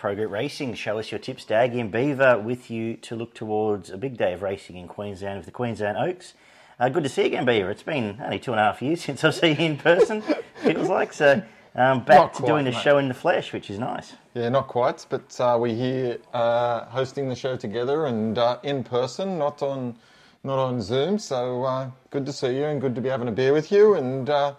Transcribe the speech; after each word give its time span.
Pro 0.00 0.14
Group 0.14 0.30
Racing. 0.30 0.72
Show 0.72 0.98
us 0.98 1.12
your 1.12 1.18
tips. 1.18 1.44
Daggy 1.44 1.78
and 1.78 1.92
Beaver 1.92 2.38
with 2.38 2.70
you 2.70 2.96
to 2.96 3.14
look 3.14 3.34
towards 3.34 3.90
a 3.90 3.98
big 3.98 4.16
day 4.16 4.32
of 4.32 4.40
racing 4.40 4.76
in 4.78 4.88
Queensland 4.88 5.36
with 5.36 5.44
the 5.44 5.52
Queensland 5.52 5.98
Oaks. 5.98 6.32
Uh, 6.78 6.88
good 6.88 7.02
to 7.02 7.10
see 7.10 7.20
you 7.20 7.26
again, 7.26 7.44
Beaver. 7.44 7.70
It's 7.70 7.82
been 7.82 8.18
only 8.24 8.38
two 8.38 8.52
and 8.52 8.60
a 8.60 8.64
half 8.64 8.80
years 8.80 9.02
since 9.04 9.22
I've 9.24 9.34
seen 9.34 9.58
you 9.58 9.66
in 9.66 9.76
person, 9.76 10.22
feels 10.62 10.88
like. 10.88 11.12
So 11.12 11.42
um, 11.74 12.02
back 12.02 12.16
Not 12.16 12.32
to 12.32 12.38
quite, 12.40 12.48
doing 12.48 12.64
the 12.64 12.70
mate. 12.70 12.80
show 12.80 12.96
in 12.96 13.08
the 13.08 13.14
flesh, 13.14 13.52
which 13.52 13.68
is 13.68 13.78
nice. 13.78 14.14
Yeah, 14.32 14.48
not 14.48 14.68
quite, 14.68 15.04
but 15.10 15.38
uh, 15.38 15.58
we're 15.60 15.76
here 15.76 16.16
uh, 16.32 16.86
hosting 16.86 17.28
the 17.28 17.36
show 17.36 17.58
together 17.58 18.06
and 18.06 18.38
uh, 18.38 18.58
in 18.62 18.82
person, 18.82 19.36
not 19.36 19.60
on 19.60 19.96
not 20.44 20.58
on 20.58 20.80
Zoom. 20.80 21.18
So 21.18 21.64
uh, 21.64 21.90
good 22.08 22.24
to 22.24 22.32
see 22.32 22.56
you 22.56 22.64
and 22.64 22.80
good 22.80 22.94
to 22.94 23.02
be 23.02 23.10
having 23.10 23.28
a 23.28 23.32
beer 23.32 23.52
with 23.52 23.70
you, 23.70 23.96
and 23.96 24.30
uh, 24.30 24.54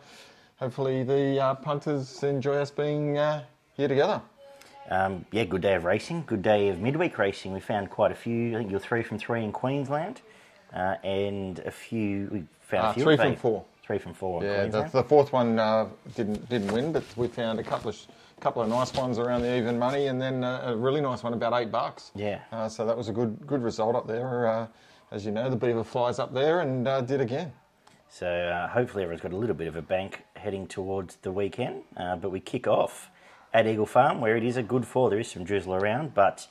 hopefully 0.58 1.02
the 1.02 1.41
uh, 1.41 1.55
punters 1.55 2.21
enjoy 2.21 2.58
us 2.58 2.70
being 2.70 3.17
uh, 3.17 3.44
here 3.76 3.88
together. 3.88 4.21
Um, 4.90 5.26
yeah, 5.31 5.45
good 5.45 5.62
day 5.62 5.76
of 5.76 5.84
racing. 5.85 6.23
Good 6.27 6.41
day 6.41 6.70
of 6.70 6.80
midweek 6.80 7.17
racing. 7.17 7.53
We 7.53 7.59
found 7.59 7.90
quite 7.90 8.12
a 8.12 8.16
few. 8.16 8.55
I 8.55 8.59
think 8.59 8.71
you're 8.71 8.80
three 8.80 9.04
from 9.04 9.17
three 9.17 9.44
in 9.44 9.52
Queensland, 9.52 10.21
uh, 10.73 10.95
and 11.04 11.59
a 11.59 11.71
few. 11.71 12.27
We 12.31 12.44
found 12.62 12.88
Uh, 12.88 12.90
a 12.90 12.94
few. 12.94 13.04
three 13.04 13.17
from 13.17 13.35
four. 13.35 13.63
Three 13.84 13.98
from 13.98 14.13
four 14.13 14.44
in 14.44 14.49
Yeah, 14.49 14.66
the, 14.67 14.84
the 14.84 15.04
fourth 15.04 15.34
one 15.34 15.59
uh, 15.59 15.88
didn't 16.16 16.48
didn't 16.49 16.71
win, 16.71 16.91
but 16.91 17.04
we 17.16 17.27
found 17.27 17.59
a 17.59 17.63
couple 17.63 17.90
of 17.90 17.98
couple 18.40 18.62
of 18.62 18.70
nice 18.70 18.91
ones 18.94 19.20
around 19.20 19.41
the 19.41 19.55
even 19.57 19.77
money, 19.77 20.07
and 20.07 20.20
then 20.21 20.44
uh, 20.44 20.62
a 20.66 20.76
really 20.76 21.02
nice 21.02 21.23
one 21.23 21.34
about 21.34 21.54
eight 21.54 21.71
bucks. 21.71 22.12
Yeah. 22.16 22.40
Uh, 22.52 22.68
so 22.68 22.85
that 22.85 22.98
was 22.98 23.07
a 23.07 23.13
good 23.13 23.45
good 23.45 23.62
result 23.63 23.95
up 23.95 24.07
there. 24.07 24.48
Uh, 24.48 24.68
as 25.12 25.26
you 25.26 25.32
know, 25.32 25.49
the 25.49 25.55
Beaver 25.57 25.84
flies 25.84 26.20
up 26.20 26.34
there 26.34 26.62
and 26.62 26.88
uh, 26.88 27.02
did 27.02 27.21
again. 27.21 27.52
So 28.09 28.27
uh, 28.27 28.68
hopefully 28.68 29.04
everyone's 29.04 29.21
got 29.21 29.32
a 29.34 29.38
little 29.38 29.55
bit 29.55 29.68
of 29.68 29.76
a 29.76 29.82
bank 29.82 30.23
heading 30.35 30.68
towards 30.68 31.18
the 31.18 31.32
weekend. 31.32 31.84
Uh, 31.98 32.16
but 32.16 32.29
we 32.32 32.40
kick 32.40 32.66
off 32.68 33.10
at 33.54 33.68
Eagle 33.68 33.85
Farm, 33.85 34.21
where 34.21 34.35
it 34.35 34.44
is 34.44 34.57
a 34.57 34.63
good 34.63 34.85
four. 34.85 35.10
There 35.10 35.20
is 35.20 35.30
some 35.30 35.44
drizzle 35.44 35.76
around, 35.76 36.13
but 36.13 36.48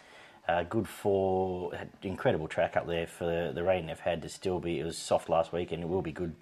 uh, 0.49 0.65
good 0.65 0.89
four. 0.89 1.73
Incredible 2.03 2.49
track 2.49 2.77
up 2.77 2.87
there 2.87 3.07
for 3.07 3.53
the, 3.55 3.63
rain 3.63 3.87
they've 3.87 3.99
had 3.99 4.23
to 4.23 4.29
still 4.29 4.61
be. 4.61 4.79
It 4.81 4.85
was 4.85 4.99
soft 4.99 5.29
last 5.29 5.53
week, 5.53 5.73
and 5.73 5.83
it 5.83 5.89
will 5.89 6.03
be 6.03 6.13
good. 6.13 6.35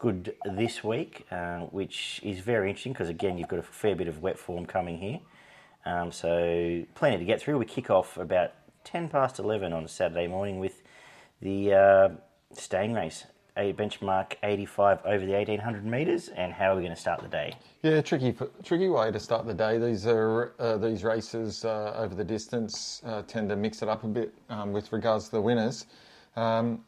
Good 0.00 0.34
this 0.46 0.82
week, 0.82 1.26
uh, 1.30 1.58
which 1.58 2.20
is 2.22 2.38
very 2.38 2.70
interesting 2.70 2.94
because 2.94 3.10
again 3.10 3.36
you've 3.36 3.48
got 3.48 3.58
a 3.58 3.62
fair 3.62 3.94
bit 3.94 4.08
of 4.08 4.22
wet 4.22 4.38
form 4.38 4.64
coming 4.64 4.96
here, 4.96 5.20
um, 5.84 6.10
so 6.10 6.86
plenty 6.94 7.18
to 7.18 7.24
get 7.26 7.38
through. 7.38 7.58
We 7.58 7.66
kick 7.66 7.90
off 7.90 8.16
about 8.16 8.52
ten 8.82 9.10
past 9.10 9.38
eleven 9.38 9.74
on 9.74 9.86
Saturday 9.88 10.26
morning 10.26 10.58
with 10.58 10.82
the 11.42 11.74
uh, 11.74 12.08
staying 12.54 12.94
race, 12.94 13.26
a 13.60 13.74
benchmark 13.74 14.34
85 14.42 15.00
over 15.04 15.26
the 15.26 15.32
1800 15.32 15.84
metres, 15.84 16.28
and 16.28 16.52
how 16.52 16.72
are 16.72 16.76
we 16.76 16.82
going 16.82 16.94
to 16.94 17.00
start 17.00 17.20
the 17.20 17.28
day? 17.28 17.54
Yeah, 17.82 18.00
tricky 18.00 18.34
tricky 18.64 18.88
way 18.88 19.12
to 19.12 19.20
start 19.20 19.46
the 19.46 19.54
day. 19.54 19.78
These 19.78 20.06
are 20.06 20.54
uh, 20.58 20.78
these 20.78 21.04
races 21.04 21.64
uh, 21.64 21.94
over 21.96 22.14
the 22.14 22.24
distance 22.24 23.02
uh, 23.04 23.22
tend 23.22 23.50
to 23.50 23.56
mix 23.56 23.82
it 23.82 23.88
up 23.88 24.02
a 24.04 24.08
bit 24.08 24.34
um, 24.48 24.72
with 24.72 24.92
regards 24.92 25.26
to 25.26 25.32
the 25.32 25.42
winners. 25.42 25.86
Um, 26.36 26.84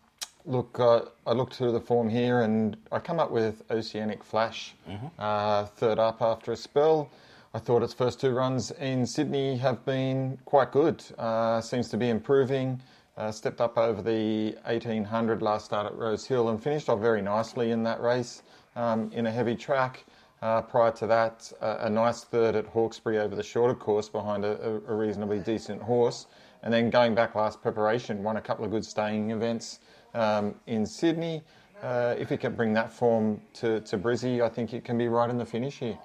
look, 0.46 0.80
uh, 0.80 1.02
I 1.26 1.32
looked 1.32 1.54
through 1.54 1.72
the 1.72 1.80
form 1.80 2.08
here 2.08 2.40
and 2.40 2.76
I 2.90 2.98
come 2.98 3.20
up 3.20 3.30
with 3.30 3.62
Oceanic 3.70 4.24
Flash, 4.24 4.74
uh, 5.18 5.66
third 5.66 5.98
up 5.98 6.22
after 6.22 6.52
a 6.52 6.56
spell. 6.56 7.10
I 7.54 7.58
thought 7.58 7.82
its 7.82 7.92
first 7.92 8.18
two 8.18 8.30
runs 8.30 8.70
in 8.70 9.04
Sydney 9.04 9.58
have 9.58 9.84
been 9.84 10.38
quite 10.46 10.72
good. 10.72 11.04
Uh, 11.18 11.60
seems 11.60 11.88
to 11.90 11.98
be 11.98 12.08
improving. 12.08 12.80
Uh, 13.16 13.30
stepped 13.30 13.60
up 13.60 13.76
over 13.76 14.00
the 14.00 14.56
1800 14.64 15.42
last 15.42 15.66
start 15.66 15.86
at 15.86 15.94
Rose 15.94 16.24
Hill 16.24 16.48
and 16.48 16.62
finished 16.62 16.88
off 16.88 16.98
very 16.98 17.20
nicely 17.20 17.70
in 17.70 17.82
that 17.82 18.00
race 18.00 18.42
um, 18.74 19.10
in 19.12 19.26
a 19.26 19.30
heavy 19.30 19.54
track. 19.54 20.04
Uh, 20.40 20.62
prior 20.62 20.90
to 20.90 21.06
that, 21.06 21.52
uh, 21.60 21.76
a 21.80 21.90
nice 21.90 22.24
third 22.24 22.56
at 22.56 22.66
Hawkesbury 22.66 23.18
over 23.18 23.36
the 23.36 23.42
shorter 23.42 23.74
course 23.74 24.08
behind 24.08 24.44
a, 24.44 24.80
a, 24.88 24.94
reasonably 24.94 25.38
decent 25.38 25.80
horse. 25.80 26.26
And 26.64 26.72
then 26.74 26.90
going 26.90 27.14
back 27.14 27.34
last 27.34 27.62
preparation, 27.62 28.24
won 28.24 28.38
a 28.38 28.40
couple 28.40 28.64
of 28.64 28.70
good 28.70 28.84
staying 28.84 29.30
events 29.30 29.78
um, 30.14 30.56
in 30.66 30.84
Sydney. 30.84 31.42
Uh, 31.80 32.14
if 32.18 32.28
he 32.28 32.36
can 32.36 32.54
bring 32.54 32.72
that 32.72 32.92
form 32.92 33.40
to, 33.54 33.80
to 33.82 33.98
Brizzy, 33.98 34.40
I 34.40 34.48
think 34.48 34.72
it 34.72 34.84
can 34.84 34.98
be 34.98 35.06
right 35.06 35.30
in 35.30 35.36
the 35.36 35.46
finish 35.46 35.78
here. 35.78 35.98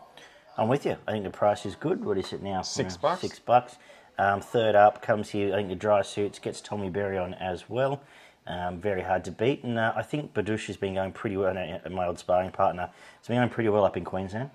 I'm 0.58 0.68
with 0.68 0.86
you. 0.86 0.98
I 1.08 1.12
think 1.12 1.24
the 1.24 1.30
price 1.30 1.66
is 1.66 1.76
good. 1.76 2.04
What 2.04 2.18
is 2.18 2.34
it 2.34 2.42
now? 2.44 2.64
Six 2.64 2.98
bucks. 2.98 3.22
Six 3.22 3.40
bucks. 3.40 3.78
Um, 4.18 4.42
third 4.42 4.76
up 4.76 5.02
comes 5.02 5.30
here, 5.30 5.54
I 5.54 5.58
think 5.58 5.70
the 5.70 5.76
dry 5.76 6.02
suits, 6.02 6.40
gets 6.40 6.60
Tommy 6.62 6.90
Berry 6.90 7.18
on 7.18 7.34
as 7.36 7.70
well. 7.70 8.02
Um, 8.48 8.80
very 8.80 9.02
hard 9.02 9.26
to 9.26 9.32
beat. 9.32 9.64
And 9.64 9.78
uh, 9.78 9.94
I 9.96 10.02
think 10.02 10.34
Badush 10.34 10.68
has 10.68 10.78
been 10.78 10.96
going 10.96 11.12
pretty 11.12 11.38
well, 11.38 11.54
no, 11.54 11.80
my 11.92 12.08
old 12.08 12.18
sparring 12.18 12.52
partner, 12.52 12.90
has 13.20 13.28
been 13.28 13.38
going 13.38 13.50
pretty 13.50 13.70
well 13.70 13.84
up 13.84 13.98
in 13.98 14.06
Queensland. 14.06 14.50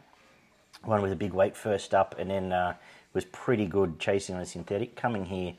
One 0.84 1.02
with 1.02 1.12
a 1.12 1.16
big 1.16 1.32
weight 1.32 1.56
first 1.56 1.94
up, 1.94 2.16
and 2.18 2.30
then 2.30 2.52
uh, 2.52 2.74
was 3.12 3.24
pretty 3.26 3.66
good 3.66 4.00
chasing 4.00 4.34
on 4.34 4.40
the 4.40 4.46
synthetic. 4.46 4.96
Coming 4.96 5.26
here 5.26 5.54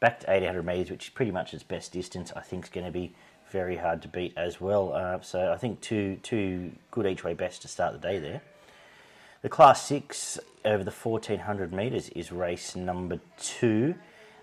back 0.00 0.20
to 0.20 0.32
800 0.32 0.64
metres, 0.64 0.90
which 0.90 1.04
is 1.04 1.10
pretty 1.10 1.32
much 1.32 1.52
its 1.52 1.62
best 1.62 1.92
distance, 1.92 2.32
I 2.34 2.40
think 2.40 2.64
is 2.64 2.70
going 2.70 2.86
to 2.86 2.92
be 2.92 3.14
very 3.50 3.76
hard 3.76 4.00
to 4.02 4.08
beat 4.08 4.32
as 4.36 4.60
well. 4.60 4.94
Uh, 4.94 5.20
so 5.20 5.52
I 5.52 5.56
think 5.58 5.80
two 5.80 6.16
two 6.22 6.72
good 6.90 7.06
each 7.06 7.22
way 7.22 7.34
best 7.34 7.62
to 7.62 7.68
start 7.68 7.92
the 7.92 7.98
day 7.98 8.18
there. 8.18 8.40
The 9.42 9.48
Class 9.48 9.84
6 9.86 10.38
over 10.64 10.84
the 10.84 10.92
1400 10.92 11.72
metres 11.72 12.08
is 12.10 12.30
race 12.30 12.76
number 12.76 13.18
two. 13.36 13.96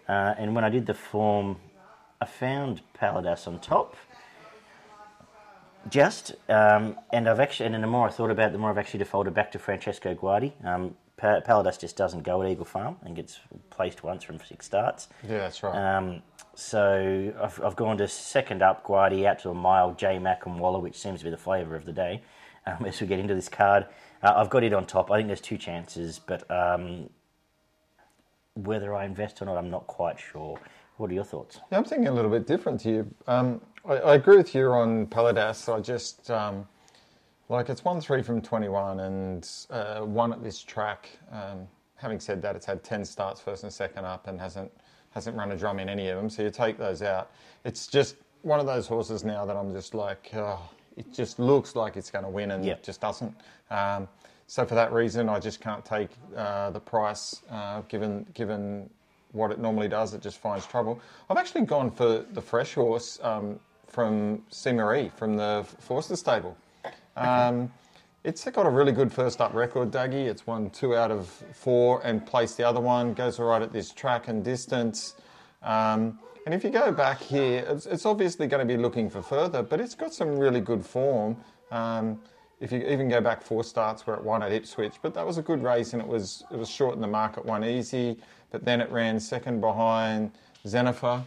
Uh, 0.09 0.35
and 0.37 0.53
when 0.53 0.65
I 0.65 0.69
did 0.69 0.85
the 0.87 0.93
form, 0.93 1.55
I 2.19 2.25
found 2.25 2.81
Paladas 2.99 3.47
on 3.47 3.59
top. 3.59 3.95
Just, 5.89 6.35
um, 6.49 6.97
and 7.13 7.29
I've 7.29 7.39
actually, 7.39 7.73
and 7.73 7.81
the 7.81 7.87
more 7.87 8.09
I 8.09 8.11
thought 8.11 8.29
about 8.29 8.49
it, 8.49 8.51
the 8.51 8.57
more 8.57 8.71
I've 8.71 8.77
actually 8.77 8.97
defaulted 8.97 9.33
back 9.33 9.53
to 9.53 9.59
Francesco 9.59 10.13
Guardi. 10.13 10.51
Um, 10.65 10.95
Pa- 11.15 11.39
Paladas 11.39 11.79
just 11.79 11.95
doesn't 11.95 12.23
go 12.23 12.41
at 12.41 12.49
Eagle 12.51 12.65
Farm 12.65 12.97
and 13.03 13.15
gets 13.15 13.39
placed 13.69 14.03
once 14.03 14.25
from 14.25 14.37
six 14.41 14.65
starts. 14.65 15.07
Yeah, 15.23 15.37
that's 15.37 15.63
right. 15.63 15.95
Um, 15.95 16.21
so 16.55 17.33
I've, 17.41 17.63
I've 17.63 17.77
gone 17.77 17.97
to 17.99 18.07
second 18.09 18.61
up 18.61 18.85
Guardi 18.85 19.25
out 19.25 19.39
to 19.39 19.49
a 19.49 19.53
mile 19.53 19.93
J 19.93 20.19
Mac 20.19 20.45
and 20.45 20.59
Waller, 20.59 20.79
which 20.79 20.99
seems 20.99 21.19
to 21.19 21.23
be 21.23 21.31
the 21.31 21.37
flavour 21.37 21.77
of 21.77 21.85
the 21.85 21.93
day 21.93 22.21
um, 22.65 22.85
as 22.85 22.99
we 22.99 23.07
get 23.07 23.19
into 23.19 23.33
this 23.33 23.47
card. 23.47 23.85
Uh, 24.21 24.33
I've 24.35 24.49
got 24.49 24.63
it 24.63 24.73
on 24.73 24.85
top. 24.85 25.11
I 25.11 25.17
think 25.17 25.27
there's 25.27 25.41
two 25.41 25.57
chances, 25.57 26.19
but 26.19 26.49
um, 26.51 27.09
whether 28.55 28.93
I 28.93 29.05
invest 29.05 29.41
or 29.41 29.45
not, 29.45 29.57
I'm 29.57 29.69
not 29.69 29.87
quite 29.87 30.19
sure. 30.19 30.59
What 30.97 31.09
are 31.11 31.13
your 31.13 31.23
thoughts? 31.23 31.59
Yeah, 31.71 31.77
I'm 31.77 31.85
thinking 31.85 32.07
a 32.09 32.11
little 32.11 32.31
bit 32.31 32.45
different 32.45 32.81
to 32.81 32.89
you. 32.89 33.15
Um, 33.27 33.61
I, 33.87 33.93
I 33.93 34.15
agree 34.15 34.35
with 34.35 34.53
you 34.53 34.67
on 34.71 35.07
Paladas. 35.07 35.73
I 35.73 35.79
just 35.79 36.29
um, 36.29 36.67
like 37.47 37.69
it's 37.69 37.85
one 37.85 38.01
three 38.01 38.21
from 38.21 38.41
21 38.41 38.99
and 38.99 39.49
uh, 39.69 40.01
one 40.01 40.33
at 40.33 40.43
this 40.43 40.61
track. 40.61 41.09
Um, 41.31 41.67
having 41.95 42.19
said 42.19 42.41
that, 42.41 42.55
it's 42.55 42.65
had 42.65 42.83
10 42.83 43.05
starts 43.05 43.39
first 43.39 43.63
and 43.63 43.71
second 43.71 44.05
up 44.05 44.27
and 44.27 44.39
hasn't 44.39 44.71
hasn't 45.11 45.35
run 45.35 45.51
a 45.51 45.57
drum 45.57 45.79
in 45.79 45.89
any 45.89 46.09
of 46.09 46.17
them. 46.17 46.29
So 46.29 46.43
you 46.43 46.51
take 46.51 46.77
those 46.77 47.01
out. 47.01 47.31
It's 47.65 47.87
just 47.87 48.17
one 48.43 48.59
of 48.59 48.65
those 48.65 48.85
horses 48.85 49.23
now 49.23 49.45
that 49.45 49.55
I'm 49.55 49.73
just 49.73 49.95
like, 49.95 50.29
oh, 50.35 50.59
it 50.99 51.11
just 51.13 51.39
looks 51.39 51.75
like 51.75 51.95
it's 51.97 52.11
going 52.11 52.25
to 52.25 52.29
win 52.29 52.51
and 52.51 52.63
Yep. 52.65 52.77
it 52.79 52.83
just 52.83 53.01
doesn't. 53.01 53.33
Um, 53.71 54.07
so 54.47 54.65
for 54.65 54.75
that 54.75 54.91
reason, 54.91 55.29
I 55.29 55.39
just 55.39 55.61
can't 55.61 55.83
take 55.85 56.09
uh, 56.35 56.69
the 56.71 56.79
price 56.79 57.41
uh, 57.49 57.81
given 57.87 58.25
given 58.33 58.89
what 59.31 59.51
it 59.51 59.59
normally 59.59 59.87
does. 59.87 60.13
It 60.13 60.21
just 60.21 60.39
finds 60.39 60.65
trouble. 60.65 60.99
I've 61.29 61.37
actually 61.37 61.65
gone 61.65 61.91
for 61.91 62.25
the 62.33 62.41
fresh 62.41 62.73
horse 62.73 63.19
um, 63.21 63.59
from 63.87 64.43
Marie 64.65 65.11
from 65.15 65.37
the 65.37 65.65
Forster 65.79 66.15
stable. 66.15 66.57
Um, 67.15 67.71
it's 68.23 68.43
got 68.43 68.65
a 68.65 68.69
really 68.69 68.91
good 68.91 69.11
first 69.13 69.39
up 69.39 69.53
record, 69.53 69.91
Dougie. 69.91 70.27
It's 70.27 70.45
won 70.45 70.69
two 70.71 70.95
out 70.95 71.11
of 71.11 71.27
four 71.53 72.01
and 72.03 72.25
placed 72.25 72.57
the 72.57 72.63
other 72.67 72.81
one. 72.81 73.13
Goes 73.13 73.39
all 73.39 73.45
right 73.45 73.61
at 73.61 73.71
this 73.71 73.91
track 73.91 74.27
and 74.27 74.43
distance. 74.43 75.15
Um, 75.63 76.19
and 76.49 76.55
if 76.55 76.63
you 76.63 76.71
go 76.71 76.91
back 76.91 77.21
here, 77.21 77.63
it's, 77.69 77.85
it's 77.85 78.07
obviously 78.07 78.47
going 78.47 78.67
to 78.67 78.73
be 78.73 78.75
looking 78.75 79.07
for 79.07 79.21
further, 79.21 79.61
but 79.61 79.79
it's 79.79 79.93
got 79.93 80.11
some 80.11 80.35
really 80.35 80.59
good 80.59 80.83
form. 80.83 81.37
Um, 81.69 82.19
if 82.59 82.71
you 82.71 82.79
even 82.87 83.07
go 83.07 83.21
back 83.21 83.43
four 83.43 83.63
starts 83.63 84.07
where 84.07 84.15
it 84.15 84.23
won 84.23 84.41
at 84.41 84.51
Ipswich, 84.51 84.95
but 85.03 85.13
that 85.13 85.23
was 85.23 85.37
a 85.37 85.43
good 85.43 85.61
race 85.61 85.93
and 85.93 86.01
it 86.01 86.07
was 86.07 86.43
it 86.51 86.57
was 86.57 86.67
short 86.67 86.95
in 86.95 87.01
the 87.01 87.07
market, 87.07 87.45
one 87.45 87.63
easy, 87.63 88.17
but 88.49 88.65
then 88.65 88.81
it 88.81 88.89
ran 88.89 89.19
second 89.19 89.61
behind 89.61 90.31
Zennifer, 90.65 91.23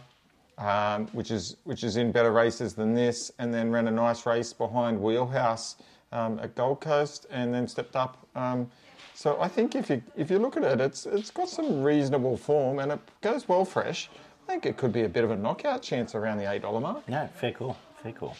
um, 0.57 1.07
which 1.13 1.31
is 1.31 1.55
which 1.63 1.85
is 1.85 1.95
in 1.95 2.11
better 2.11 2.33
races 2.33 2.73
than 2.73 2.93
this, 2.93 3.31
and 3.39 3.53
then 3.53 3.71
ran 3.71 3.87
a 3.87 3.91
nice 3.91 4.25
race 4.25 4.51
behind 4.51 4.99
Wheelhouse 4.99 5.77
um, 6.11 6.37
at 6.39 6.53
Gold 6.53 6.81
Coast, 6.81 7.27
and 7.31 7.53
then 7.53 7.65
stepped 7.69 7.95
up. 7.95 8.27
Um, 8.35 8.69
so 9.13 9.39
I 9.39 9.47
think 9.47 9.73
if 9.73 9.89
you 9.89 10.03
if 10.17 10.29
you 10.29 10.37
look 10.37 10.57
at 10.57 10.63
it, 10.63 10.81
it's 10.81 11.05
it's 11.05 11.31
got 11.31 11.47
some 11.47 11.81
reasonable 11.81 12.35
form, 12.35 12.79
and 12.79 12.91
it 12.91 12.99
goes 13.21 13.47
well 13.47 13.63
fresh. 13.63 14.09
I 14.43 14.51
think 14.51 14.65
it 14.65 14.77
could 14.77 14.91
be 14.91 15.03
a 15.03 15.09
bit 15.09 15.23
of 15.23 15.31
a 15.31 15.37
knockout 15.37 15.81
chance 15.81 16.15
around 16.15 16.37
the 16.37 16.51
eight 16.51 16.63
dollar 16.63 16.81
mark. 16.81 17.07
No, 17.07 17.29
fair 17.35 17.53
call, 17.53 17.77
fair 18.01 18.11
call. 18.11 18.35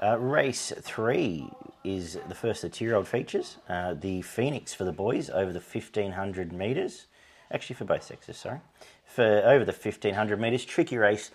Uh, 0.00 0.18
race 0.18 0.72
three 0.80 1.48
is 1.82 2.18
the 2.28 2.34
first 2.34 2.62
of 2.62 2.70
the 2.70 2.76
two-year-old 2.76 3.08
features. 3.08 3.56
Uh, 3.68 3.94
the 3.94 4.22
Phoenix 4.22 4.72
for 4.72 4.84
the 4.84 4.92
boys 4.92 5.28
over 5.30 5.52
the 5.52 5.60
1500 5.60 6.52
metres. 6.52 7.06
Actually, 7.50 7.74
for 7.74 7.84
both 7.84 8.04
sexes, 8.04 8.36
sorry. 8.36 8.60
For 9.04 9.42
over 9.44 9.64
the 9.64 9.72
1500 9.72 10.40
metres, 10.40 10.64
tricky 10.64 10.96
race 10.96 11.30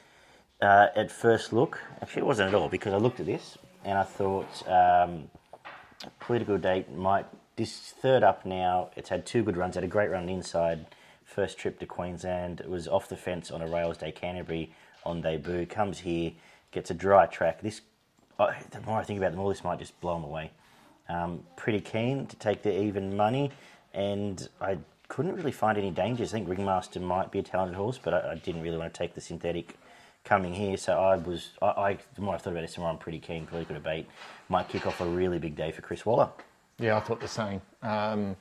uh, 0.62 0.88
at 0.96 1.12
first 1.12 1.52
look. 1.52 1.80
Actually, 2.02 2.22
it 2.22 2.26
wasn't 2.26 2.50
at 2.50 2.56
all 2.56 2.70
because 2.70 2.94
I 2.94 2.98
looked 2.98 3.20
at 3.20 3.26
this 3.26 3.58
and 3.84 3.98
I 3.98 4.04
thought 4.04 4.68
um, 4.68 5.30
political 6.20 6.56
debate 6.56 6.92
might. 6.94 7.26
This 7.58 7.94
third 8.02 8.24
up 8.24 8.46
now, 8.46 8.90
it's 8.96 9.10
had 9.10 9.26
two 9.26 9.44
good 9.44 9.58
runs, 9.58 9.76
had 9.76 9.84
a 9.84 9.88
great 9.88 10.10
run 10.10 10.30
inside 10.30 10.86
First 11.34 11.58
trip 11.58 11.80
to 11.80 11.86
Queensland. 11.86 12.60
It 12.60 12.70
was 12.70 12.90
off 12.90 13.08
the 13.08 13.16
fence 13.16 13.52
on 13.52 13.62
a 13.62 13.68
Rails 13.68 13.98
Day 13.98 14.12
Canterbury 14.12 14.74
on 15.06 15.22
debut. 15.22 15.66
Comes 15.66 16.00
here, 16.00 16.34
gets 16.72 16.92
a 16.92 16.94
dry 16.94 17.26
track. 17.26 17.62
This, 17.62 17.80
the 18.38 18.82
more 18.86 19.00
I 19.00 19.04
think 19.04 19.18
about 19.18 19.32
them 19.32 19.40
all, 19.40 19.48
this 19.48 19.64
might 19.64 19.80
just 19.80 19.98
blow 20.02 20.16
them 20.16 20.26
away. 20.26 20.52
Um, 21.08 21.46
pretty 21.56 21.80
keen 21.80 22.28
to 22.28 22.36
take 22.36 22.64
the 22.64 22.78
even 22.84 23.16
money, 23.16 23.50
and 23.94 24.50
I 24.60 24.78
couldn't 25.08 25.36
really 25.36 25.54
find 25.54 25.78
any 25.78 25.90
dangers. 25.90 26.34
I 26.34 26.38
think 26.38 26.50
Ringmaster 26.50 27.00
might 27.00 27.32
be 27.32 27.40
a 27.40 27.44
talented 27.44 27.78
horse, 27.78 27.98
but 27.98 28.14
I, 28.14 28.32
I 28.32 28.36
didn't 28.36 28.62
really 28.62 28.78
want 28.78 28.94
to 28.94 28.98
take 28.98 29.14
the 29.16 29.22
synthetic 29.22 29.78
coming 30.26 30.54
here. 30.54 30.76
So 30.76 31.00
I 31.00 31.16
was, 31.16 31.52
I, 31.62 31.68
I 31.68 31.98
the 32.16 32.22
more 32.22 32.36
I 32.36 32.40
thought 32.40 32.52
about 32.52 32.66
it, 32.66 32.72
the 32.72 32.82
more 32.82 32.90
I'm 32.90 32.98
pretty 32.98 33.20
keen. 33.20 33.48
Really 33.54 33.64
good 33.64 33.76
debate. 33.76 34.06
Might 34.50 34.68
kick 34.68 34.86
off 34.86 35.00
a 35.00 35.06
really 35.06 35.40
big 35.40 35.56
day 35.56 35.72
for 35.72 35.82
Chris 35.82 36.06
Waller. 36.06 36.28
Yeah, 36.78 36.98
I 36.98 37.00
thought 37.00 37.22
the 37.22 37.28
same. 37.30 37.62
Um, 37.82 38.36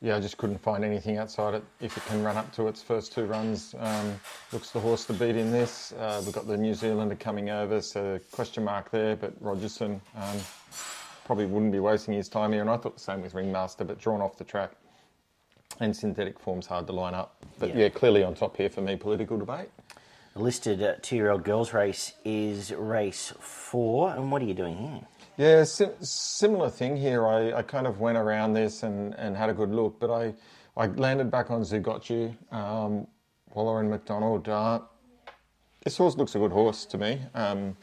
yeah, 0.00 0.16
I 0.16 0.20
just 0.20 0.36
couldn't 0.36 0.58
find 0.58 0.84
anything 0.84 1.18
outside 1.18 1.54
it. 1.54 1.64
If 1.80 1.96
it 1.96 2.04
can 2.06 2.22
run 2.22 2.36
up 2.36 2.52
to 2.56 2.68
its 2.68 2.82
first 2.82 3.12
two 3.12 3.24
runs, 3.24 3.74
um, 3.78 4.20
looks 4.52 4.70
the 4.70 4.80
horse 4.80 5.04
to 5.06 5.12
beat 5.12 5.36
in 5.36 5.50
this. 5.50 5.92
Uh, 5.92 6.20
we've 6.24 6.34
got 6.34 6.46
the 6.46 6.56
New 6.56 6.74
Zealander 6.74 7.14
coming 7.16 7.50
over, 7.50 7.80
so 7.80 8.20
question 8.30 8.64
mark 8.64 8.90
there. 8.90 9.16
But 9.16 9.32
Rogerson 9.40 10.00
um, 10.16 10.38
probably 11.24 11.46
wouldn't 11.46 11.72
be 11.72 11.80
wasting 11.80 12.14
his 12.14 12.28
time 12.28 12.52
here. 12.52 12.60
And 12.60 12.70
I 12.70 12.76
thought 12.76 12.94
the 12.96 13.00
same 13.02 13.22
with 13.22 13.34
Ringmaster, 13.34 13.84
but 13.84 13.98
drawn 13.98 14.20
off 14.20 14.36
the 14.36 14.44
track. 14.44 14.72
And 15.80 15.96
synthetic 15.96 16.38
form's 16.38 16.66
hard 16.66 16.86
to 16.88 16.92
line 16.92 17.14
up. 17.14 17.36
But 17.58 17.70
Yeah. 17.70 17.76
yeah, 17.84 17.88
clearly 17.88 18.22
on 18.22 18.34
top 18.34 18.56
here 18.56 18.68
for 18.68 18.80
me, 18.82 18.96
political 18.96 19.38
debate. 19.38 19.70
The 20.34 20.40
listed 20.40 20.82
uh, 20.82 20.94
two-year-old 21.00 21.44
girls 21.44 21.72
race 21.72 22.12
is 22.24 22.72
race 22.74 23.32
four, 23.38 24.10
and 24.10 24.30
what 24.32 24.42
are 24.42 24.44
you 24.44 24.54
doing 24.54 24.76
here? 24.76 25.00
Yeah, 25.36 25.64
sim- 25.64 25.94
similar 26.00 26.70
thing 26.70 26.96
here. 26.96 27.26
I, 27.26 27.54
I 27.54 27.62
kind 27.62 27.88
of 27.88 27.98
went 27.98 28.16
around 28.16 28.52
this 28.52 28.84
and, 28.84 29.14
and 29.14 29.36
had 29.36 29.50
a 29.50 29.52
good 29.52 29.70
look, 29.70 29.98
but 29.98 30.08
I, 30.08 30.32
I 30.76 30.86
landed 30.86 31.28
back 31.28 31.50
on 31.50 31.62
Zougotcha, 31.62 32.36
um, 32.52 33.08
Waller 33.52 33.80
and 33.80 33.90
McDonald. 33.90 34.48
Uh, 34.48 34.80
this 35.82 35.96
horse 35.96 36.16
looks 36.16 36.36
a 36.36 36.38
good 36.38 36.52
horse 36.52 36.84
to 36.86 36.98
me. 36.98 37.20
Um, 37.34 37.76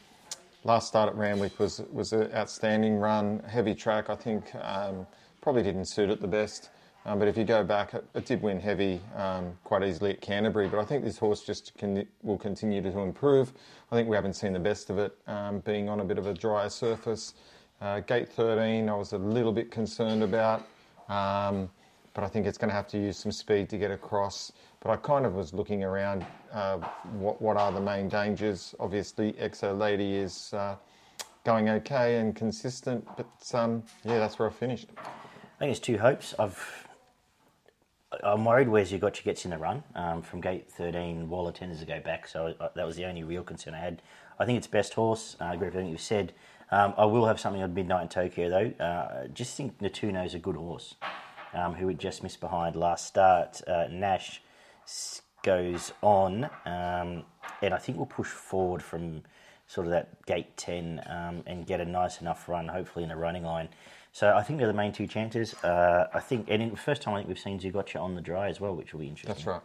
last 0.64 0.88
start 0.88 1.10
at 1.10 1.14
Randwick 1.14 1.58
was 1.58 1.82
was 1.92 2.14
an 2.14 2.32
outstanding 2.32 2.96
run, 2.96 3.40
heavy 3.46 3.74
track. 3.74 4.08
I 4.08 4.14
think 4.14 4.44
um, 4.54 5.06
probably 5.42 5.62
didn't 5.62 5.86
suit 5.86 6.08
it 6.08 6.22
the 6.22 6.28
best. 6.28 6.70
Um, 7.04 7.18
but 7.18 7.26
if 7.26 7.36
you 7.36 7.44
go 7.44 7.64
back, 7.64 7.94
it, 7.94 8.24
did 8.24 8.42
win 8.42 8.60
heavy 8.60 9.00
um, 9.16 9.56
quite 9.64 9.82
easily 9.82 10.10
at 10.10 10.20
Canterbury. 10.20 10.68
But 10.68 10.78
I 10.78 10.84
think 10.84 11.04
this 11.04 11.18
horse 11.18 11.42
just 11.42 11.76
can, 11.76 12.06
will 12.22 12.38
continue 12.38 12.80
to 12.80 12.98
improve. 13.00 13.52
I 13.90 13.96
think 13.96 14.08
we 14.08 14.14
haven't 14.14 14.34
seen 14.34 14.52
the 14.52 14.60
best 14.60 14.88
of 14.88 14.98
it, 14.98 15.16
um, 15.26 15.60
being 15.60 15.88
on 15.88 16.00
a 16.00 16.04
bit 16.04 16.18
of 16.18 16.26
a 16.26 16.34
drier 16.34 16.68
surface. 16.68 17.34
Uh, 17.80 17.98
gate 18.00 18.28
13, 18.28 18.88
I 18.88 18.94
was 18.94 19.12
a 19.12 19.18
little 19.18 19.52
bit 19.52 19.72
concerned 19.72 20.22
about, 20.22 20.60
um, 21.08 21.68
but 22.14 22.22
I 22.22 22.28
think 22.28 22.46
it's 22.46 22.56
going 22.56 22.68
to 22.68 22.74
have 22.74 22.86
to 22.88 22.98
use 22.98 23.16
some 23.16 23.32
speed 23.32 23.68
to 23.70 23.78
get 23.78 23.90
across. 23.90 24.52
But 24.78 24.90
I 24.90 24.96
kind 24.96 25.26
of 25.26 25.34
was 25.34 25.52
looking 25.52 25.82
around 25.82 26.24
uh, 26.52 26.78
what, 27.14 27.42
what 27.42 27.56
are 27.56 27.72
the 27.72 27.80
main 27.80 28.08
dangers. 28.08 28.76
Obviously, 28.78 29.32
Exo 29.32 29.76
Lady 29.76 30.14
is 30.14 30.54
uh, 30.54 30.76
going 31.44 31.68
okay 31.68 32.18
and 32.18 32.36
consistent, 32.36 33.04
but 33.16 33.26
um, 33.52 33.82
yeah, 34.04 34.20
that's 34.20 34.38
where 34.38 34.48
I 34.48 34.52
finished. 34.52 34.86
I 34.96 35.58
think 35.58 35.70
it's 35.72 35.80
two 35.80 35.98
hopes. 35.98 36.34
I've 36.38 36.86
I'm 38.22 38.44
worried 38.44 38.68
where 38.68 38.84
Zougotcha 38.84 39.24
gets 39.24 39.44
in 39.44 39.50
the 39.50 39.58
run. 39.58 39.82
Um, 39.94 40.22
from 40.22 40.40
gate 40.40 40.70
13, 40.70 41.28
Waller 41.28 41.52
tends 41.52 41.80
to 41.80 41.86
go 41.86 42.00
back, 42.00 42.26
so 42.26 42.54
uh, 42.60 42.68
that 42.74 42.86
was 42.86 42.96
the 42.96 43.04
only 43.06 43.22
real 43.22 43.42
concern 43.42 43.74
I 43.74 43.78
had. 43.78 44.02
I 44.38 44.44
think 44.44 44.58
it's 44.58 44.66
best 44.66 44.94
horse. 44.94 45.36
I 45.40 45.54
agree 45.54 45.68
with 45.68 45.74
everything 45.74 45.90
you've 45.90 46.00
said. 46.00 46.32
Um, 46.70 46.94
I 46.96 47.04
will 47.04 47.26
have 47.26 47.38
something 47.38 47.62
on 47.62 47.74
Midnight 47.74 48.02
in 48.02 48.08
Tokyo 48.08 48.48
though. 48.48 48.84
Uh, 48.84 49.26
just 49.28 49.56
think 49.56 49.78
Natuno's 49.80 50.34
a 50.34 50.38
good 50.38 50.56
horse, 50.56 50.94
um, 51.54 51.74
who 51.74 51.88
had 51.88 51.98
just 51.98 52.22
missed 52.22 52.40
behind 52.40 52.76
last 52.76 53.06
start. 53.06 53.60
Uh, 53.66 53.86
Nash 53.90 54.42
goes 55.42 55.92
on, 56.02 56.44
um, 56.66 57.24
and 57.60 57.74
I 57.74 57.78
think 57.78 57.98
we'll 57.98 58.06
push 58.06 58.28
forward 58.28 58.82
from 58.82 59.22
sort 59.66 59.86
of 59.86 59.92
that 59.92 60.24
gate 60.26 60.56
10 60.56 61.02
um, 61.06 61.42
and 61.46 61.66
get 61.66 61.80
a 61.80 61.84
nice 61.84 62.20
enough 62.20 62.48
run, 62.48 62.68
hopefully 62.68 63.04
in 63.04 63.10
a 63.10 63.16
running 63.16 63.44
line. 63.44 63.68
So 64.12 64.34
I 64.36 64.42
think 64.42 64.58
they're 64.58 64.68
the 64.68 64.74
main 64.74 64.92
two 64.92 65.06
chances. 65.06 65.54
Uh, 65.64 66.08
I 66.12 66.20
think, 66.20 66.46
and 66.48 66.62
in 66.62 66.70
the 66.70 66.76
first 66.76 67.02
time 67.02 67.14
I 67.14 67.18
think 67.18 67.28
we've 67.28 67.38
seen 67.38 67.58
Zougotcha 67.58 68.00
on 68.00 68.14
the 68.14 68.20
dry 68.20 68.48
as 68.48 68.60
well, 68.60 68.74
which 68.74 68.92
will 68.92 69.00
be 69.00 69.08
interesting. 69.08 69.34
That's 69.34 69.46
right. 69.46 69.62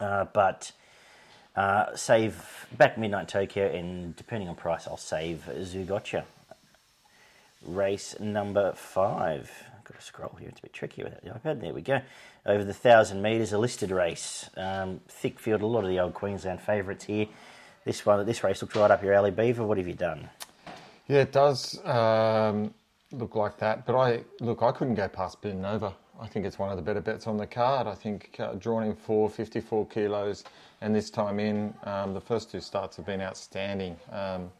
Uh, 0.00 0.24
but 0.32 0.70
uh, 1.56 1.96
save 1.96 2.66
back 2.78 2.96
midnight 2.96 3.28
Tokyo, 3.28 3.66
and 3.66 4.14
depending 4.14 4.48
on 4.48 4.54
price, 4.54 4.86
I'll 4.86 4.96
save 4.96 5.48
Zougotcha. 5.62 6.24
Race 7.66 8.18
number 8.20 8.72
five. 8.72 9.50
I've 9.76 9.84
got 9.84 9.98
to 9.98 10.04
scroll 10.04 10.36
here. 10.38 10.48
It's 10.48 10.60
a 10.60 10.62
bit 10.62 10.72
tricky 10.72 11.02
with 11.02 11.20
the 11.20 11.30
iPad. 11.30 11.60
There 11.60 11.74
we 11.74 11.82
go. 11.82 12.00
Over 12.46 12.64
the 12.64 12.72
thousand 12.72 13.20
metres, 13.20 13.52
a 13.52 13.58
listed 13.58 13.90
race. 13.90 14.48
Um, 14.56 15.00
thick 15.08 15.38
field. 15.40 15.60
A 15.60 15.66
lot 15.66 15.82
of 15.82 15.90
the 15.90 15.98
old 15.98 16.14
Queensland 16.14 16.60
favourites 16.60 17.04
here. 17.04 17.26
This 17.84 18.06
one, 18.06 18.24
this 18.24 18.44
race 18.44 18.62
looks 18.62 18.76
right 18.76 18.90
up 18.90 19.02
your 19.02 19.12
alley, 19.12 19.30
Beaver. 19.30 19.64
What 19.64 19.76
have 19.76 19.88
you 19.88 19.94
done? 19.94 20.30
Yeah, 21.08 21.22
it 21.22 21.32
does 21.32 21.84
um, 21.84 22.72
look 23.12 23.34
like 23.34 23.58
that. 23.58 23.86
But 23.86 23.96
I 23.96 24.24
look, 24.40 24.62
I 24.62 24.72
couldn't 24.72 24.94
go 24.94 25.08
past 25.08 25.40
Boom 25.40 25.60
Nova. 25.60 25.94
I 26.20 26.26
think 26.26 26.44
it's 26.44 26.58
one 26.58 26.70
of 26.70 26.76
the 26.76 26.82
better 26.82 27.00
bets 27.00 27.26
on 27.26 27.38
the 27.38 27.46
card. 27.46 27.86
I 27.86 27.94
think 27.94 28.36
uh, 28.38 28.52
drawn 28.54 28.82
in 28.82 28.94
four, 28.94 29.30
54 29.30 29.86
kilos, 29.86 30.44
and 30.82 30.94
this 30.94 31.08
time 31.08 31.40
in, 31.40 31.72
um, 31.84 32.12
the 32.12 32.20
first 32.20 32.50
two 32.50 32.60
starts 32.60 32.96
have 32.98 33.06
been 33.06 33.22
outstanding. 33.22 33.96
Um, 34.12 34.50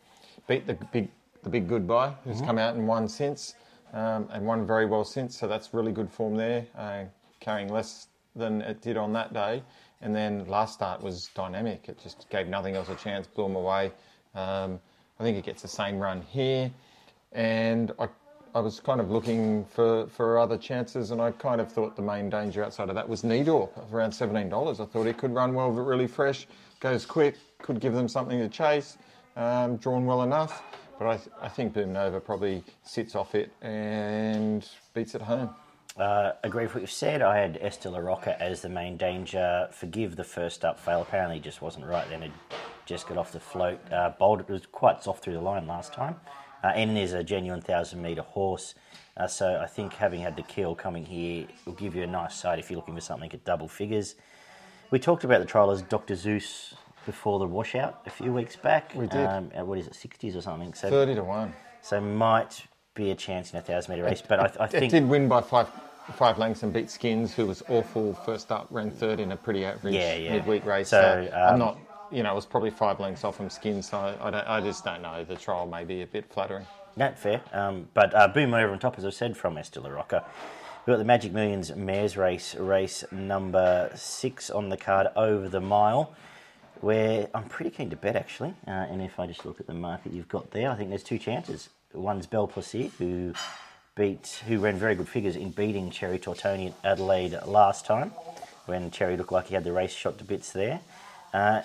beat 0.48 0.66
the 0.66 0.74
big, 0.90 1.08
the 1.42 1.50
big 1.50 1.68
goodbye, 1.68 2.14
who's 2.24 2.40
come 2.40 2.56
out 2.56 2.76
and 2.76 2.88
won 2.88 3.06
since, 3.08 3.56
um, 3.92 4.26
and 4.32 4.46
won 4.46 4.66
very 4.66 4.86
well 4.86 5.04
since. 5.04 5.38
So 5.38 5.46
that's 5.46 5.74
really 5.74 5.92
good 5.92 6.10
form 6.10 6.34
there, 6.34 6.66
uh, 6.76 7.04
carrying 7.40 7.68
less 7.68 8.08
than 8.34 8.62
it 8.62 8.80
did 8.80 8.96
on 8.96 9.12
that 9.12 9.34
day. 9.34 9.62
And 10.00 10.16
then 10.16 10.46
last 10.46 10.72
start 10.74 11.02
was 11.02 11.28
dynamic. 11.34 11.90
It 11.90 12.00
just 12.02 12.26
gave 12.30 12.48
nothing 12.48 12.74
else 12.74 12.88
a 12.88 12.94
chance, 12.94 13.26
blew 13.26 13.44
them 13.44 13.56
away. 13.56 13.92
Um, 14.34 14.80
I 15.18 15.22
think 15.22 15.36
it 15.36 15.44
gets 15.44 15.60
the 15.60 15.68
same 15.68 15.98
run 15.98 16.22
here, 16.22 16.70
and 17.32 17.92
I, 17.98 18.08
I 18.52 18.58
was 18.60 18.80
kind 18.80 19.00
of 19.00 19.10
looking 19.10 19.64
for, 19.64 20.06
for 20.08 20.38
other 20.38 20.58
chances, 20.58 21.12
and 21.12 21.20
I 21.20 21.30
kind 21.30 21.60
of 21.60 21.70
thought 21.70 21.94
the 21.94 22.02
main 22.02 22.28
danger 22.28 22.64
outside 22.64 22.88
of 22.88 22.96
that 22.96 23.08
was 23.08 23.22
Needor, 23.22 23.68
around 23.92 24.10
seventeen 24.12 24.48
dollars. 24.48 24.80
I 24.80 24.86
thought 24.86 25.06
he 25.06 25.12
could 25.12 25.32
run 25.32 25.54
well, 25.54 25.70
but 25.70 25.82
really 25.82 26.08
fresh, 26.08 26.48
goes 26.80 27.06
quick, 27.06 27.36
could 27.62 27.78
give 27.78 27.92
them 27.92 28.08
something 28.08 28.38
to 28.40 28.48
chase, 28.48 28.98
um, 29.36 29.76
drawn 29.76 30.04
well 30.04 30.22
enough. 30.22 30.62
But 30.98 31.06
I, 31.08 31.16
th- 31.16 31.28
I 31.40 31.48
think 31.48 31.72
Boom 31.74 31.92
Nova 31.92 32.20
probably 32.20 32.64
sits 32.82 33.14
off 33.14 33.34
it 33.34 33.52
and 33.62 34.68
beats 34.94 35.14
it 35.14 35.22
home. 35.22 35.50
Uh, 35.96 36.32
agree 36.44 36.64
with 36.64 36.74
what 36.74 36.80
you've 36.80 36.90
said. 36.90 37.22
I 37.22 37.38
had 37.38 37.58
Esther 37.60 37.90
La 37.90 37.98
Rocca 37.98 38.40
as 38.42 38.62
the 38.62 38.68
main 38.68 38.96
danger. 38.96 39.68
Forgive 39.70 40.16
the 40.16 40.24
first 40.24 40.64
up 40.64 40.78
fail. 40.78 41.02
Apparently, 41.02 41.40
just 41.40 41.62
wasn't 41.62 41.86
right 41.86 42.08
then. 42.10 42.22
It 42.22 42.32
just 42.84 43.06
got 43.06 43.16
off 43.16 43.32
the 43.32 43.40
float. 43.40 43.80
Uh, 43.92 44.10
Bold, 44.18 44.40
it 44.40 44.48
was 44.48 44.66
quite 44.66 45.02
soft 45.02 45.22
through 45.22 45.34
the 45.34 45.40
line 45.40 45.66
last 45.66 45.92
time. 45.92 46.16
Uh, 46.62 46.68
and 46.68 46.96
is 46.98 47.12
a 47.14 47.24
genuine 47.24 47.60
thousand 47.60 48.02
metre 48.02 48.22
horse. 48.22 48.74
Uh, 49.16 49.26
so 49.26 49.60
I 49.62 49.66
think 49.66 49.94
having 49.94 50.20
had 50.20 50.36
the 50.36 50.42
kill 50.42 50.74
coming 50.74 51.04
here 51.04 51.46
will 51.64 51.72
give 51.74 51.94
you 51.94 52.02
a 52.02 52.06
nice 52.06 52.34
side 52.34 52.58
if 52.58 52.70
you're 52.70 52.76
looking 52.78 52.94
for 52.94 53.00
something 53.00 53.32
at 53.32 53.44
double 53.44 53.68
figures. 53.68 54.14
We 54.90 54.98
talked 54.98 55.24
about 55.24 55.40
the 55.40 55.46
trial 55.46 55.70
as 55.70 55.82
Dr. 55.82 56.14
Zeus 56.16 56.74
before 57.06 57.38
the 57.38 57.46
washout 57.46 58.02
a 58.06 58.10
few 58.10 58.32
weeks 58.32 58.56
back. 58.56 58.92
We 58.94 59.06
did. 59.06 59.24
Um, 59.26 59.50
at 59.54 59.66
what 59.66 59.78
is 59.78 59.86
it, 59.86 59.94
60s 59.94 60.36
or 60.36 60.40
something? 60.42 60.74
So, 60.74 60.90
Thirty 60.90 61.14
to 61.14 61.24
one. 61.24 61.54
so 61.80 62.00
might 62.00 62.64
be 62.94 63.10
a 63.10 63.14
chance 63.14 63.52
in 63.52 63.58
a 63.58 63.62
thousand 63.62 63.92
metre 63.94 64.04
race. 64.04 64.22
But 64.26 64.40
I, 64.40 64.64
I 64.64 64.64
It 64.66 64.70
think 64.70 64.90
did 64.90 65.08
win 65.08 65.28
by 65.28 65.40
five 65.40 65.68
five 66.14 66.38
lengths 66.38 66.62
and 66.62 66.72
beat 66.72 66.90
Skins, 66.90 67.32
who 67.34 67.46
was 67.46 67.62
awful 67.68 68.14
first 68.14 68.50
up, 68.50 68.66
ran 68.70 68.90
third 68.90 69.20
in 69.20 69.32
a 69.32 69.36
pretty 69.36 69.64
average 69.64 69.94
Yeah, 69.94 70.14
yeah. 70.16 70.32
midweek 70.32 70.64
race. 70.66 70.88
So, 70.88 71.00
So, 71.30 71.36
I'm 71.36 71.52
um, 71.54 71.58
not, 71.58 71.78
you 72.10 72.22
know, 72.22 72.32
it 72.32 72.34
was 72.34 72.46
probably 72.46 72.70
five 72.70 73.00
lengths 73.00 73.24
off 73.24 73.36
from 73.36 73.50
Skins. 73.50 73.90
So 73.90 73.98
I, 73.98 74.28
I, 74.28 74.58
I 74.58 74.60
just 74.60 74.84
don't 74.84 75.02
know. 75.02 75.24
The 75.24 75.36
trial 75.36 75.66
may 75.66 75.84
be 75.84 76.02
a 76.02 76.06
bit 76.06 76.26
flattering. 76.32 76.66
Not 76.96 77.18
fair. 77.18 77.40
Um, 77.52 77.88
but 77.94 78.14
uh, 78.14 78.28
Boom 78.28 78.50
Nova 78.50 78.72
on 78.72 78.78
top, 78.78 78.98
as 78.98 79.04
I've 79.04 79.14
said, 79.14 79.36
from 79.36 79.56
Esther 79.56 79.80
La 79.80 79.90
Rocca. 79.90 80.24
We've 80.86 80.94
got 80.94 80.98
the 80.98 81.04
Magic 81.04 81.32
Millions 81.32 81.74
Mares 81.76 82.16
race, 82.16 82.54
race 82.56 83.04
number 83.12 83.90
six 83.94 84.50
on 84.50 84.70
the 84.70 84.76
card 84.76 85.08
over 85.14 85.48
the 85.48 85.60
mile, 85.60 86.14
where 86.80 87.28
I'm 87.34 87.44
pretty 87.44 87.70
keen 87.70 87.90
to 87.90 87.96
bet 87.96 88.16
actually. 88.16 88.54
Uh, 88.66 88.70
and 88.70 89.02
if 89.02 89.20
I 89.20 89.26
just 89.26 89.44
look 89.44 89.60
at 89.60 89.66
the 89.66 89.74
market 89.74 90.12
you've 90.12 90.28
got 90.28 90.50
there, 90.50 90.70
I 90.70 90.74
think 90.76 90.88
there's 90.88 91.02
two 91.02 91.18
chances. 91.18 91.68
One's 91.92 92.26
Belle 92.26 92.48
Plaisir, 92.48 92.90
who 92.98 93.34
beat, 93.94 94.42
who 94.46 94.58
ran 94.58 94.76
very 94.76 94.94
good 94.94 95.08
figures 95.08 95.36
in 95.36 95.50
beating 95.50 95.90
Cherry 95.90 96.18
Tortoni 96.18 96.68
at 96.68 96.92
Adelaide 96.92 97.38
last 97.46 97.84
time, 97.84 98.10
when 98.66 98.90
Cherry 98.90 99.16
looked 99.16 99.32
like 99.32 99.48
he 99.48 99.54
had 99.54 99.64
the 99.64 99.72
race 99.72 99.92
shot 99.92 100.18
to 100.18 100.24
bits 100.24 100.52
there. 100.52 100.80
Uh, 101.34 101.62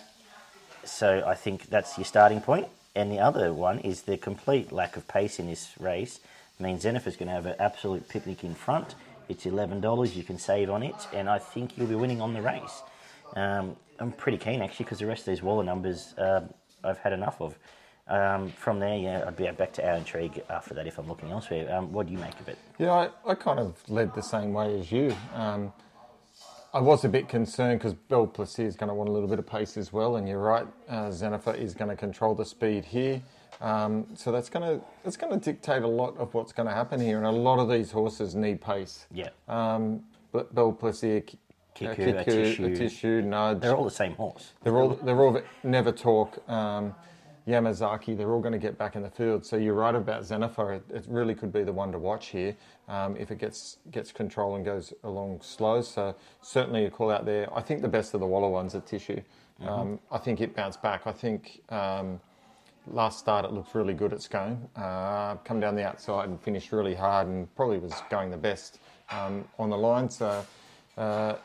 so 0.85 1.23
I 1.25 1.35
think 1.35 1.69
that's 1.69 1.97
your 1.97 2.05
starting 2.05 2.41
point. 2.41 2.67
And 2.95 3.11
the 3.11 3.19
other 3.19 3.51
one 3.51 3.79
is 3.79 4.03
the 4.03 4.17
complete 4.17 4.71
lack 4.71 4.95
of 4.95 5.07
pace 5.07 5.39
in 5.39 5.47
this 5.47 5.73
race 5.79 6.19
means 6.59 6.83
Zennifer's 6.83 7.17
going 7.17 7.27
to 7.27 7.33
have 7.33 7.45
an 7.45 7.55
absolute 7.59 8.07
picnic 8.07 8.43
in 8.43 8.55
front. 8.55 8.95
It's 9.27 9.45
eleven 9.45 9.81
dollars. 9.81 10.15
You 10.15 10.23
can 10.23 10.37
save 10.37 10.69
on 10.69 10.83
it, 10.83 10.95
and 11.11 11.29
I 11.29 11.39
think 11.39 11.77
you'll 11.77 11.87
be 11.87 11.95
winning 11.95 12.21
on 12.21 12.33
the 12.33 12.41
race. 12.41 12.83
Um, 13.35 13.75
I'm 13.99 14.11
pretty 14.11 14.37
keen 14.37 14.61
actually 14.61 14.85
because 14.85 14.99
the 14.99 15.07
rest 15.07 15.21
of 15.21 15.33
these 15.33 15.41
Waller 15.41 15.63
numbers 15.63 16.13
um, 16.17 16.49
I've 16.83 16.99
had 16.99 17.13
enough 17.13 17.41
of. 17.41 17.57
Um, 18.07 18.51
from 18.51 18.79
there, 18.79 18.95
yeah, 18.95 19.23
I'd 19.25 19.35
be 19.35 19.49
back 19.49 19.73
to 19.73 19.87
our 19.87 19.95
intrigue 19.95 20.43
after 20.47 20.75
that 20.75 20.85
if 20.85 20.99
I'm 20.99 21.07
looking 21.07 21.31
elsewhere. 21.31 21.73
Um, 21.75 21.91
what 21.91 22.05
do 22.05 22.13
you 22.13 22.19
make 22.19 22.39
of 22.39 22.47
it? 22.47 22.57
Yeah, 22.77 22.91
I, 22.91 23.09
I 23.31 23.33
kind 23.33 23.59
of 23.59 23.81
led 23.89 24.13
the 24.13 24.21
same 24.21 24.53
way 24.53 24.79
as 24.79 24.91
you. 24.91 25.15
Um, 25.33 25.73
I 26.75 26.81
was 26.81 27.05
a 27.05 27.09
bit 27.09 27.29
concerned 27.29 27.79
because 27.79 27.93
Belle 27.93 28.27
Plaisir 28.27 28.65
is 28.65 28.75
going 28.75 28.89
to 28.89 28.93
want 28.93 29.07
a 29.07 29.11
little 29.13 29.29
bit 29.29 29.39
of 29.39 29.47
pace 29.47 29.77
as 29.77 29.93
well, 29.93 30.17
and 30.17 30.27
you're 30.27 30.41
right, 30.41 30.67
uh, 30.89 31.09
is 31.09 31.73
going 31.73 31.89
to 31.89 31.95
control 31.95 32.35
the 32.35 32.43
speed 32.43 32.83
here. 32.83 33.21
Um, 33.61 34.05
so 34.13 34.29
that's 34.33 34.49
going 34.49 34.79
to 34.79 34.85
it's 35.05 35.15
going 35.15 35.31
to 35.31 35.39
dictate 35.39 35.83
a 35.83 35.87
lot 35.87 36.17
of 36.17 36.33
what's 36.33 36.51
going 36.51 36.67
to 36.67 36.75
happen 36.75 36.99
here, 36.99 37.15
and 37.15 37.25
a 37.25 37.31
lot 37.31 37.59
of 37.59 37.69
these 37.69 37.91
horses 37.91 38.35
need 38.35 38.59
pace. 38.59 39.05
Yeah. 39.13 39.29
Um, 39.47 40.03
but 40.33 40.53
K- 41.21 41.37
Kiku, 41.75 41.89
uh, 41.89 42.23
Kiku, 42.25 42.31
Atishu. 42.31 42.77
Atishu, 42.77 43.23
Nudge, 43.23 43.61
They're 43.61 43.73
all 43.73 43.85
the 43.85 43.89
same 43.91 44.15
horse. 44.15 44.51
they're 44.61 44.75
all 44.75 44.89
they're 44.89 45.21
all 45.21 45.41
never 45.63 45.93
talk. 45.93 46.37
Um, 46.49 46.93
Yamazaki, 47.47 48.17
they're 48.17 48.31
all 48.31 48.41
going 48.41 48.53
to 48.53 48.59
get 48.59 48.77
back 48.77 48.95
in 48.95 49.03
the 49.03 49.09
field. 49.09 49.45
So 49.45 49.55
you're 49.55 49.75
right 49.75 49.93
about 49.93 50.23
Zennifer. 50.23 50.77
It, 50.77 50.83
it 50.93 51.05
really 51.07 51.35
could 51.35 51.53
be 51.53 51.63
the 51.63 51.71
one 51.71 51.91
to 51.91 51.99
watch 51.99 52.27
here 52.27 52.55
um, 52.87 53.15
if 53.17 53.29
it 53.29 53.37
gets 53.37 53.77
gets 53.91 54.11
control 54.11 54.55
and 54.55 54.65
goes 54.65 54.93
along 55.03 55.41
slow. 55.41 55.81
So 55.81 56.15
certainly 56.41 56.85
a 56.85 56.89
call 56.89 57.11
out 57.11 57.25
there. 57.25 57.47
I 57.55 57.61
think 57.61 57.81
the 57.81 57.87
best 57.87 58.13
of 58.15 58.19
the 58.19 58.25
Waller 58.25 58.49
ones 58.49 58.73
are 58.73 58.81
Tissue. 58.81 59.21
Um, 59.61 59.99
I 60.11 60.17
think 60.17 60.41
it 60.41 60.55
bounced 60.55 60.81
back. 60.81 61.07
I 61.07 61.11
think 61.11 61.61
um, 61.69 62.19
last 62.87 63.19
start 63.19 63.45
it 63.45 63.51
looked 63.51 63.73
really 63.73 63.93
good 63.93 64.11
at 64.11 64.21
Scone. 64.21 64.67
Uh, 64.75 65.35
come 65.35 65.59
down 65.59 65.75
the 65.75 65.87
outside 65.87 66.27
and 66.29 66.41
finished 66.41 66.71
really 66.71 66.95
hard 66.95 67.27
and 67.27 67.53
probably 67.55 67.77
was 67.77 67.93
going 68.09 68.31
the 68.31 68.37
best 68.37 68.79
um, 69.11 69.45
on 69.59 69.69
the 69.69 69.77
line. 69.77 70.09
So. 70.09 70.45
Uh, 70.97 71.35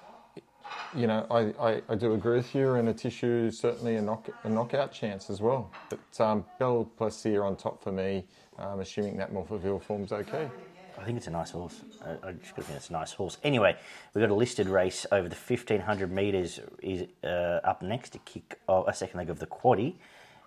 you 0.94 1.06
know, 1.06 1.26
I, 1.30 1.52
I, 1.60 1.82
I 1.88 1.94
do 1.94 2.14
agree 2.14 2.36
with 2.36 2.54
you, 2.54 2.74
and 2.74 2.88
Atishu 2.88 3.52
certainly 3.52 3.96
a, 3.96 4.02
knock, 4.02 4.28
a 4.44 4.48
knockout 4.48 4.92
chance 4.92 5.30
as 5.30 5.40
well. 5.40 5.70
But 5.88 6.24
um, 6.24 6.44
Belle 6.58 6.84
Plaisir 6.96 7.44
on 7.44 7.56
top 7.56 7.82
for 7.82 7.92
me, 7.92 8.24
um, 8.58 8.80
assuming 8.80 9.16
that 9.18 9.32
Morphettville 9.32 9.82
form's 9.82 10.12
okay. 10.12 10.50
I 10.98 11.04
think 11.04 11.16
it's 11.16 11.28
a 11.28 11.30
nice 11.30 11.50
horse. 11.50 11.82
I, 12.04 12.28
I 12.28 12.32
just 12.32 12.54
got 12.54 12.56
to 12.56 12.62
think 12.62 12.76
it's 12.76 12.90
a 12.90 12.92
nice 12.92 13.12
horse. 13.12 13.38
Anyway, 13.42 13.76
we've 14.12 14.22
got 14.22 14.30
a 14.30 14.34
listed 14.34 14.68
race 14.68 15.06
over 15.10 15.28
the 15.28 15.36
1500 15.36 16.12
metres 16.12 16.60
is 16.82 17.06
uh, 17.24 17.60
up 17.64 17.80
next 17.80 18.10
to 18.10 18.18
kick 18.18 18.58
oh, 18.68 18.84
a 18.84 18.92
second 18.92 19.18
leg 19.18 19.30
of 19.30 19.38
the 19.38 19.46
quaddy. 19.46 19.94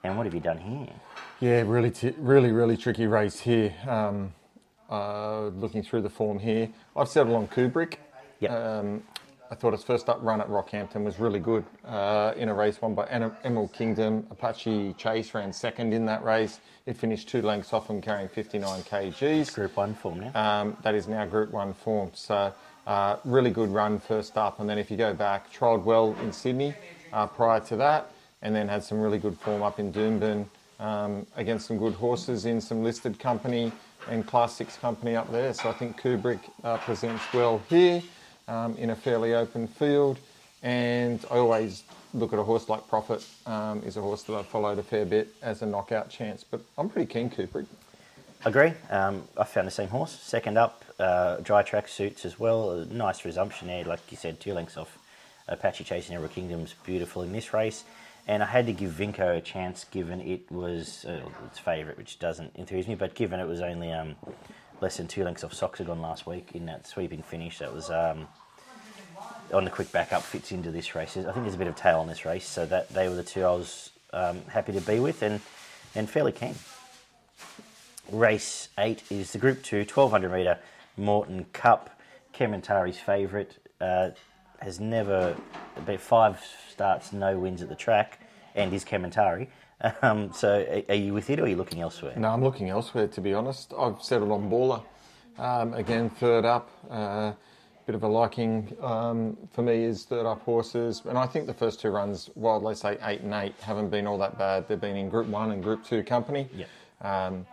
And 0.04 0.18
what 0.18 0.26
have 0.26 0.34
you 0.34 0.42
done 0.42 0.58
here? 0.58 0.90
Yeah, 1.40 1.64
really, 1.66 1.90
t- 1.90 2.14
really, 2.18 2.52
really 2.52 2.76
tricky 2.76 3.08
race 3.08 3.40
here. 3.40 3.74
Um, 3.88 4.34
uh, 4.90 5.48
looking 5.48 5.82
through 5.82 6.02
the 6.02 6.10
form 6.10 6.40
here, 6.40 6.70
I've 6.96 7.08
settled 7.08 7.36
on 7.36 7.48
Kubrick. 7.48 7.96
Yep. 8.42 8.52
Um, 8.52 9.04
I 9.54 9.56
thought 9.56 9.74
his 9.74 9.84
first 9.84 10.10
up 10.10 10.18
run 10.24 10.42
at 10.42 10.50
Rockhampton 10.50 11.04
was 11.04 11.20
really 11.20 11.38
good 11.38 11.64
uh, 11.86 12.34
in 12.36 12.50
a 12.50 12.54
race 12.56 12.82
won 12.82 12.96
by 12.96 13.06
Emerald 13.06 13.72
Kingdom. 13.72 14.26
Apache 14.32 14.96
Chase 14.98 15.32
ran 15.36 15.54
second 15.54 15.94
in 15.94 16.08
that 16.08 16.24
race. 16.24 16.60
It 16.88 16.98
finished 16.98 17.30
two 17.30 17.44
lengths 17.44 17.72
off 17.72 17.88
him, 17.88 18.02
carrying 18.02 18.28
59 18.28 18.82
kgs. 18.82 19.54
Group 19.54 19.78
1 19.78 19.94
form 19.94 20.22
now. 20.22 20.32
Um, 20.62 20.78
that 20.82 20.96
is 20.96 21.08
now 21.08 21.28
Group 21.28 21.52
1 21.52 21.76
form. 21.76 22.10
So, 22.16 22.52
uh, 22.88 23.18
really 23.26 23.52
good 23.52 23.70
run 23.70 24.00
first 24.00 24.40
up. 24.40 24.60
And 24.60 24.68
then 24.68 24.80
if 24.80 24.90
you 24.90 24.98
go 24.98 25.14
back, 25.14 25.54
trialled 25.54 25.84
well 25.84 26.16
in 26.24 26.34
Sydney 26.34 26.74
uh, 27.14 27.28
prior 27.28 27.60
to 27.60 27.76
that, 27.76 28.12
and 28.42 28.56
then 28.56 28.68
had 28.68 28.84
some 28.84 29.00
really 29.00 29.20
good 29.20 29.38
form 29.38 29.62
up 29.62 29.78
in 29.78 29.94
Doomben 29.94 30.48
um, 30.80 31.28
against 31.36 31.68
some 31.68 31.78
good 31.78 31.94
horses 31.94 32.46
in 32.46 32.60
some 32.60 32.84
listed 32.84 33.20
company 33.20 33.72
and 34.10 34.26
Class 34.26 34.56
6 34.56 34.78
company 34.78 35.16
up 35.16 35.32
there. 35.32 35.54
So 35.54 35.70
I 35.70 35.74
think 35.74 36.02
Kubrick 36.02 36.40
uh, 36.64 36.78
presents 36.78 37.24
well 37.32 37.62
here 37.70 38.02
um, 38.48 38.76
in 38.78 38.90
a 38.90 38.96
fairly 38.96 39.34
open 39.34 39.68
field. 39.68 40.18
And 40.62 41.24
I 41.30 41.38
always 41.38 41.84
look 42.14 42.32
at 42.32 42.40
a 42.40 42.44
horse 42.44 42.70
like 42.70 42.88
Profit, 42.88 43.26
um, 43.46 43.84
is 43.84 43.98
a 43.98 44.02
horse 44.02 44.24
that 44.24 44.34
I've 44.36 44.48
followed 44.48 44.80
a 44.80 44.84
fair 44.84 45.06
bit 45.06 45.34
as 45.42 45.62
a 45.62 45.66
knockout 45.66 46.10
chance. 46.10 46.44
But 46.44 46.62
I'm 46.78 46.90
pretty 46.90 47.12
keen 47.12 47.30
Kubrick. 47.30 47.66
Agree. 48.46 48.74
Um, 48.90 49.24
I 49.38 49.46
found 49.46 49.68
the 49.68 49.72
same 49.72 49.90
horse. 49.90 50.18
Second 50.22 50.58
up, 50.58 50.84
uh, 51.00 51.38
dry 51.38 51.64
track 51.64 51.88
suits 51.88 52.26
as 52.26 52.40
well. 52.40 52.72
A 52.72 52.86
nice 52.86 53.26
resumption 53.26 53.68
there, 53.68 53.84
like 53.86 54.00
you 54.10 54.18
said, 54.18 54.40
two 54.40 54.54
lengths 54.54 54.78
off 54.78 54.98
Apache 55.48 55.84
Chasing 55.86 56.16
Emerald 56.16 56.34
Kingdom's 56.34 56.76
beautiful 56.86 57.22
in 57.24 57.32
this 57.32 57.54
race. 57.54 57.84
And 58.28 58.42
I 58.42 58.46
had 58.46 58.68
to 58.68 58.74
give 58.74 58.92
Vinco 58.92 59.38
a 59.38 59.42
chance 59.42 59.84
given 59.86 60.22
it 60.22 60.50
was 60.50 61.06
uh, 61.06 61.22
its 61.46 61.60
favourite, 61.60 61.98
which 61.98 62.20
doesn't 62.20 62.54
enthuse 62.56 62.88
me, 62.88 62.96
but 62.96 63.16
given 63.16 63.40
it 63.40 63.48
was 63.48 63.60
only 63.60 63.92
um, 63.92 64.16
less 64.84 64.98
than 64.98 65.08
two 65.08 65.24
lengths 65.24 65.44
off 65.44 65.54
Soxagon 65.54 66.02
last 66.02 66.28
week 66.28 66.52
in 66.54 66.66
that 66.66 66.86
sweeping 66.86 67.24
finish, 67.24 67.60
that 67.60 67.74
was 67.74 67.90
um, 67.90 68.28
on 69.54 69.64
the 69.64 69.72
quick 69.72 69.92
backup 69.94 70.22
fits 70.22 70.52
into 70.52 70.72
this 70.72 70.94
race. 70.94 71.16
I 71.16 71.24
think 71.24 71.46
there's 71.46 71.56
a 71.56 71.58
bit 71.58 71.68
of 71.68 71.76
tail 71.76 72.00
on 72.00 72.08
this 72.08 72.26
race, 72.26 72.46
so 72.46 72.66
that 72.66 72.90
they 72.90 73.08
were 73.08 73.16
the 73.16 73.24
two 73.24 73.44
I 73.44 73.52
was 73.52 73.92
um, 74.12 74.42
happy 74.50 74.74
to 74.74 74.82
be 74.82 75.00
with 75.00 75.24
and, 75.24 75.40
and 75.96 76.10
fairly 76.10 76.34
keen. 76.34 76.56
Race 78.12 78.68
8 78.78 79.04
is 79.10 79.32
the 79.32 79.38
Group 79.38 79.64
2 79.64 79.78
1200 79.78 80.30
metre 80.30 80.60
Moreton 80.98 81.46
Cup. 81.54 81.90
Kementari's 82.34 83.00
favourite. 83.00 83.58
Uh, 83.80 84.10
has 84.60 84.80
never, 84.80 85.36
about 85.78 86.00
five 86.00 86.42
starts, 86.72 87.12
no 87.12 87.38
wins 87.38 87.62
at 87.62 87.70
the 87.70 87.76
track, 87.76 88.20
and 88.56 88.74
is 88.74 88.86
Kementari. 88.86 89.48
Um, 90.02 90.32
so 90.34 90.84
are, 90.88 90.96
you 90.96 91.14
with 91.14 91.30
it 91.30 91.40
or 91.40 91.44
are 91.44 91.48
you 91.48 91.58
looking 91.58 91.82
elsewhere? 91.82 92.14
No, 92.16 92.30
I'm 92.30 92.44
looking 92.44 92.70
elsewhere 92.70 93.08
to 93.08 93.22
be 93.22 93.34
honest. 93.34 93.74
I've 93.78 94.02
settled 94.02 94.32
on 94.32 94.50
Baller. 94.50 94.84
Um, 95.38 95.74
again, 95.74 96.10
third 96.10 96.46
up. 96.46 96.70
Uh, 96.90 97.34
bit 97.86 97.96
of 97.96 98.04
a 98.04 98.08
liking 98.08 98.76
um, 98.82 99.38
for 99.52 99.62
me 99.62 99.84
is 99.84 100.06
third 100.06 100.26
up 100.26 100.42
horses, 100.44 101.02
and 101.06 101.18
I 101.18 101.26
think 101.26 101.48
the 101.48 101.54
first 101.54 101.82
two 101.82 101.90
runs, 101.90 102.30
while 102.36 102.60
they 102.60 102.74
say 102.74 102.98
eight 103.04 103.22
and 103.22 103.34
eight, 103.34 103.56
haven't 103.60 103.90
been 103.90 104.08
all 104.08 104.18
that 104.20 104.38
bad. 104.38 104.68
They've 104.68 104.80
been 104.80 104.96
in 104.96 105.10
Group 105.10 105.28
One 105.28 105.52
and 105.52 105.62
Group 105.62 105.84
Two 105.84 106.04
company. 106.04 106.48
Yeah. 106.56 106.66
Um, 107.02 107.46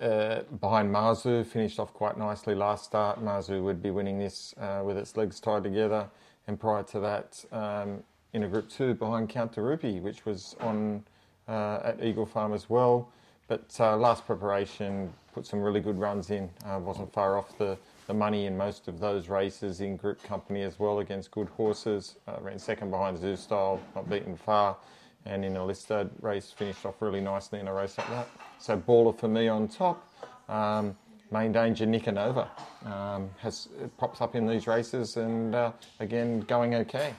uh, 0.00 0.42
behind 0.60 0.94
Marzu, 0.94 1.44
finished 1.44 1.80
off 1.80 1.92
quite 1.92 2.16
nicely 2.16 2.54
last 2.54 2.84
start. 2.84 3.24
Marzu 3.24 3.62
would 3.62 3.82
be 3.82 3.90
winning 3.90 4.18
this 4.18 4.54
uh, 4.60 4.82
with 4.84 4.96
its 4.96 5.16
legs 5.16 5.40
tied 5.40 5.64
together. 5.64 6.08
And 6.46 6.58
prior 6.58 6.82
to 6.84 7.00
that, 7.00 7.44
um, 7.50 8.02
in 8.32 8.44
a 8.44 8.48
Group 8.48 8.68
2 8.70 8.94
behind 8.94 9.28
Count 9.28 9.56
Rupi, 9.56 10.00
which 10.00 10.24
was 10.24 10.54
on 10.60 11.02
uh, 11.48 11.80
at 11.84 12.02
Eagle 12.02 12.26
Farm 12.26 12.52
as 12.52 12.68
well. 12.68 13.10
But 13.48 13.74
uh, 13.80 13.96
last 13.96 14.26
preparation 14.26 15.12
put 15.32 15.46
some 15.46 15.60
really 15.60 15.80
good 15.80 15.98
runs 15.98 16.30
in. 16.30 16.50
Uh, 16.66 16.78
wasn't 16.78 17.12
far 17.12 17.38
off 17.38 17.56
the, 17.56 17.78
the 18.06 18.14
money 18.14 18.46
in 18.46 18.56
most 18.56 18.88
of 18.88 19.00
those 19.00 19.28
races 19.28 19.80
in 19.80 19.96
group 19.96 20.22
company 20.22 20.62
as 20.62 20.78
well 20.78 20.98
against 20.98 21.30
good 21.30 21.48
horses. 21.48 22.16
Uh, 22.26 22.36
ran 22.40 22.58
second 22.58 22.90
behind 22.90 23.16
Zoustyle, 23.16 23.80
not 23.94 24.08
beaten 24.10 24.36
far. 24.36 24.76
And 25.24 25.44
in 25.44 25.56
a 25.56 25.64
listed 25.64 26.10
race, 26.20 26.52
finished 26.56 26.84
off 26.86 27.00
really 27.00 27.20
nicely 27.20 27.58
in 27.58 27.68
a 27.68 27.72
race 27.72 27.96
like 27.98 28.08
that. 28.10 28.28
So 28.58 28.76
baller 28.76 29.18
for 29.18 29.28
me 29.28 29.48
on 29.48 29.68
top. 29.68 30.06
Um, 30.48 30.96
main 31.30 31.52
danger 31.52 31.86
Nicanova 31.86 32.48
um, 32.86 33.30
has 33.38 33.68
pops 33.98 34.20
up 34.20 34.34
in 34.34 34.46
these 34.46 34.66
races 34.66 35.16
and 35.16 35.54
uh, 35.54 35.72
again 36.00 36.40
going 36.40 36.74
okay. 36.74 37.14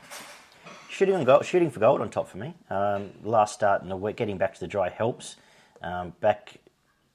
Shooting 0.89 1.27
shooting 1.43 1.69
for 1.69 1.79
gold 1.79 2.01
on 2.01 2.09
top 2.09 2.27
for 2.27 2.39
me. 2.39 2.55
Um, 2.71 3.11
last 3.23 3.53
start 3.53 3.83
in 3.83 3.89
the 3.89 3.95
wet, 3.95 4.15
getting 4.15 4.39
back 4.39 4.55
to 4.55 4.59
the 4.59 4.67
dry 4.67 4.89
helps. 4.89 5.35
Um, 5.83 6.13
back 6.19 6.57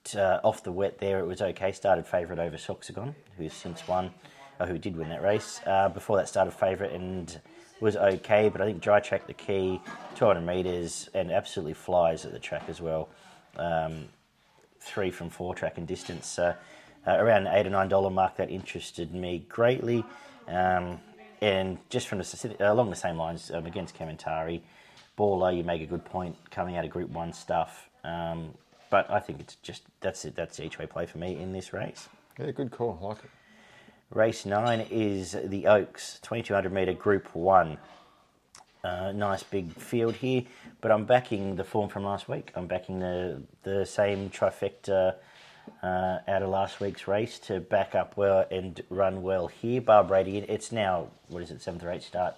to, 0.04 0.22
uh, 0.22 0.40
off 0.44 0.62
the 0.62 0.70
wet 0.70 0.98
there, 0.98 1.18
it 1.18 1.26
was 1.26 1.42
okay. 1.42 1.72
Started 1.72 2.06
favourite 2.06 2.38
over 2.38 2.56
Soxagon, 2.56 3.14
who's 3.36 3.52
since 3.52 3.86
won, 3.88 4.12
uh, 4.60 4.66
who 4.66 4.78
did 4.78 4.96
win 4.96 5.08
that 5.08 5.22
race. 5.22 5.60
Uh, 5.66 5.88
before 5.88 6.16
that, 6.18 6.28
started 6.28 6.52
favourite 6.52 6.92
and 6.92 7.40
was 7.80 7.96
okay, 7.96 8.48
but 8.48 8.60
I 8.60 8.66
think 8.66 8.80
dry 8.80 9.00
track 9.00 9.26
the 9.26 9.34
key, 9.34 9.80
200 10.14 10.40
metres, 10.40 11.10
and 11.12 11.32
absolutely 11.32 11.74
flies 11.74 12.24
at 12.24 12.30
the 12.30 12.38
track 12.38 12.68
as 12.68 12.80
well. 12.80 13.08
Um, 13.56 14.04
three 14.78 15.10
from 15.10 15.30
four 15.30 15.52
track 15.52 15.78
and 15.78 15.86
distance. 15.86 16.38
Uh, 16.38 16.54
uh, 17.08 17.16
around 17.16 17.48
eight 17.48 17.66
or 17.66 17.70
nine 17.70 17.88
dollar 17.88 18.10
mark, 18.10 18.36
that 18.36 18.50
interested 18.50 19.12
me 19.12 19.44
greatly. 19.48 20.04
Um, 20.46 21.00
and 21.44 21.76
just 21.90 22.08
from 22.08 22.18
the 22.18 22.56
along 22.60 22.88
the 22.88 22.96
same 22.96 23.18
lines 23.18 23.50
um, 23.50 23.66
against 23.66 23.94
Kementari, 23.94 24.62
Baller, 25.18 25.54
you 25.54 25.62
make 25.62 25.82
a 25.82 25.86
good 25.86 26.02
point 26.02 26.36
coming 26.50 26.78
out 26.78 26.86
of 26.86 26.90
Group 26.90 27.10
One 27.10 27.34
stuff. 27.34 27.90
Um, 28.02 28.54
but 28.88 29.10
I 29.10 29.20
think 29.20 29.40
it's 29.40 29.56
just 29.56 29.82
that's 30.00 30.24
it. 30.24 30.34
That's 30.34 30.58
each 30.58 30.78
way 30.78 30.86
play 30.86 31.04
for 31.04 31.18
me 31.18 31.36
in 31.36 31.52
this 31.52 31.74
race. 31.74 32.08
Yeah, 32.38 32.50
good 32.52 32.70
call. 32.70 32.98
I 33.02 33.04
like 33.08 33.18
it. 33.18 33.30
Race 34.10 34.46
nine 34.46 34.86
is 34.90 35.36
the 35.44 35.66
Oaks, 35.66 36.18
2200 36.22 36.72
metre 36.72 36.94
Group 36.94 37.34
One. 37.34 37.76
Uh, 38.82 39.12
nice 39.12 39.42
big 39.42 39.70
field 39.74 40.14
here, 40.14 40.44
but 40.80 40.90
I'm 40.90 41.04
backing 41.04 41.56
the 41.56 41.64
form 41.64 41.90
from 41.90 42.04
last 42.04 42.26
week. 42.26 42.52
I'm 42.54 42.66
backing 42.66 43.00
the 43.00 43.42
the 43.64 43.84
same 43.84 44.30
trifecta 44.30 45.16
uh, 45.82 46.18
out 46.28 46.42
of 46.42 46.48
last 46.48 46.80
week's 46.80 47.06
race 47.08 47.38
to 47.40 47.60
back 47.60 47.94
up 47.94 48.16
well 48.16 48.46
and 48.50 48.82
run 48.90 49.22
well 49.22 49.46
here. 49.48 49.80
Bar 49.80 50.04
Brady, 50.04 50.38
it's 50.38 50.72
now 50.72 51.08
what 51.28 51.42
is 51.42 51.50
it, 51.50 51.60
seventh 51.62 51.82
or 51.84 51.90
eighth 51.90 52.04
start 52.04 52.34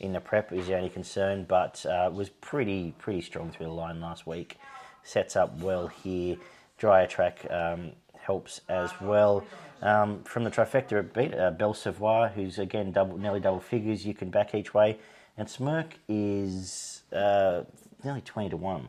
in 0.00 0.12
the 0.12 0.20
prep 0.20 0.52
is 0.52 0.66
the 0.66 0.74
only 0.76 0.88
concern, 0.88 1.44
but 1.44 1.84
uh, 1.86 2.10
was 2.12 2.28
pretty 2.30 2.94
pretty 2.98 3.20
strong 3.20 3.50
through 3.50 3.66
the 3.66 3.72
line 3.72 4.00
last 4.00 4.26
week. 4.26 4.56
Sets 5.02 5.36
up 5.36 5.58
well 5.60 5.88
here. 5.88 6.36
Drier 6.78 7.06
track 7.06 7.46
um, 7.50 7.92
helps 8.18 8.62
as 8.68 8.90
well. 9.00 9.44
Um, 9.82 10.22
from 10.24 10.44
the 10.44 10.50
trifecta, 10.50 10.92
it 11.00 11.12
beat 11.14 11.34
uh, 11.34 11.50
Belle 11.50 11.74
Savoir, 11.74 12.28
who's 12.28 12.58
again 12.58 12.92
double, 12.92 13.18
nearly 13.18 13.40
double 13.40 13.60
figures. 13.60 14.04
You 14.06 14.14
can 14.14 14.30
back 14.30 14.54
each 14.54 14.72
way, 14.74 14.98
and 15.36 15.48
Smirk 15.48 15.94
is 16.08 17.02
uh, 17.12 17.62
nearly 18.04 18.20
twenty 18.22 18.48
to 18.50 18.56
one. 18.56 18.88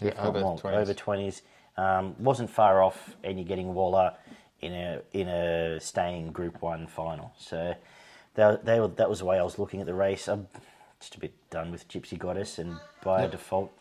Yeah, 0.00 0.12
over 0.18 0.40
Well, 0.42 0.60
20s. 0.62 0.74
over 0.74 0.94
twenties. 0.94 1.42
Um, 1.78 2.16
wasn't 2.18 2.50
far 2.50 2.82
off, 2.82 3.16
and 3.22 3.38
you're 3.38 3.46
getting 3.48 3.72
Waller 3.72 4.12
in 4.60 4.72
a 4.72 5.00
in 5.12 5.28
a 5.28 5.78
staying 5.80 6.32
Group 6.32 6.60
One 6.60 6.86
final. 6.88 7.32
So 7.38 7.74
they, 8.34 8.56
they 8.64 8.80
were, 8.80 8.88
that 8.88 9.08
was 9.08 9.20
the 9.20 9.24
way 9.24 9.38
I 9.38 9.42
was 9.44 9.58
looking 9.58 9.80
at 9.80 9.86
the 9.86 9.94
race. 9.94 10.26
I'm 10.28 10.48
just 11.00 11.14
a 11.14 11.20
bit 11.20 11.32
done 11.50 11.70
with 11.70 11.88
Gypsy 11.88 12.18
Goddess, 12.18 12.58
and 12.58 12.76
by 13.04 13.22
Yep. 13.22 13.30
default, 13.30 13.72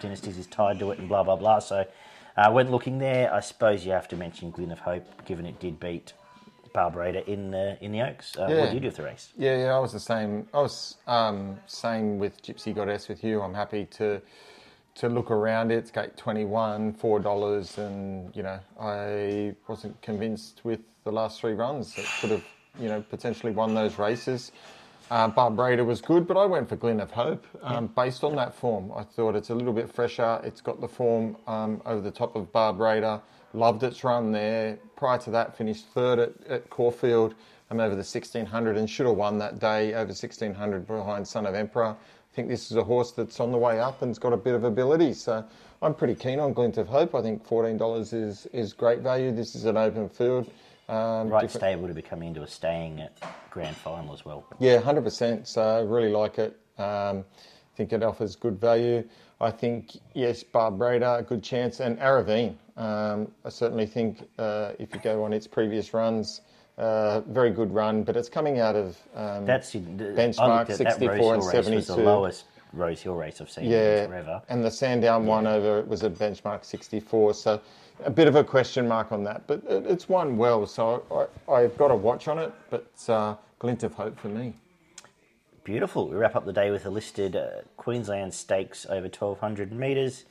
Dynasties 0.00 0.36
is 0.36 0.48
tied 0.48 0.80
to 0.80 0.90
it, 0.90 0.98
and 0.98 1.08
blah 1.08 1.22
blah 1.22 1.36
blah. 1.36 1.60
So, 1.60 1.86
uh, 2.36 2.50
when 2.50 2.72
looking 2.72 2.98
there, 2.98 3.32
I 3.32 3.38
suppose 3.38 3.86
you 3.86 3.92
have 3.92 4.08
to 4.08 4.16
mention 4.16 4.50
Glint 4.50 4.72
of 4.72 4.80
Hope, 4.80 5.06
given 5.24 5.46
it 5.46 5.60
did 5.60 5.78
beat 5.78 6.12
Barbarata 6.74 7.24
in 7.28 7.52
the 7.52 7.78
in 7.80 7.92
the 7.92 8.02
Oaks. 8.02 8.36
Uh, 8.36 8.48
Yeah. 8.50 8.60
What 8.62 8.70
do 8.70 8.74
you 8.74 8.80
do 8.80 8.88
with 8.88 8.96
the 8.96 9.04
race? 9.04 9.32
Yeah, 9.38 9.56
yeah, 9.56 9.76
I 9.76 9.78
was 9.78 9.92
the 9.92 10.00
same. 10.00 10.48
I 10.52 10.60
was 10.60 10.96
um, 11.06 11.60
same 11.66 12.18
with 12.18 12.42
Gypsy 12.42 12.74
Goddess 12.74 13.06
with 13.08 13.22
you. 13.22 13.40
I'm 13.42 13.54
happy 13.54 13.84
to 13.92 14.20
to 14.96 15.08
look 15.08 15.30
around 15.30 15.72
it. 15.72 15.76
It's 15.76 15.90
gate 15.90 16.16
21, 16.16 16.92
four 16.94 17.18
dollars, 17.20 17.78
and 17.78 18.34
you 18.34 18.42
know 18.42 18.60
I 18.80 19.54
wasn't 19.68 20.00
convinced 20.02 20.60
with 20.64 20.80
the 21.04 21.12
last 21.12 21.40
three 21.40 21.54
runs. 21.54 21.96
It 21.98 22.06
could 22.20 22.30
have 22.30 22.44
you 22.78 22.88
know 22.88 23.02
potentially 23.02 23.52
won 23.52 23.74
those 23.74 23.98
races. 23.98 24.52
Uh, 25.10 25.28
Barbreda 25.28 25.84
was 25.84 26.00
good, 26.00 26.26
but 26.26 26.36
I 26.38 26.46
went 26.46 26.68
for 26.68 26.76
Glint 26.76 27.00
of 27.00 27.10
Hope 27.10 27.46
um, 27.62 27.88
based 27.88 28.24
on 28.24 28.34
that 28.36 28.54
form. 28.54 28.90
I 28.96 29.02
thought 29.02 29.36
it's 29.36 29.50
a 29.50 29.54
little 29.54 29.74
bit 29.74 29.92
fresher. 29.92 30.40
It's 30.42 30.62
got 30.62 30.80
the 30.80 30.88
form 30.88 31.36
um, 31.46 31.82
over 31.84 32.00
the 32.00 32.10
top 32.10 32.34
of 32.36 32.50
Barbreda. 32.52 33.20
Loved 33.52 33.82
its 33.82 34.02
run 34.02 34.32
there. 34.32 34.78
Prior 34.96 35.18
to 35.18 35.30
that, 35.30 35.56
finished 35.56 35.86
third 35.88 36.18
at, 36.18 36.32
at 36.48 36.70
Caulfield. 36.70 37.34
I'm 37.70 37.80
over 37.80 37.90
the 37.90 37.98
1600 37.98 38.76
and 38.76 38.88
should 38.88 39.06
have 39.06 39.16
won 39.16 39.38
that 39.38 39.58
day 39.58 39.92
over 39.92 40.08
1600 40.08 40.86
behind 40.86 41.26
Son 41.28 41.44
of 41.46 41.54
Emperor. 41.54 41.96
I 42.34 42.36
think 42.36 42.48
this 42.48 42.72
is 42.72 42.76
a 42.76 42.82
horse 42.82 43.12
that's 43.12 43.38
on 43.38 43.52
the 43.52 43.58
way 43.58 43.78
up 43.78 44.02
and's 44.02 44.18
got 44.18 44.32
a 44.32 44.36
bit 44.36 44.56
of 44.56 44.64
ability. 44.64 45.14
So 45.14 45.44
I'm 45.80 45.94
pretty 45.94 46.16
keen 46.16 46.40
on 46.40 46.52
Glint 46.52 46.78
of 46.78 46.88
Hope. 46.88 47.14
I 47.14 47.22
think 47.22 47.46
$14 47.46 48.12
is, 48.12 48.46
is 48.52 48.72
great 48.72 49.02
value. 49.02 49.30
This 49.30 49.54
is 49.54 49.66
an 49.66 49.76
open 49.76 50.08
field. 50.08 50.50
Um, 50.88 51.28
Right 51.28 51.42
different- 51.42 51.52
stable 51.52 51.86
to 51.86 51.94
be 51.94 52.02
coming 52.02 52.26
into 52.30 52.42
a 52.42 52.46
staying 52.48 53.00
at 53.00 53.12
grand 53.50 53.76
final 53.76 54.12
as 54.12 54.24
well. 54.24 54.44
yeah, 54.58 54.80
hundred 54.80 55.04
percent. 55.04 55.46
So 55.46 55.62
I 55.62 55.80
really 55.82 56.10
like 56.10 56.40
it. 56.40 56.58
Um, 56.76 57.24
think 57.76 57.92
it 57.92 58.02
offers 58.02 58.34
good 58.34 58.60
value. 58.60 59.04
I 59.40 59.52
think 59.52 59.92
yes, 60.14 60.42
Barbreda 60.42 61.20
a 61.20 61.22
good 61.22 61.42
chance, 61.42 61.78
and 61.78 61.96
Aravine. 62.00 62.56
Um, 62.76 63.30
I 63.44 63.48
certainly 63.48 63.86
think 63.86 64.28
uh, 64.40 64.72
if 64.80 64.92
you 64.92 64.98
go 65.00 65.22
on 65.22 65.32
its 65.32 65.46
previous 65.46 65.94
runs, 65.94 66.40
uh, 66.78 67.20
very 67.20 67.50
good 67.50 67.72
run, 67.72 68.02
but 68.02 68.16
it's 68.16 68.28
coming 68.28 68.58
out 68.58 68.74
of 68.76 68.96
um, 69.14 69.46
That's 69.46 69.70
the- 69.72 69.78
Benchmark 69.80 70.66
that 70.68 70.76
64 70.76 71.34
Rose 71.34 71.44
and 71.44 71.52
Hill 71.52 71.62
race 71.62 71.74
was 71.76 71.86
72. 71.86 71.92
the 71.94 72.02
lowest 72.02 72.44
Rose 72.72 73.02
Hill 73.02 73.14
race 73.14 73.40
I've 73.40 73.50
seen 73.50 73.70
yeah, 73.70 74.06
forever. 74.06 74.42
and 74.48 74.64
the 74.64 74.70
Sandown 74.70 75.26
one 75.26 75.46
over 75.46 75.78
it 75.78 75.86
was 75.86 76.02
a 76.02 76.10
benchmark 76.10 76.64
64. 76.64 77.34
So 77.34 77.60
a 78.04 78.10
bit 78.10 78.26
of 78.26 78.34
a 78.34 78.42
question 78.42 78.88
mark 78.88 79.12
on 79.12 79.22
that, 79.24 79.46
but 79.46 79.62
it, 79.68 79.86
it's 79.86 80.08
won 80.08 80.36
well. 80.36 80.66
So 80.66 81.28
I, 81.48 81.52
I've 81.52 81.76
got 81.78 81.92
a 81.92 81.94
watch 81.96 82.26
on 82.26 82.38
it, 82.38 82.52
but 82.70 82.90
uh, 83.08 83.36
glint 83.60 83.84
of 83.84 83.94
hope 83.94 84.18
for 84.18 84.28
me. 84.28 84.54
Beautiful. 85.62 86.08
We 86.08 86.16
wrap 86.16 86.34
up 86.36 86.44
the 86.44 86.52
day 86.52 86.70
with 86.70 86.84
a 86.84 86.90
listed 86.90 87.36
uh, 87.36 87.62
Queensland 87.76 88.34
Stakes 88.34 88.84
over 88.86 89.06
1200 89.06 89.72
metres. 89.72 90.24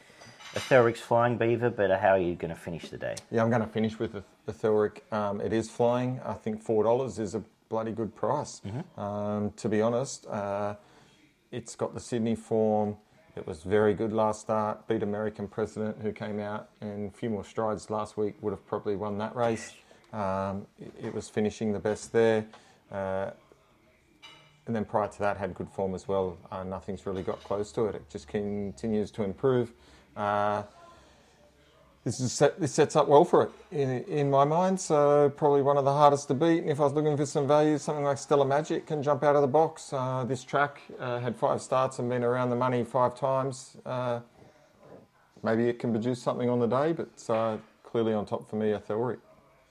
A 0.56 0.94
Flying 0.94 1.38
Beaver, 1.38 1.70
but 1.70 1.90
how 2.00 2.10
are 2.10 2.20
you 2.20 2.36
going 2.36 2.54
to 2.54 2.60
finish 2.60 2.90
the 2.90 2.98
day? 2.98 3.16
Yeah, 3.32 3.44
I'm 3.44 3.50
going 3.50 3.62
to 3.62 3.68
finish 3.68 3.98
with 3.98 4.14
the, 4.14 4.24
the 4.46 4.54
Thilric. 4.54 5.00
Um, 5.12 5.42
it 5.42 5.52
is 5.52 5.70
flying. 5.70 6.20
I 6.24 6.34
think 6.34 6.62
four 6.62 6.84
dollars 6.84 7.18
is 7.20 7.34
a 7.36 7.44
bloody 7.70 7.92
good 7.92 8.16
price. 8.16 8.62
Um, 8.98 9.52
to 9.58 9.68
be 9.68 9.82
honest, 9.82 10.28
uh, 10.28 10.76
it's 11.52 11.76
got 11.76 11.94
the 11.94 12.00
Sydney 12.00 12.36
form. 12.36 12.98
It 13.36 13.48
was 13.48 13.64
very 13.64 13.96
good 13.96 14.14
last 14.14 14.42
start. 14.42 14.88
Beat 14.88 15.02
American 15.02 15.48
President, 15.48 15.98
who 16.02 16.12
came 16.12 16.40
out 16.40 16.70
and 16.82 17.10
a 17.10 17.12
few 17.12 17.32
more 17.32 17.44
strides 17.44 17.90
last 17.90 18.16
week, 18.16 18.36
would 18.42 18.52
have 18.52 18.66
probably 18.68 18.96
won 18.96 19.18
that 19.18 19.36
race. 19.36 19.74
Um, 20.12 20.68
it, 20.80 20.94
it 21.06 21.14
was 21.16 21.30
finishing 21.30 21.74
the 21.74 21.80
best 21.80 22.12
there. 22.14 22.46
Uh, 22.92 23.32
and 24.68 24.76
then 24.76 24.86
prior 24.86 25.08
to 25.08 25.20
that 25.20 25.38
had 25.38 25.56
good 25.56 25.70
form 25.70 25.96
as 25.96 26.08
well. 26.08 26.38
Uh, 26.52 26.64
nothing's 26.64 27.06
really 27.08 27.24
got 27.24 27.44
close 27.44 27.72
to 27.72 27.86
it. 27.86 27.96
It 27.96 28.10
just 28.10 28.28
continues 28.28 29.10
to 29.12 29.24
improve. 29.24 29.74
Uh, 30.16 30.64
this 32.04 32.20
is 32.20 32.34
set, 32.34 32.60
this 32.60 32.74
sets 32.74 32.98
up 32.98 33.08
well 33.08 33.24
for 33.24 33.44
it 33.44 33.52
in, 33.72 34.04
in 34.04 34.30
my 34.30 34.44
mind. 34.44 34.80
So 34.80 35.32
probably 35.38 35.62
one 35.62 35.78
of 35.78 35.86
the 35.86 35.94
hardest 35.94 36.28
to 36.28 36.34
beat. 36.34 36.60
And 36.60 36.70
if 36.70 36.80
I 36.82 36.84
was 36.84 36.94
looking 36.94 37.16
for 37.16 37.26
some 37.26 37.48
value, 37.48 37.78
something 37.78 38.04
like 38.04 38.18
Stella 38.18 38.46
Magic 38.46 38.86
can 38.86 39.02
jump 39.02 39.24
out 39.24 39.36
of 39.36 39.42
the 39.42 39.48
box. 39.48 39.94
Uh, 39.94 40.26
this 40.28 40.44
track 40.44 40.82
uh, 41.00 41.20
had 41.20 41.36
five 41.36 41.62
starts 41.62 42.00
and 42.00 42.10
been 42.10 42.24
around 42.24 42.50
the 42.50 42.58
money 42.58 42.84
five 42.84 43.18
times. 43.18 43.78
Uh, 43.86 44.20
maybe 45.44 45.70
it 45.70 45.80
can 45.80 45.92
produce 45.92 46.22
something 46.22 46.50
on 46.50 46.60
the 46.60 46.68
day, 46.68 46.92
but 46.92 47.34
uh, 47.34 47.58
clearly 47.84 48.14
on 48.14 48.26
top 48.26 48.50
for 48.50 48.58
me, 48.58 48.72
a 48.72 48.80
theory. 48.80 49.18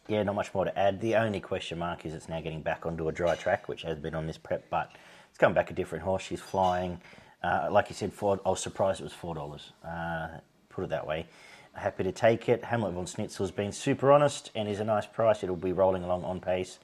Yeah, 0.08 0.22
not 0.22 0.34
much 0.34 0.52
more 0.54 0.64
to 0.64 0.78
add. 0.78 1.00
The 1.00 1.16
only 1.16 1.40
question 1.40 1.78
mark 1.78 2.06
is 2.06 2.14
it's 2.14 2.28
now 2.28 2.40
getting 2.40 2.62
back 2.62 2.86
onto 2.86 3.08
a 3.08 3.12
dry 3.12 3.36
track, 3.36 3.68
which 3.68 3.82
has 3.82 3.98
been 3.98 4.14
on 4.14 4.26
this 4.26 4.38
prep, 4.38 4.68
but 4.70 4.90
it's 5.28 5.38
coming 5.38 5.54
back 5.54 5.70
a 5.70 5.74
different 5.74 6.02
horse. 6.02 6.22
She's 6.22 6.40
flying. 6.40 7.00
Uh, 7.42 7.68
like 7.70 7.88
you 7.88 7.94
said, 7.94 8.12
I 8.20 8.48
was 8.48 8.60
surprised 8.60 9.00
it 9.00 9.04
was 9.04 9.12
four 9.12 9.34
dollars. 9.34 9.72
Uh, 9.84 10.28
put 10.68 10.84
it 10.84 10.90
that 10.90 11.06
way. 11.06 11.26
Happy 11.74 12.04
to 12.04 12.12
take 12.12 12.48
it. 12.48 12.64
Hamlet 12.64 12.92
von 12.92 13.06
Schnitzel's 13.06 13.50
been 13.50 13.72
super 13.72 14.12
honest 14.12 14.50
and 14.54 14.68
is 14.68 14.80
a 14.80 14.84
nice 14.84 15.06
price. 15.06 15.42
It'll 15.42 15.56
be 15.56 15.72
rolling 15.72 16.04
along 16.04 16.24
on 16.24 16.40
pace 16.40 16.78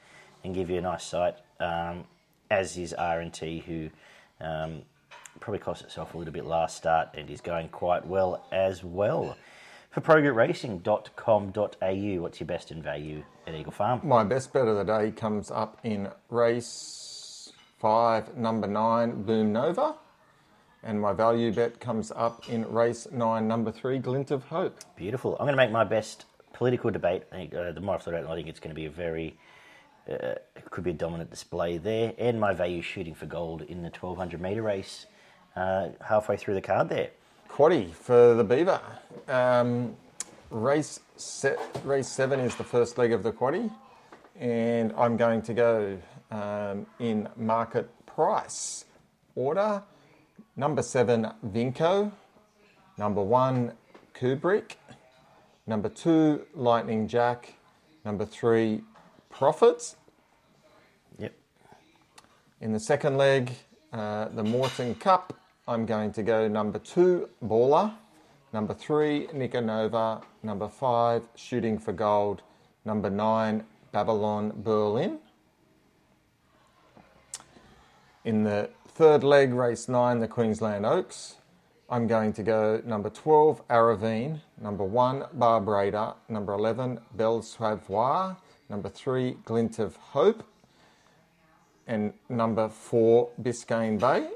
and 0.44 0.54
give 0.54 0.70
you 0.70 0.78
a 0.78 0.80
nice 0.80 1.04
sight. 1.04 1.36
Um, 1.60 2.04
as 2.50 2.78
is 2.78 2.94
R 2.94 3.20
and 3.20 3.32
T, 3.32 3.62
who 3.66 3.90
um, 4.40 4.82
probably 5.40 5.58
cost 5.58 5.82
itself 5.82 6.14
a 6.14 6.18
little 6.18 6.32
bit 6.32 6.46
last 6.46 6.76
start 6.76 7.08
and 7.14 7.28
is 7.28 7.40
going 7.40 7.68
quite 7.68 8.06
well 8.06 8.46
as 8.50 8.82
well. 8.82 9.36
For 9.90 10.00
progretracing.com.au, 10.00 12.22
what's 12.22 12.40
your 12.40 12.46
best 12.46 12.70
in 12.70 12.82
value 12.82 13.24
at 13.46 13.54
Eagle 13.54 13.72
Farm? 13.72 14.00
My 14.04 14.24
best 14.24 14.52
bet 14.52 14.68
of 14.68 14.76
the 14.76 14.84
day 14.84 15.10
comes 15.10 15.50
up 15.50 15.78
in 15.82 16.08
race 16.30 17.52
five, 17.78 18.36
number 18.36 18.66
nine, 18.66 19.22
Boom 19.22 19.52
Nova. 19.52 19.94
And 20.82 21.00
my 21.00 21.12
value 21.12 21.52
bet 21.52 21.80
comes 21.80 22.12
up 22.14 22.48
in 22.48 22.64
race 22.70 23.08
nine, 23.10 23.48
number 23.48 23.72
three, 23.72 23.98
Glint 23.98 24.30
of 24.30 24.44
Hope. 24.44 24.78
Beautiful. 24.96 25.32
I'm 25.34 25.46
going 25.46 25.52
to 25.52 25.56
make 25.56 25.72
my 25.72 25.84
best 25.84 26.24
political 26.52 26.90
debate. 26.90 27.24
I 27.32 27.36
think, 27.36 27.54
uh, 27.54 27.72
the 27.72 27.80
more 27.80 27.96
I've 27.96 28.02
thought 28.02 28.14
about 28.14 28.24
it, 28.24 28.32
I 28.32 28.36
think 28.36 28.48
it's 28.48 28.60
going 28.60 28.70
to 28.70 28.74
be 28.74 28.86
a 28.86 28.90
very, 28.90 29.36
uh, 30.08 30.34
could 30.70 30.84
be 30.84 30.90
a 30.90 30.94
dominant 30.94 31.30
display 31.30 31.78
there. 31.78 32.14
And 32.16 32.38
my 32.38 32.54
value 32.54 32.80
shooting 32.80 33.14
for 33.14 33.26
gold 33.26 33.62
in 33.62 33.82
the 33.82 33.90
1200 33.90 34.40
metre 34.40 34.62
race 34.62 35.06
uh, 35.56 35.88
halfway 36.00 36.36
through 36.36 36.54
the 36.54 36.60
card 36.60 36.88
there. 36.88 37.10
Quaddy 37.48 37.92
for 37.92 38.34
the 38.34 38.44
Beaver. 38.44 38.80
Um, 39.26 39.96
race 40.50 41.00
se- 41.16 41.56
race 41.84 42.08
seven 42.08 42.38
is 42.40 42.54
the 42.54 42.64
first 42.64 42.98
leg 42.98 43.12
of 43.12 43.22
the 43.22 43.32
Quaddy, 43.32 43.70
and 44.38 44.92
I'm 44.96 45.16
going 45.16 45.42
to 45.42 45.54
go 45.54 45.98
um, 46.30 46.86
in 47.00 47.28
market 47.36 47.90
price 48.06 48.84
order. 49.34 49.82
Number 50.58 50.82
seven, 50.82 51.30
Vinco. 51.46 52.10
Number 52.98 53.22
one, 53.22 53.74
Kubrick. 54.12 54.72
Number 55.68 55.88
two, 55.88 56.46
Lightning 56.52 57.06
Jack. 57.06 57.54
Number 58.04 58.26
three, 58.26 58.82
Profits. 59.30 59.94
Yep. 61.16 61.32
In 62.60 62.72
the 62.72 62.80
second 62.80 63.16
leg, 63.16 63.52
uh, 63.92 64.30
the 64.30 64.42
Moreton 64.42 64.96
Cup, 64.96 65.32
I'm 65.68 65.86
going 65.86 66.12
to 66.14 66.24
go 66.24 66.48
number 66.48 66.80
two, 66.80 67.28
Baller. 67.40 67.92
Number 68.52 68.74
three, 68.74 69.28
Nicanova. 69.28 70.24
Number 70.42 70.68
five, 70.68 71.22
Shooting 71.36 71.78
for 71.78 71.92
Gold. 71.92 72.42
Number 72.84 73.10
nine, 73.10 73.62
Babylon 73.92 74.52
Berlin. 74.56 75.20
In 78.24 78.44
the 78.44 78.70
third 78.86 79.22
leg, 79.24 79.52
race 79.52 79.88
nine, 79.88 80.18
the 80.18 80.28
Queensland 80.28 80.84
Oaks, 80.84 81.36
I'm 81.88 82.06
going 82.06 82.32
to 82.34 82.42
go 82.42 82.82
number 82.84 83.08
12, 83.08 83.66
Aravine. 83.68 84.40
Number 84.60 84.84
one, 84.84 85.24
Barbreda. 85.36 86.16
Number 86.28 86.52
11, 86.52 87.00
Belle 87.14 87.40
Sauvois. 87.40 88.36
Number 88.68 88.90
three, 88.90 89.38
Glint 89.44 89.78
of 89.78 89.96
Hope 89.96 90.44
and 91.88 92.12
number 92.28 92.68
four, 92.68 93.30
Biscayne 93.42 93.98
Bay. 93.98 94.28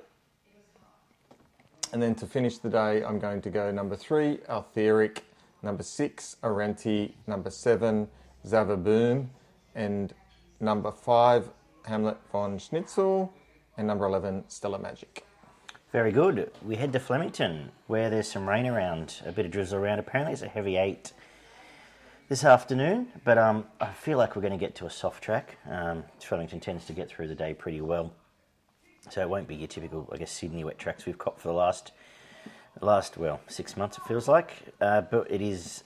And 1.93 2.03
then 2.03 2.15
to 2.17 2.27
finish 2.27 2.57
the 2.59 2.71
day, 2.71 3.05
I'm 3.05 3.19
going 3.19 3.43
to 3.43 3.51
go 3.51 3.71
number 3.71 3.95
three, 3.95 4.39
Altheric, 4.49 5.23
number 5.63 5.83
six, 5.83 6.37
Arenti, 6.43 7.13
number 7.27 7.51
seven, 7.51 8.09
Zavaboom, 8.47 9.29
and 9.75 10.15
number 10.59 10.91
five, 10.91 11.51
Hamlet 11.85 12.17
von 12.33 12.59
Schnitzel, 12.59 13.31
and 13.77 13.87
number 13.87 14.05
11, 14.05 14.45
Stella 14.49 14.79
Magic. 14.79 15.25
Very 15.93 16.13
good. 16.13 16.51
We 16.65 16.77
head 16.77 16.93
to 16.95 17.01
Flemington, 17.01 17.71
where 17.87 18.11
there's 18.11 18.31
some 18.31 18.49
rain 18.49 18.67
around, 18.67 19.17
a 19.27 19.33
bit 19.33 19.45
of 19.45 19.53
drizzle 19.53 19.79
around. 19.79 19.99
Apparently, 19.99 20.33
it's 20.33 20.43
a 20.43 20.49
heavy 20.49 20.77
eight 20.77 21.13
this 22.29 22.45
afternoon, 22.45 23.09
but 23.25 23.37
um, 23.37 23.67
I 23.81 23.93
feel 23.93 24.17
like 24.17 24.35
we're 24.35 24.43
going 24.43 24.53
to 24.53 24.59
get 24.59 24.75
to 24.77 24.87
a 24.87 24.91
soft 24.91 25.23
track. 25.23 25.59
Um, 25.69 26.05
Flemington 26.19 26.61
tends 26.61 26.87
to 26.87 26.93
get 26.93 27.11
through 27.11 27.29
the 27.29 27.35
day 27.35 27.53
pretty 27.53 27.83
well, 27.83 28.13
so 29.11 29.21
it 29.21 29.29
won't 29.29 29.47
be 29.47 29.55
your 29.55 29.69
typical, 29.69 30.09
I 30.11 30.17
guess, 30.17 30.33
Sydney 30.33 30.65
wet 30.65 30.79
tracks 30.79 31.05
we've 31.05 31.19
caught 31.19 31.39
for 31.39 31.49
the 31.49 31.55
last, 31.55 31.93
last 32.81 33.19
well, 33.19 33.41
six 33.49 33.77
months. 33.77 33.99
It 33.99 34.05
feels 34.05 34.29
like, 34.29 34.75
uh, 34.81 35.03
but 35.03 35.31
it 35.31 35.43
is 35.43 35.85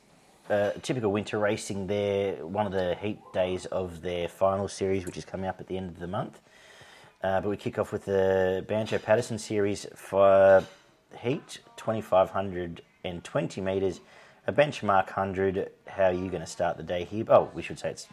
uh, 0.49 0.71
typical 0.83 1.11
winter 1.11 1.39
racing. 1.41 1.89
There, 1.89 2.47
one 2.47 2.67
of 2.67 2.73
the 2.73 2.95
heat 2.95 3.19
days 3.33 3.67
of 3.67 4.03
their 4.03 4.29
final 4.29 4.69
series, 4.69 5.05
which 5.05 5.17
is 5.17 5.25
coming 5.25 5.49
up 5.49 5.61
at 5.61 5.67
the 5.67 5.77
end 5.77 5.89
of 5.89 5.99
the 5.99 6.07
month. 6.07 6.41
Uh, 7.23 7.41
but 7.41 7.49
we 7.49 7.57
kick 7.57 7.79
off 7.79 7.93
with 7.93 8.05
the 8.05 8.65
Banjo 8.69 8.99
Paterson 8.99 9.39
series 9.39 9.87
for 9.95 10.65
heat, 11.21 11.61
2,520 11.77 13.61
metres, 13.61 14.01
a 14.47 14.53
benchmark 14.53 15.07
100. 15.07 15.71
How 15.87 16.05
are 16.05 16.13
you 16.13 16.29
going 16.29 16.43
to 16.43 16.47
start 16.47 16.77
the 16.77 16.83
day 16.83 17.05
here? 17.05 17.25
Oh, 17.29 17.51
we 17.55 17.63
should 17.63 17.79
say 17.79 17.91
it's 17.91 18.07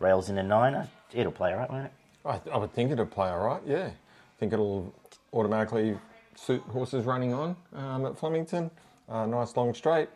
rails 0.00 0.28
in 0.28 0.38
a 0.38 0.42
niner. 0.42 0.88
It'll 1.12 1.32
play 1.32 1.52
all 1.52 1.58
right, 1.58 1.70
won't 1.70 1.86
it? 1.86 1.92
I, 2.24 2.40
I 2.52 2.58
would 2.58 2.72
think 2.72 2.90
it'll 2.90 3.06
play 3.06 3.28
all 3.28 3.44
right, 3.44 3.62
yeah. 3.66 3.86
I 3.86 4.38
think 4.38 4.52
it'll 4.52 4.92
automatically 5.32 5.96
suit 6.34 6.62
horses 6.62 7.04
running 7.04 7.32
on 7.32 7.56
um, 7.74 8.06
at 8.06 8.18
Flemington. 8.18 8.70
Uh, 9.08 9.26
nice 9.26 9.56
long 9.56 9.74
straight. 9.74 10.08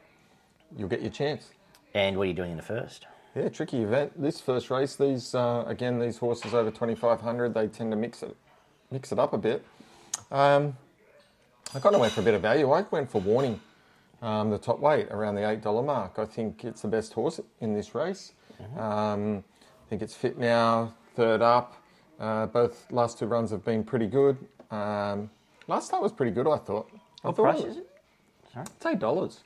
You'll 0.77 0.89
get 0.89 1.01
your 1.01 1.11
chance. 1.11 1.51
And 1.95 2.17
what 2.17 2.25
are 2.25 2.27
you 2.27 2.35
doing 2.35 2.51
in 2.51 2.57
the 2.57 2.63
first? 2.63 3.07
Yeah, 3.35 3.49
tricky 3.49 3.83
event. 3.83 4.21
This 4.21 4.41
first 4.41 4.71
race, 4.71 4.95
these 4.97 5.35
uh, 5.35 5.65
again, 5.67 5.99
these 5.99 6.19
horses 6.19 6.53
over 6.53 6.71
2,500, 6.71 7.55
they 7.55 7.67
tend 7.67 7.91
to 7.93 7.97
mix 7.97 8.23
it, 8.23 8.37
mix 8.91 9.11
it 9.11 9.19
up 9.19 9.33
a 9.33 9.39
bit. 9.39 9.65
Um, 10.31 10.77
I 11.75 11.81
kind 11.81 11.95
of 11.95 12.01
went 12.01 12.13
for 12.13 12.21
a 12.21 12.25
bit 12.25 12.35
of 12.35 12.43
value. 12.43 12.71
I 12.71 12.85
went 12.91 13.11
for 13.11 13.21
Warning, 13.23 13.59
um, 14.21 14.51
the 14.51 14.59
top 14.59 14.81
weight 14.81 15.09
around 15.11 15.37
the 15.37 15.49
eight 15.49 15.63
dollar 15.63 15.83
mark. 15.83 16.19
I 16.19 16.27
think 16.27 16.65
it's 16.65 16.83
the 16.83 16.89
best 16.89 17.15
horse 17.15 17.41
in 17.61 17.73
this 17.73 17.95
race. 17.95 18.33
Um, 18.79 19.43
I 19.87 19.89
think 19.89 20.03
it's 20.03 20.15
fit 20.15 20.39
now, 20.39 20.93
third 21.17 21.41
up. 21.41 21.77
Uh, 22.21 22.47
both 22.47 22.87
last 22.93 23.19
two 23.19 23.27
runs 23.27 23.51
have 23.51 23.65
been 23.65 23.83
pretty 23.83 24.07
good. 24.07 24.37
Um, 24.71 25.31
last 25.69 25.87
start 25.87 26.03
was 26.03 26.13
pretty 26.13 26.33
good, 26.33 26.47
I 26.47 26.59
thought. 26.59 26.89
I 27.25 27.29
What 27.29 27.37
thought 27.37 27.43
price 27.43 27.65
is 27.65 27.79
it? 27.79 27.91
Sorry? 28.53 28.67
It's 28.77 28.87
eight 28.87 28.99
dollars. 28.99 29.41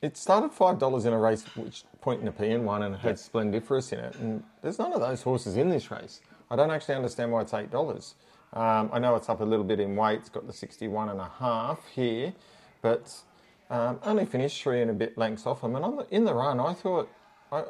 It 0.00 0.16
started 0.16 0.52
five 0.52 0.78
dollars 0.78 1.06
in 1.06 1.12
a 1.12 1.18
race 1.18 1.44
which 1.56 1.84
Point 2.00 2.22
Nepean 2.22 2.64
won 2.64 2.82
and 2.84 2.94
it 2.94 3.00
had 3.00 3.16
Splendiferous 3.16 3.92
in 3.92 3.98
it, 3.98 4.14
and 4.16 4.44
there's 4.62 4.78
none 4.78 4.92
of 4.92 5.00
those 5.00 5.22
horses 5.22 5.56
in 5.56 5.68
this 5.68 5.90
race. 5.90 6.20
I 6.50 6.56
don't 6.56 6.70
actually 6.70 6.94
understand 6.94 7.32
why 7.32 7.42
it's 7.42 7.52
eight 7.54 7.70
dollars. 7.70 8.14
Um, 8.52 8.90
I 8.92 8.98
know 8.98 9.14
it's 9.16 9.28
up 9.28 9.40
a 9.40 9.44
little 9.44 9.64
bit 9.64 9.80
in 9.80 9.94
weight. 9.96 10.20
It's 10.20 10.28
got 10.28 10.46
the 10.46 10.52
61 10.52 11.10
and 11.10 11.20
a 11.20 11.30
half 11.38 11.80
here, 11.94 12.32
but 12.80 13.14
um, 13.68 13.98
only 14.04 14.24
finished 14.24 14.62
three 14.62 14.80
and 14.80 14.90
a 14.90 14.94
bit 14.94 15.18
lengths 15.18 15.46
off 15.46 15.60
them. 15.60 15.76
And 15.76 15.84
on 15.84 15.96
the, 15.96 16.06
in 16.10 16.24
the 16.24 16.32
run, 16.32 16.58
I 16.58 16.72
thought, 16.72 17.10
I, 17.52 17.64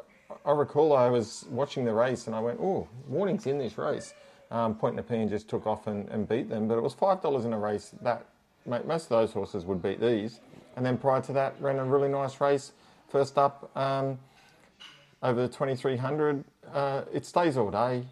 I 0.45 0.51
recall 0.51 0.95
I 0.95 1.09
was 1.09 1.45
watching 1.49 1.83
the 1.83 1.93
race 1.93 2.27
and 2.27 2.35
I 2.35 2.39
went, 2.39 2.59
oh, 2.61 2.87
warning's 3.09 3.45
in 3.45 3.57
this 3.57 3.77
race. 3.77 4.13
Um, 4.51 4.75
Point 4.75 4.95
Nepean 4.95 5.29
just 5.29 5.49
took 5.49 5.67
off 5.67 5.87
and, 5.87 6.07
and 6.09 6.27
beat 6.27 6.49
them, 6.49 6.67
but 6.67 6.77
it 6.77 6.81
was 6.81 6.93
five 6.93 7.21
dollars 7.21 7.45
in 7.45 7.53
a 7.53 7.59
race. 7.59 7.93
That 8.01 8.25
most 8.65 9.03
of 9.03 9.09
those 9.09 9.33
horses 9.33 9.65
would 9.65 9.81
beat 9.81 9.99
these. 9.99 10.39
And 10.75 10.85
then 10.85 10.97
prior 10.97 11.21
to 11.21 11.33
that, 11.33 11.55
ran 11.59 11.77
a 11.77 11.85
really 11.85 12.09
nice 12.09 12.39
race. 12.39 12.71
First 13.09 13.37
up, 13.37 13.75
um, 13.75 14.17
over 15.23 15.41
the 15.41 15.47
2300. 15.47 16.43
Uh, 16.73 17.01
it 17.13 17.25
stays 17.25 17.57
all 17.57 17.71
day. 17.71 18.03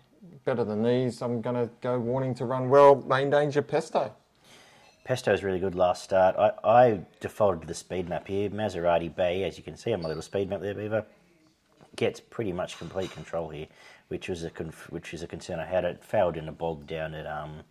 Better 0.45 0.63
than 0.63 0.83
these. 0.83 1.21
I'm 1.21 1.41
going 1.41 1.55
to 1.55 1.69
go 1.81 1.99
warning 1.99 2.33
to 2.35 2.45
run 2.45 2.69
well. 2.69 2.95
Main 2.95 3.29
danger 3.29 3.61
Pesto. 3.61 4.13
Pesto's 5.03 5.43
really 5.43 5.59
good 5.59 5.75
last 5.75 6.03
start. 6.03 6.35
I, 6.37 6.51
I 6.69 6.99
defaulted 7.21 7.61
to 7.61 7.67
the 7.67 7.73
speed 7.73 8.09
map 8.09 8.27
here. 8.27 8.49
Maserati 8.49 9.13
Bay, 9.13 9.43
as 9.43 9.57
you 9.57 9.63
can 9.63 9.77
see 9.77 9.93
on 9.93 10.01
my 10.01 10.07
little 10.07 10.23
speed 10.23 10.49
map 10.49 10.61
there, 10.61 10.73
Beaver, 10.73 11.05
gets 11.95 12.19
pretty 12.19 12.51
much 12.51 12.77
complete 12.77 13.11
control 13.11 13.49
here, 13.49 13.67
which 14.09 14.27
was 14.27 14.43
a 14.43 14.49
which 14.89 15.13
is 15.13 15.23
a 15.23 15.27
concern 15.27 15.59
I 15.59 15.65
had. 15.65 15.85
It 15.85 16.03
failed 16.03 16.35
in 16.35 16.49
a 16.49 16.51
bog 16.51 16.87
down 16.87 17.13
at 17.13 17.25
um, 17.25 17.61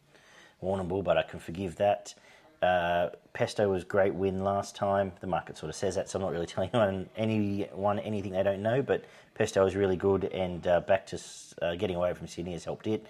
but 0.62 1.18
I 1.18 1.22
can 1.22 1.38
forgive 1.38 1.76
that. 1.76 2.14
Uh, 2.62 3.10
Pesto 3.32 3.68
was 3.68 3.84
great 3.84 4.14
win 4.14 4.42
last 4.42 4.74
time. 4.74 5.12
The 5.20 5.26
market 5.26 5.58
sort 5.58 5.70
of 5.70 5.76
says 5.76 5.94
that, 5.96 6.08
so 6.08 6.18
I'm 6.18 6.22
not 6.22 6.32
really 6.32 6.46
telling 6.46 6.70
anyone, 6.72 7.08
anyone 7.16 7.98
anything 8.00 8.32
they 8.32 8.42
don't 8.42 8.62
know. 8.62 8.82
But 8.82 9.04
Pesto 9.34 9.62
was 9.64 9.76
really 9.76 9.96
good, 9.96 10.24
and 10.24 10.66
uh, 10.66 10.80
back 10.80 11.06
to 11.08 11.20
uh, 11.62 11.74
getting 11.74 11.96
away 11.96 12.14
from 12.14 12.26
Sydney 12.26 12.52
has 12.52 12.64
helped 12.64 12.86
it. 12.86 13.06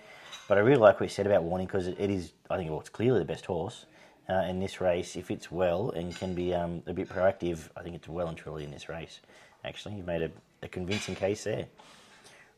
But 0.49 0.59
I 0.59 0.61
really 0.61 0.79
like 0.79 1.01
what 1.01 1.07
you 1.07 1.11
said 1.11 1.27
about 1.27 1.43
Warning 1.43 1.67
because 1.67 1.89
it, 1.89 1.99
is, 1.99 2.33
I 2.51 2.57
think, 2.57 2.71
well, 2.71 2.81
it's 2.81 2.89
clearly 2.89 3.19
the 3.19 3.25
best 3.25 3.47
horse 3.47 3.87
uh, 4.29 4.45
in 4.49 4.61
this 4.61 4.81
race. 4.81 5.17
If 5.17 5.31
it's 5.31 5.51
well 5.51 5.91
and 5.91 6.15
can 6.15 6.35
be 6.35 6.55
um, 6.55 6.83
a 6.87 6.93
bit 6.93 7.09
proactive, 7.09 7.69
I 7.77 7.83
think 7.83 7.97
it's 7.97 8.09
well 8.09 8.29
and 8.29 8.37
truly 8.37 8.65
in 8.65 8.71
this 8.71 8.89
race. 8.89 9.21
Actually, 9.65 9.97
you've 9.97 10.07
made 10.07 10.23
a, 10.23 10.31
a 10.63 10.69
convincing 10.69 11.17
case 11.17 11.45
there. 11.45 11.67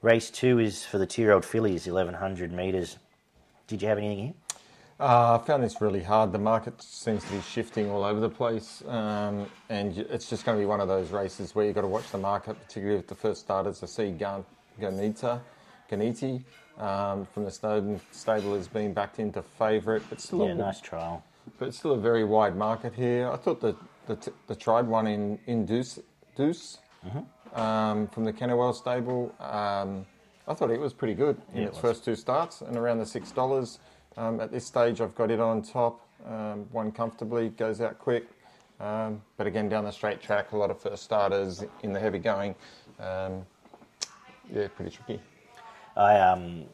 Race 0.02 0.30
two 0.30 0.58
is 0.58 0.84
for 0.84 0.98
the 0.98 1.06
two-year-old 1.06 1.44
fillies, 1.44 1.86
1100 1.86 2.52
metres. 2.52 2.98
Did 3.66 3.82
you 3.82 3.88
have 3.88 3.98
anything 3.98 4.18
here? 4.18 4.34
Uh, 5.00 5.38
I 5.40 5.46
found 5.46 5.62
this 5.62 5.80
really 5.80 6.02
hard. 6.02 6.32
The 6.32 6.38
market 6.40 6.82
seems 6.82 7.22
to 7.24 7.30
be 7.32 7.40
shifting 7.40 7.88
all 7.88 8.02
over 8.02 8.18
the 8.18 8.28
place, 8.28 8.82
um, 8.88 9.46
and 9.68 9.96
it's 9.96 10.28
just 10.28 10.44
going 10.44 10.58
to 10.58 10.60
be 10.60 10.66
one 10.66 10.80
of 10.80 10.88
those 10.88 11.12
races 11.12 11.54
where 11.54 11.64
you've 11.66 11.76
got 11.76 11.82
to 11.82 11.86
watch 11.88 12.10
the 12.10 12.18
market, 12.18 12.60
particularly 12.60 12.96
with 12.96 13.06
the 13.06 13.14
first 13.14 13.42
starters. 13.42 13.80
I 13.84 13.86
see 13.86 14.10
Gan- 14.10 14.44
Ganita, 14.80 15.40
Ganiti 15.88 16.42
um, 16.80 17.26
from 17.32 17.44
the 17.44 17.50
Snowden 17.50 18.00
stable 18.10 18.56
is 18.56 18.66
being 18.66 18.92
backed 18.92 19.20
into 19.20 19.40
favourite, 19.40 20.02
but 20.10 20.20
still, 20.20 20.44
Yeah, 20.44 20.52
a, 20.52 20.54
nice 20.56 20.80
trial. 20.80 21.22
but 21.60 21.68
it's 21.68 21.78
still 21.78 21.92
a 21.92 21.98
very 21.98 22.24
wide 22.24 22.56
market 22.56 22.92
here. 22.92 23.30
I 23.30 23.36
thought 23.36 23.60
the 23.60 23.76
the, 24.08 24.16
t- 24.16 24.32
the 24.48 24.56
tried 24.56 24.86
one 24.88 25.06
in 25.06 25.38
in 25.46 25.64
Deuce, 25.64 26.00
Deuce 26.34 26.78
um, 27.54 28.08
from 28.08 28.24
the 28.24 28.32
Kennewell 28.32 28.74
stable. 28.74 29.32
Um, 29.38 30.06
I 30.48 30.54
thought 30.54 30.70
it 30.72 30.80
was 30.80 30.92
pretty 30.94 31.14
good 31.14 31.40
in 31.54 31.60
Yeah, 31.60 31.68
its 31.68 31.76
was. 31.76 31.82
first 31.82 32.04
two 32.04 32.16
starts 32.16 32.62
and 32.62 32.76
around 32.76 32.98
the 32.98 33.06
six 33.06 33.30
dollars. 33.30 33.78
Um, 34.18 34.40
at 34.40 34.50
this 34.50 34.66
stage, 34.66 35.00
I've 35.00 35.14
got 35.14 35.30
it 35.30 35.38
on 35.38 35.62
top. 35.62 36.00
Um, 36.26 36.66
won 36.72 36.90
comfortably, 36.90 37.50
goes 37.50 37.80
out 37.80 38.00
quick. 38.00 38.26
Um, 38.80 39.22
but 39.36 39.46
again, 39.46 39.68
down 39.68 39.84
the 39.84 39.92
straight 39.92 40.20
track, 40.20 40.50
a 40.50 40.56
lot 40.56 40.70
of 40.72 40.80
first 40.80 41.04
starters 41.04 41.64
in 41.84 41.92
the 41.92 42.00
heavy 42.00 42.18
going. 42.18 42.56
Um, 42.98 43.46
yeah, 44.52 44.66
pretty 44.74 44.90
tricky. 44.90 45.20
I 45.96 46.18
um, 46.18 46.64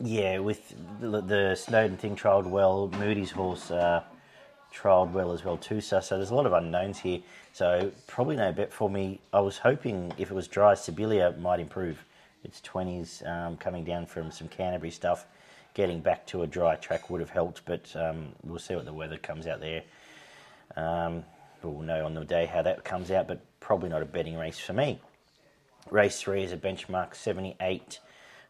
yeah, 0.00 0.38
with 0.38 0.74
the, 1.00 1.20
the 1.20 1.54
Snowden 1.54 1.98
thing 1.98 2.16
trialled 2.16 2.46
well. 2.46 2.90
Moody's 2.98 3.30
horse 3.30 3.70
uh, 3.70 4.02
trialled 4.74 5.12
well 5.12 5.32
as 5.32 5.44
well 5.44 5.58
too. 5.58 5.82
So, 5.82 6.00
so 6.00 6.16
there's 6.16 6.30
a 6.30 6.34
lot 6.34 6.46
of 6.46 6.54
unknowns 6.54 6.98
here. 6.98 7.20
So 7.52 7.92
probably 8.06 8.36
no 8.36 8.52
bet 8.52 8.72
for 8.72 8.88
me. 8.88 9.20
I 9.34 9.40
was 9.40 9.58
hoping 9.58 10.14
if 10.16 10.30
it 10.30 10.34
was 10.34 10.48
dry, 10.48 10.72
Sibilia 10.72 11.38
might 11.38 11.60
improve. 11.60 12.02
Its 12.44 12.60
twenties 12.62 13.22
um, 13.26 13.56
coming 13.56 13.84
down 13.84 14.06
from 14.06 14.30
some 14.30 14.48
Canterbury 14.48 14.92
stuff. 14.92 15.26
Getting 15.78 16.00
back 16.00 16.26
to 16.26 16.42
a 16.42 16.46
dry 16.48 16.74
track 16.74 17.08
would 17.08 17.20
have 17.20 17.30
helped, 17.30 17.64
but 17.64 17.94
um, 17.94 18.30
we'll 18.42 18.58
see 18.58 18.74
what 18.74 18.84
the 18.84 18.92
weather 18.92 19.16
comes 19.16 19.46
out 19.46 19.60
there. 19.60 19.84
Um, 20.74 21.22
we'll 21.62 21.82
know 21.82 22.04
on 22.04 22.14
the 22.14 22.24
day 22.24 22.46
how 22.46 22.62
that 22.62 22.82
comes 22.82 23.12
out, 23.12 23.28
but 23.28 23.40
probably 23.60 23.88
not 23.88 24.02
a 24.02 24.04
betting 24.04 24.36
race 24.36 24.58
for 24.58 24.72
me. 24.72 25.00
Race 25.88 26.20
three 26.20 26.42
is 26.42 26.50
a 26.50 26.56
benchmark 26.56 27.14
78 27.14 28.00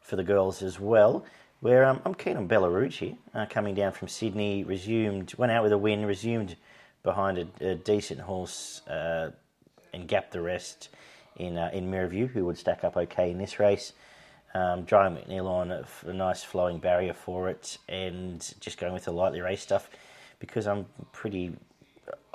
for 0.01 0.17
the 0.17 0.25
girls 0.25 0.63
as 0.63 0.81
well. 0.81 1.27
Where 1.61 1.85
um, 1.85 2.01
I'm 2.07 2.15
keen 2.15 2.39
on 2.39 2.47
Bella 2.47 2.71
Rouge 2.71 3.01
here, 3.01 3.17
uh, 3.35 3.45
coming 3.45 3.75
down 3.75 3.93
from 3.93 4.09
Sydney, 4.09 4.65
resumed, 4.65 5.35
went 5.37 5.53
out 5.53 5.63
with 5.63 5.73
a 5.73 5.79
win, 5.79 6.07
resumed 6.07 6.57
behind 7.03 7.37
a, 7.61 7.73
a 7.73 7.75
decent 7.75 8.21
horse 8.21 8.81
uh, 8.89 9.33
and 9.93 10.09
gapped 10.09 10.33
the 10.33 10.41
rest 10.41 10.89
in 11.37 11.59
uh, 11.59 11.69
in 11.75 11.91
Mirrorview, 11.91 12.31
who 12.31 12.47
would 12.47 12.57
stack 12.57 12.85
up 12.85 12.97
okay 12.97 13.31
in 13.31 13.37
this 13.37 13.59
race. 13.59 13.93
Um, 14.55 14.87
Giant 14.87 15.17
McNeil 15.17 15.47
on 15.47 15.71
a, 15.71 15.85
a 16.07 16.13
nice 16.13 16.43
flowing 16.43 16.79
barrier 16.79 17.13
for 17.13 17.49
it, 17.49 17.79
and 17.89 18.55
just 18.61 18.79
going 18.79 18.93
with 18.93 19.05
the 19.05 19.13
lightly 19.13 19.41
race 19.41 19.63
stuff 19.63 19.91
because 20.39 20.67
I'm 20.67 20.87
pretty. 21.13 21.57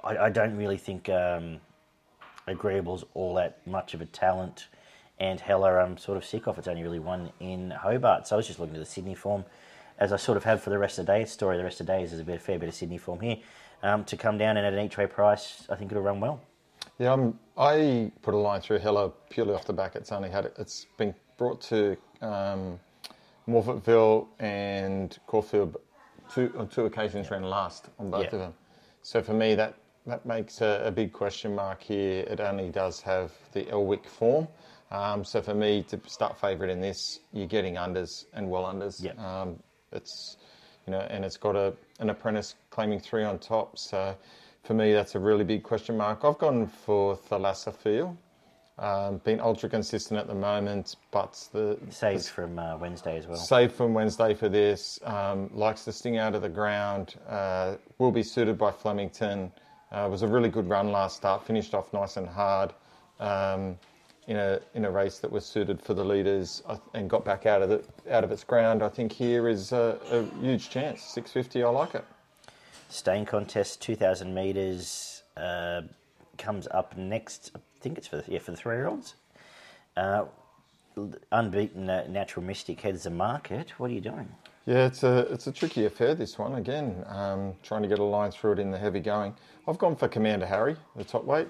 I, 0.04 0.18
I 0.18 0.30
don't 0.30 0.56
really 0.56 0.78
think 0.78 1.10
um, 1.10 1.60
Agreeable's 2.48 3.04
all 3.14 3.34
that 3.36 3.66
much 3.66 3.94
of 3.94 4.02
a 4.02 4.06
talent, 4.06 4.68
and 5.20 5.40
Heller 5.40 5.80
I'm 5.80 5.98
sort 5.98 6.18
of 6.18 6.26
sick 6.26 6.48
of. 6.48 6.58
It's 6.58 6.68
only 6.68 6.84
really 6.84 7.00
one 7.00 7.32
in 7.40 7.72
Hobart, 7.72 8.28
so 8.28 8.36
I 8.36 8.38
was 8.38 8.48
just 8.48 8.60
looking 8.60 8.76
at 8.76 8.80
the 8.80 8.86
Sydney 8.86 9.16
form, 9.16 9.44
as 9.98 10.14
I 10.14 10.18
sort 10.18 10.38
of 10.38 10.44
have 10.44 10.62
for 10.62 10.70
the 10.70 10.78
rest 10.78 11.00
of 11.00 11.06
the 11.06 11.14
day. 11.14 11.26
Story 11.26 11.58
the 11.58 11.64
rest 11.64 11.80
of 11.82 11.88
the 11.88 11.94
day 11.94 12.04
is 12.04 12.12
there's 12.12 12.22
a 12.22 12.26
bit, 12.26 12.36
a 12.36 12.40
fair 12.40 12.60
bit 12.60 12.70
of 12.70 12.76
Sydney 12.76 12.98
form 12.98 13.22
here. 13.22 13.38
Um, 13.82 14.06
to 14.06 14.16
come 14.16 14.38
down 14.38 14.56
and 14.56 14.66
at 14.66 14.74
an 14.74 14.86
each 14.86 14.98
way 14.98 15.08
price, 15.08 15.68
I 15.70 15.76
think 15.76 15.92
it'll 15.92 16.04
run 16.04 16.20
well. 16.20 16.40
Yeah, 17.00 17.14
um, 17.14 17.40
I 17.58 18.12
put 18.22 18.34
a 18.34 18.38
line 18.38 18.62
through 18.62 18.80
Hello 18.80 19.14
purely 19.30 19.54
off 19.54 19.66
the 19.66 19.74
back. 19.74 19.96
It's 19.96 20.12
only 20.12 20.30
had 20.30 20.52
it's 20.58 20.86
been 20.98 21.14
brought 21.38 21.62
to 21.62 21.98
um, 22.22 22.80
Morphettville 23.48 24.28
and 24.40 25.18
Caulfield 25.28 25.78
two, 26.34 26.54
on 26.58 26.68
two 26.68 26.86
occasions 26.86 27.30
ran 27.32 27.44
last 27.44 27.90
on 28.00 28.10
both 28.12 28.22
Yeah. 28.22 28.36
of 28.36 28.40
them. 28.40 28.54
So 29.02 29.22
for 29.22 29.34
me, 29.34 29.56
that 29.56 29.76
that 30.06 30.26
makes 30.26 30.60
a, 30.60 30.84
a 30.86 30.92
big 30.92 31.14
question 31.14 31.56
mark 31.56 31.82
here. 31.82 32.26
It 32.28 32.42
only 32.42 32.70
does 32.70 33.00
have 33.02 33.32
the 33.54 33.64
Elwick 33.72 34.06
form. 34.06 34.50
Um, 34.92 35.24
so 35.24 35.42
for 35.42 35.54
me 35.54 35.82
to 35.84 36.00
start 36.08 36.38
favourite 36.40 36.70
in 36.70 36.82
this, 36.82 37.20
you're 37.32 37.48
getting 37.48 37.76
unders 37.76 38.26
and 38.34 38.50
well 38.50 38.64
unders. 38.64 39.02
Yeah. 39.02 39.14
Um, 39.14 39.60
it's 39.94 40.38
you 40.86 40.92
know, 40.92 41.00
and 41.00 41.24
it's 41.24 41.38
got 41.38 41.56
a 41.56 41.74
an 42.00 42.10
apprentice 42.10 42.56
claiming 42.70 43.00
three 43.00 43.24
on 43.24 43.40
top. 43.40 43.78
So 43.78 44.16
for 44.64 44.74
me, 44.74 44.94
that's 44.94 45.16
a 45.16 45.20
really 45.20 45.44
big 45.46 45.64
question 45.64 45.98
mark. 45.98 46.24
I've 46.24 46.38
gone 46.38 46.68
for 46.68 47.16
Thalassophil. 47.16 48.16
Um, 48.80 49.18
been 49.20 49.40
ultra 49.40 49.70
consistent 49.70 50.20
at 50.20 50.26
the 50.26 50.34
moment, 50.34 50.96
but 51.12 51.48
the 51.54 51.78
Saved 51.92 52.28
from 52.28 52.58
uh, 52.58 52.76
Wednesday 52.78 53.18
as 53.18 53.28
well. 53.28 53.38
Saved 53.38 53.74
from 53.74 53.94
Wednesday 53.94 54.34
for 54.34 54.50
this. 54.50 55.00
Um, 55.04 55.52
likes 55.54 55.86
to 55.86 55.92
sting 55.92 56.18
out 56.18 56.34
of 56.34 56.42
the 56.42 56.50
ground. 56.50 57.16
Uh, 57.30 57.76
will 58.00 58.12
be 58.12 58.24
suited 58.24 58.58
by 58.58 58.72
Flemington. 58.72 59.52
Uh, 59.92 60.08
was 60.10 60.24
a 60.24 60.28
really 60.28 60.50
good 60.50 60.68
run 60.68 60.92
last 60.92 61.18
start. 61.18 61.46
Finished 61.46 61.76
off 61.76 61.94
nice 61.94 62.18
and 62.18 62.28
hard. 62.28 62.74
Um, 63.20 63.78
in 64.26 64.38
a 64.38 64.60
in 64.74 64.86
a 64.86 64.92
race 64.92 65.20
that 65.20 65.32
was 65.32 65.46
suited 65.46 65.82
for 65.82 65.94
the 65.94 66.04
leaders 66.04 66.64
and 66.94 67.10
got 67.10 67.26
back 67.26 67.46
out 67.46 67.62
of 67.62 67.70
the 67.70 67.84
out 68.10 68.24
of 68.24 68.32
its 68.32 68.44
ground, 68.44 68.82
I 68.82 68.90
think 68.90 69.12
here 69.12 69.48
is 69.48 69.72
a, 69.72 70.00
a 70.10 70.24
huge 70.42 70.70
chance. 70.70 71.04
Six 71.04 71.32
fifty, 71.32 71.62
I 71.62 71.70
like 71.70 71.94
it. 71.94 72.06
Staying 72.90 73.26
contest, 73.26 73.82
two 73.82 73.96
thousand 73.96 74.34
meters, 74.34 75.24
uh, 75.38 75.82
comes 76.38 76.68
up 76.72 76.98
next. 76.98 77.52
Think 77.84 77.98
it's 77.98 78.08
for 78.08 78.16
the, 78.16 78.24
yeah 78.32 78.40
for 78.40 78.52
the 78.52 78.58
three 78.58 78.78
year 78.78 78.88
olds. 78.88 79.16
Uh, 79.98 80.24
unbeaten 81.34 81.90
uh, 81.90 82.06
natural 82.08 82.46
mystic 82.46 82.80
heads 82.80 83.04
the 83.04 83.10
market. 83.10 83.72
What 83.78 83.92
are 83.92 83.94
you 83.94 84.00
doing? 84.00 84.30
Yeah, 84.66 84.86
it's 84.86 85.04
a 85.04 85.28
it's 85.34 85.48
a 85.48 85.52
tricky 85.52 85.86
affair. 85.86 86.16
This 86.16 86.40
one 86.40 86.56
again, 86.56 87.04
um, 87.08 87.56
trying 87.62 87.82
to 87.82 87.90
get 87.90 88.00
a 88.00 88.04
line 88.04 88.32
through 88.32 88.54
it 88.54 88.60
in 88.60 88.72
the 88.72 88.78
heavy 88.78 89.02
going. 89.02 89.36
I've 89.68 89.78
gone 89.78 89.98
for 89.98 90.08
Commander 90.08 90.46
Harry, 90.46 90.78
the 90.96 91.04
top 91.04 91.26
weight. 91.26 91.50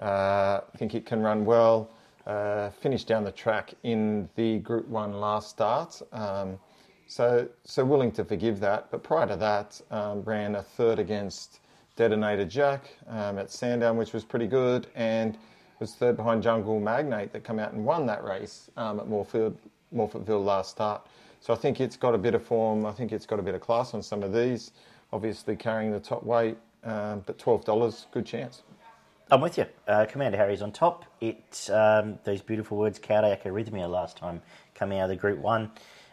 Uh, 0.00 0.60
I 0.72 0.78
think 0.78 0.94
it 0.94 1.04
can 1.04 1.20
run 1.20 1.44
well. 1.44 1.90
Uh, 2.28 2.70
finished 2.70 3.08
down 3.08 3.24
the 3.24 3.32
track 3.32 3.74
in 3.82 4.28
the 4.36 4.60
Group 4.60 4.86
One 4.86 5.14
last 5.14 5.50
start, 5.50 6.00
um, 6.12 6.60
so 7.08 7.48
so 7.64 7.84
willing 7.84 8.12
to 8.12 8.24
forgive 8.24 8.60
that. 8.60 8.88
But 8.92 9.02
prior 9.02 9.26
to 9.26 9.34
that, 9.34 9.80
um, 9.90 10.22
ran 10.22 10.54
a 10.54 10.62
third 10.62 11.00
against 11.00 11.58
Detonator 11.96 12.44
Jack 12.44 12.96
um, 13.08 13.36
at 13.38 13.50
Sandown, 13.50 13.96
which 13.96 14.12
was 14.12 14.24
pretty 14.24 14.46
good, 14.46 14.86
and 14.94 15.36
was 15.82 15.94
third 15.94 16.16
behind 16.16 16.44
Jungle 16.44 16.78
Magnate 16.78 17.32
that 17.32 17.42
come 17.42 17.58
out 17.58 17.72
and 17.72 17.84
won 17.84 18.06
that 18.06 18.24
race 18.24 18.70
um, 18.76 19.00
at 19.00 19.06
Morfield, 19.06 19.56
Morphettville 19.94 20.42
last 20.42 20.70
start. 20.70 21.04
So 21.40 21.52
I 21.52 21.56
think 21.56 21.80
it's 21.80 21.96
got 21.96 22.14
a 22.14 22.18
bit 22.18 22.34
of 22.34 22.44
form. 22.44 22.86
I 22.86 22.92
think 22.92 23.10
it's 23.10 23.26
got 23.26 23.40
a 23.40 23.42
bit 23.42 23.56
of 23.56 23.60
class 23.60 23.92
on 23.92 24.00
some 24.00 24.22
of 24.22 24.32
these. 24.32 24.70
Obviously 25.12 25.56
carrying 25.56 25.90
the 25.90 25.98
top 25.98 26.22
weight, 26.22 26.56
um, 26.84 27.24
but 27.26 27.36
twelve 27.36 27.64
dollars, 27.64 28.06
good 28.12 28.24
chance. 28.24 28.62
I'm 29.30 29.40
with 29.40 29.58
you. 29.58 29.66
Uh, 29.88 30.06
Commander 30.08 30.38
Harry's 30.38 30.62
on 30.62 30.70
top. 30.70 31.04
It's 31.20 31.68
um, 31.68 32.18
those 32.22 32.42
beautiful 32.42 32.78
words, 32.78 33.00
cardiac 33.00 33.42
arrhythmia, 33.42 33.90
last 33.90 34.16
time 34.16 34.40
coming 34.74 35.00
out 35.00 35.04
of 35.04 35.10
the 35.10 35.16
Group 35.16 35.40
One. 35.40 35.72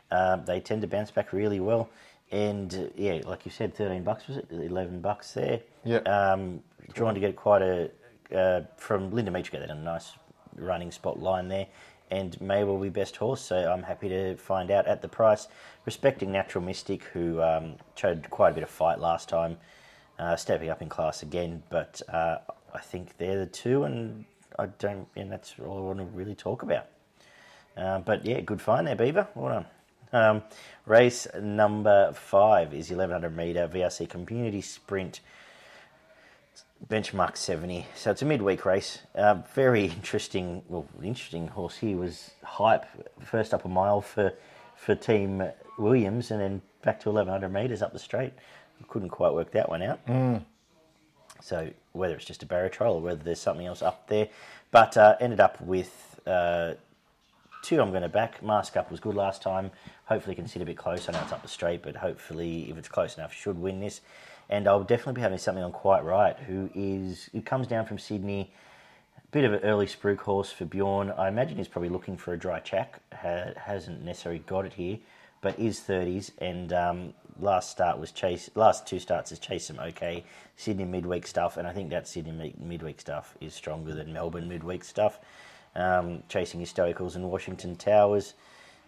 Um, 0.10 0.45
they 0.45 0.60
tend 0.60 0.82
to 0.82 0.88
bounce 0.88 1.12
back 1.12 1.32
really 1.32 1.60
well. 1.60 1.89
And 2.32 2.73
uh, 2.73 2.93
yeah, 2.95 3.21
like 3.23 3.45
you 3.45 3.51
said, 3.51 3.75
13 3.75 4.03
bucks 4.03 4.27
was 4.27 4.38
it? 4.38 4.47
11 4.51 5.01
bucks 5.01 5.34
there. 5.34 5.62
Yeah. 5.84 5.99
Um, 5.99 6.63
trying 6.93 7.13
to 7.13 7.19
get 7.19 7.36
quite 7.36 7.62
a 7.62 7.91
uh, 8.35 8.61
from 8.77 9.11
Linda 9.11 9.31
Meech 9.31 9.51
get 9.51 9.61
that 9.61 9.69
a 9.69 9.75
nice 9.75 10.13
running 10.55 10.91
spot 10.91 11.19
line 11.19 11.47
there. 11.47 11.67
And 12.11 12.39
may 12.41 12.63
will 12.63 12.79
be 12.79 12.89
best 12.89 13.15
horse, 13.17 13.39
so 13.39 13.55
I'm 13.55 13.83
happy 13.83 14.09
to 14.09 14.35
find 14.35 14.71
out 14.71 14.87
at 14.87 15.03
the 15.03 15.07
price. 15.07 15.47
Respecting 15.85 16.31
Natural 16.31 16.63
Mystic, 16.63 17.03
who 17.03 17.39
um, 17.41 17.75
showed 17.95 18.27
quite 18.31 18.49
a 18.49 18.53
bit 18.53 18.63
of 18.63 18.69
fight 18.69 18.99
last 18.99 19.29
time, 19.29 19.57
uh, 20.17 20.35
stepping 20.35 20.69
up 20.69 20.81
in 20.81 20.89
class 20.89 21.21
again. 21.21 21.61
But 21.69 22.01
uh, 22.11 22.39
I 22.73 22.79
think 22.79 23.17
they're 23.17 23.37
the 23.37 23.45
two, 23.45 23.83
and 23.83 24.25
I 24.57 24.67
don't, 24.79 25.07
and 25.15 25.31
that's 25.31 25.53
all 25.63 25.77
I 25.77 25.81
want 25.81 25.99
to 25.99 26.05
really 26.05 26.33
talk 26.33 26.63
about. 26.63 26.87
Uh, 27.77 27.99
but 27.99 28.25
yeah, 28.25 28.41
good 28.41 28.59
find 28.59 28.87
there, 28.87 28.95
Beaver. 28.95 29.27
Well 29.35 29.53
done. 29.53 29.65
Um, 30.11 30.43
race 30.87 31.27
number 31.39 32.11
five 32.13 32.73
is 32.73 32.89
1100 32.89 33.35
metre 33.35 33.67
VRC 33.67 34.09
Community 34.09 34.61
Sprint 34.61 35.19
benchmark 36.87 37.37
70. 37.37 37.85
So 37.95 38.11
it's 38.11 38.21
a 38.21 38.25
midweek 38.25 38.65
race. 38.65 38.99
Uh, 39.15 39.35
very 39.53 39.85
interesting, 39.85 40.63
well, 40.67 40.87
interesting 41.03 41.47
horse 41.47 41.77
here 41.77 41.97
was 41.97 42.31
hype. 42.43 42.85
First 43.21 43.53
up 43.53 43.65
a 43.65 43.67
mile 43.67 44.01
for, 44.01 44.33
for 44.75 44.95
Team 44.95 45.43
Williams 45.77 46.31
and 46.31 46.41
then 46.41 46.61
back 46.83 46.99
to 47.01 47.09
1100 47.09 47.49
metres 47.49 47.81
up 47.81 47.93
the 47.93 47.99
straight. 47.99 48.33
Couldn't 48.87 49.09
quite 49.09 49.33
work 49.33 49.51
that 49.51 49.69
one 49.69 49.83
out. 49.83 49.99
So 51.41 51.69
whether 51.91 52.15
it's 52.15 52.25
just 52.25 52.43
a 52.43 52.45
barrier 52.45 52.69
trial 52.69 52.93
or 52.93 53.01
whether 53.01 53.23
there's 53.23 53.41
something 53.41 53.65
else 53.65 53.81
up 53.81 54.07
there. 54.07 54.29
But 54.71 54.95
uh, 54.97 55.17
ended 55.19 55.39
up 55.39 55.59
with 55.61 56.19
uh, 56.25 56.73
two 57.61 57.81
I'm 57.81 57.89
going 57.89 58.03
to 58.03 58.09
back. 58.09 58.41
Mask 58.43 58.77
Up 58.77 58.89
was 58.91 58.99
good 58.99 59.15
last 59.15 59.41
time. 59.41 59.71
Hopefully 60.05 60.35
can 60.35 60.47
sit 60.47 60.61
a 60.61 60.65
bit 60.65 60.77
close. 60.77 61.09
I 61.09 61.13
know 61.13 61.21
it's 61.21 61.31
up 61.31 61.41
the 61.41 61.47
straight, 61.47 61.81
but 61.81 61.95
hopefully 61.95 62.69
if 62.69 62.77
it's 62.77 62.87
close 62.87 63.17
enough, 63.17 63.33
should 63.33 63.59
win 63.59 63.79
this 63.79 64.01
and 64.49 64.67
I'll 64.67 64.83
definitely 64.83 65.13
be 65.13 65.21
having 65.21 65.38
something 65.38 65.63
on 65.63 65.71
Quite 65.71 66.03
Right, 66.03 66.38
who 66.38 66.69
is 66.73 67.29
it 67.33 67.45
comes 67.45 67.67
down 67.67 67.85
from 67.85 67.99
Sydney. 67.99 68.51
Bit 69.31 69.45
of 69.45 69.53
an 69.53 69.59
early 69.59 69.85
spruik 69.85 70.21
horse 70.21 70.51
for 70.51 70.65
Bjorn. 70.65 71.12
I 71.12 71.27
imagine 71.27 71.57
he's 71.57 71.67
probably 71.67 71.89
looking 71.89 72.17
for 72.17 72.33
a 72.33 72.38
dry 72.38 72.59
track. 72.59 72.99
Ha, 73.13 73.51
hasn't 73.57 74.03
necessarily 74.03 74.39
got 74.39 74.65
it 74.65 74.73
here, 74.73 74.97
but 75.41 75.59
is 75.59 75.79
thirties. 75.79 76.31
And 76.39 76.73
um, 76.73 77.13
last 77.39 77.69
start 77.69 77.99
was 77.99 78.12
chase. 78.12 78.49
Last 78.55 78.88
two 78.88 78.97
starts 78.97 79.31
is 79.31 79.38
chase 79.38 79.69
him 79.69 79.77
okay. 79.79 80.23
Sydney 80.55 80.85
midweek 80.85 81.27
stuff, 81.27 81.57
and 81.57 81.67
I 81.67 81.73
think 81.73 81.91
that 81.91 82.07
Sydney 82.07 82.55
midweek 82.59 82.99
stuff 82.99 83.35
is 83.39 83.53
stronger 83.53 83.93
than 83.93 84.12
Melbourne 84.13 84.49
midweek 84.49 84.83
stuff. 84.83 85.19
Um, 85.75 86.23
chasing 86.27 86.59
historicals 86.59 87.15
and 87.15 87.29
Washington 87.29 87.75
Towers. 87.75 88.33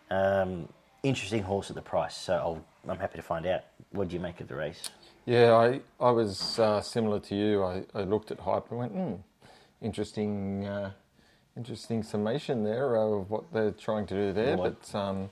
Um, 0.09 0.67
interesting 1.03 1.43
horse 1.43 1.69
at 1.69 1.75
the 1.75 1.83
price, 1.83 2.17
so 2.17 2.33
I'll, 2.33 2.65
I'm 2.89 2.97
happy 2.97 3.17
to 3.17 3.21
find 3.21 3.45
out. 3.45 3.61
What 3.91 4.07
do 4.07 4.15
you 4.15 4.19
make 4.19 4.41
of 4.41 4.47
the 4.47 4.55
race? 4.55 4.89
Yeah, 5.25 5.53
I, 5.53 5.81
I 5.99 6.11
was 6.11 6.57
uh, 6.59 6.81
similar 6.81 7.19
to 7.21 7.35
you. 7.35 7.63
I, 7.63 7.83
I 7.93 8.01
looked 8.03 8.31
at 8.31 8.39
hype 8.39 8.69
and 8.71 8.79
went, 8.79 8.91
hmm, 8.91 9.13
interesting, 9.81 10.65
uh, 10.65 10.91
interesting 11.55 12.03
summation 12.03 12.63
there 12.63 12.95
of 12.95 13.29
what 13.29 13.51
they're 13.53 13.71
trying 13.71 14.07
to 14.07 14.15
do 14.15 14.33
there. 14.33 14.57
Well, 14.57 14.75
but 14.81 14.97
um, 14.97 15.29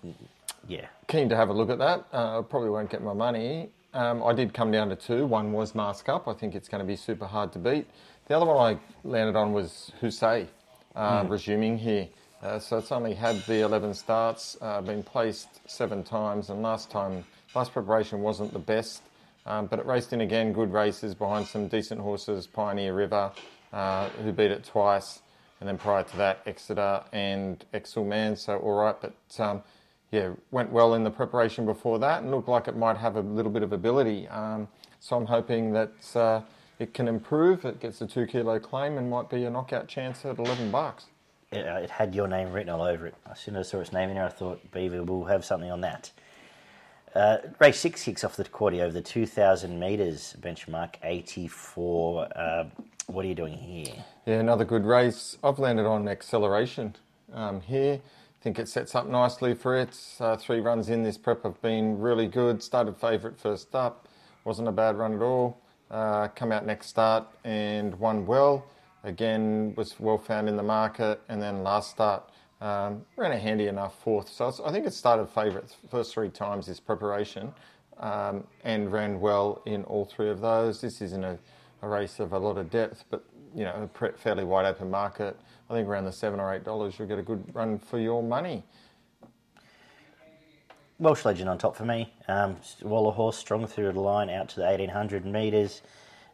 Yeah, 0.67 0.85
keen 1.07 1.29
to 1.29 1.35
have 1.35 1.49
a 1.49 1.53
look 1.53 1.69
at 1.69 1.79
that. 1.79 2.05
Uh, 2.13 2.41
probably 2.43 2.69
won't 2.69 2.89
get 2.89 3.01
my 3.01 3.13
money. 3.13 3.69
Um, 3.93 4.23
I 4.23 4.33
did 4.33 4.53
come 4.53 4.71
down 4.71 4.89
to 4.89 4.95
two. 4.95 5.25
One 5.25 5.51
was 5.51 5.73
Mask 5.73 6.07
Up. 6.09 6.27
I 6.27 6.33
think 6.33 6.53
it's 6.53 6.69
going 6.69 6.81
to 6.81 6.87
be 6.87 6.95
super 6.95 7.25
hard 7.25 7.51
to 7.53 7.59
beat. 7.59 7.87
The 8.27 8.35
other 8.35 8.45
one 8.45 8.57
I 8.75 8.79
landed 9.03 9.35
on 9.35 9.53
was 9.53 9.91
Husay, 10.01 10.47
uh, 10.95 11.25
resuming 11.27 11.79
here. 11.79 12.07
Uh, 12.43 12.59
so 12.59 12.77
it's 12.77 12.91
only 12.91 13.15
had 13.15 13.37
the 13.47 13.61
11 13.61 13.95
starts, 13.95 14.55
uh, 14.61 14.81
been 14.81 15.03
placed 15.03 15.67
seven 15.69 16.03
times, 16.03 16.49
and 16.49 16.61
last 16.61 16.89
time, 16.91 17.25
last 17.55 17.73
preparation 17.73 18.21
wasn't 18.21 18.53
the 18.53 18.59
best. 18.59 19.01
Um, 19.49 19.65
but 19.65 19.79
it 19.79 19.85
raced 19.87 20.13
in 20.13 20.21
again, 20.21 20.53
good 20.53 20.71
races 20.71 21.15
behind 21.15 21.47
some 21.47 21.67
decent 21.67 21.99
horses, 21.99 22.45
Pioneer 22.45 22.93
River, 22.93 23.31
uh, 23.73 24.07
who 24.09 24.31
beat 24.31 24.51
it 24.51 24.63
twice, 24.63 25.21
and 25.59 25.67
then 25.67 25.77
prior 25.77 26.03
to 26.03 26.17
that, 26.17 26.41
Exeter 26.45 27.01
and 27.11 27.65
Exel 27.73 28.05
Man, 28.05 28.35
so 28.35 28.57
all 28.59 28.73
right. 28.73 28.95
But 29.01 29.15
um, 29.39 29.63
yeah, 30.11 30.33
went 30.51 30.71
well 30.71 30.93
in 30.93 31.03
the 31.03 31.09
preparation 31.09 31.65
before 31.65 31.97
that 31.99 32.21
and 32.21 32.31
looked 32.31 32.47
like 32.47 32.67
it 32.67 32.77
might 32.77 32.97
have 32.97 33.15
a 33.15 33.21
little 33.21 33.51
bit 33.51 33.63
of 33.63 33.73
ability. 33.73 34.27
Um, 34.27 34.67
so 34.99 35.17
I'm 35.17 35.25
hoping 35.25 35.73
that 35.73 36.15
uh, 36.15 36.41
it 36.77 36.93
can 36.93 37.07
improve, 37.07 37.65
it 37.65 37.79
gets 37.79 38.01
a 38.01 38.07
two 38.07 38.27
kilo 38.27 38.59
claim, 38.59 38.97
and 38.99 39.09
might 39.09 39.31
be 39.31 39.45
a 39.45 39.49
knockout 39.49 39.87
chance 39.87 40.25
at 40.25 40.37
11 40.37 40.69
bucks. 40.69 41.07
it, 41.51 41.65
it 41.65 41.89
had 41.89 42.13
your 42.13 42.27
name 42.27 42.51
written 42.51 42.69
all 42.69 42.83
over 42.83 43.07
it. 43.07 43.15
As 43.29 43.39
soon 43.39 43.55
as 43.55 43.67
I 43.67 43.71
saw 43.71 43.79
its 43.79 43.93
name 43.93 44.09
in 44.09 44.15
there, 44.15 44.25
I 44.25 44.29
thought 44.29 44.71
Beaver 44.71 45.03
will 45.03 45.25
have 45.25 45.43
something 45.43 45.71
on 45.71 45.81
that. 45.81 46.11
Uh, 47.15 47.37
race 47.59 47.79
six 47.79 48.03
kicks 48.03 48.23
off 48.23 48.35
the 48.35 48.43
quarter 48.45 48.83
over 48.83 48.91
the 48.91 49.01
2,000 49.01 49.79
metres 49.79 50.35
benchmark, 50.41 50.95
84. 51.03 52.27
Uh, 52.35 52.65
what 53.07 53.25
are 53.25 53.27
you 53.27 53.35
doing 53.35 53.57
here? 53.57 53.93
Yeah, 54.25 54.39
another 54.39 54.65
good 54.65 54.85
race. 54.85 55.37
I've 55.43 55.57
landed 55.57 55.87
on 55.87 56.07
acceleration 56.07 56.95
um, 57.33 57.61
here. 57.61 57.95
I 57.95 58.43
think 58.43 58.59
it 58.59 58.69
sets 58.69 58.93
up 58.93 59.07
nicely 59.07 59.55
for 59.55 59.75
it. 59.75 59.97
Uh, 60.19 60.37
three 60.37 60.59
runs 60.59 60.89
in 60.89 61.03
this 61.03 61.17
prep 61.17 61.43
have 61.43 61.59
been 61.61 61.99
really 61.99 62.27
good. 62.27 62.61
Started 62.61 62.95
favourite 62.95 63.39
first 63.39 63.73
up, 63.73 64.07
wasn't 64.45 64.67
a 64.67 64.71
bad 64.71 64.97
run 64.97 65.13
at 65.15 65.21
all. 65.21 65.59
Uh, 65.89 66.27
come 66.29 66.51
out 66.51 66.65
next 66.65 66.87
start 66.87 67.27
and 67.43 67.95
won 67.99 68.25
well. 68.25 68.65
Again, 69.03 69.73
was 69.75 69.99
well 69.99 70.17
found 70.17 70.47
in 70.47 70.55
the 70.55 70.63
market. 70.63 71.21
And 71.27 71.41
then 71.41 71.63
last 71.63 71.89
start, 71.89 72.29
um, 72.61 73.05
ran 73.15 73.31
a 73.31 73.37
handy 73.37 73.67
enough 73.67 74.01
fourth. 74.01 74.29
So 74.29 74.53
I 74.65 74.71
think 74.71 74.85
it 74.85 74.93
started 74.93 75.27
favourite 75.29 75.75
first 75.89 76.13
three 76.13 76.29
times 76.29 76.67
this 76.67 76.79
preparation 76.79 77.53
um, 77.99 78.43
and 78.63 78.91
ran 78.91 79.19
well 79.19 79.61
in 79.65 79.83
all 79.85 80.05
three 80.05 80.29
of 80.29 80.41
those. 80.41 80.81
This 80.81 81.01
isn't 81.01 81.23
a, 81.23 81.37
a 81.81 81.87
race 81.87 82.19
of 82.19 82.33
a 82.33 82.39
lot 82.39 82.57
of 82.57 82.69
depth, 82.69 83.05
but 83.09 83.23
you 83.55 83.63
know, 83.63 83.89
a 84.01 84.11
fairly 84.17 84.43
wide 84.43 84.65
open 84.65 84.89
market. 84.89 85.39
I 85.69 85.73
think 85.73 85.87
around 85.87 86.05
the 86.05 86.11
seven 86.11 86.39
or 86.39 86.53
eight 86.53 86.63
dollars, 86.63 86.97
you'll 86.97 87.07
get 87.07 87.19
a 87.19 87.23
good 87.23 87.43
run 87.53 87.79
for 87.79 87.99
your 87.99 88.21
money. 88.21 88.63
Welsh 90.99 91.23
Legend 91.23 91.49
on 91.49 91.57
top 91.57 91.77
for 91.77 91.85
me. 91.85 92.13
Um, 92.27 92.57
Waller 92.81 93.13
Horse 93.13 93.37
strong 93.37 93.65
through 93.65 93.93
the 93.93 93.99
line 94.01 94.29
out 94.29 94.49
to 94.49 94.55
the 94.57 94.65
1800 94.65 95.25
metres. 95.25 95.81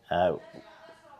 Uh, 0.10 0.38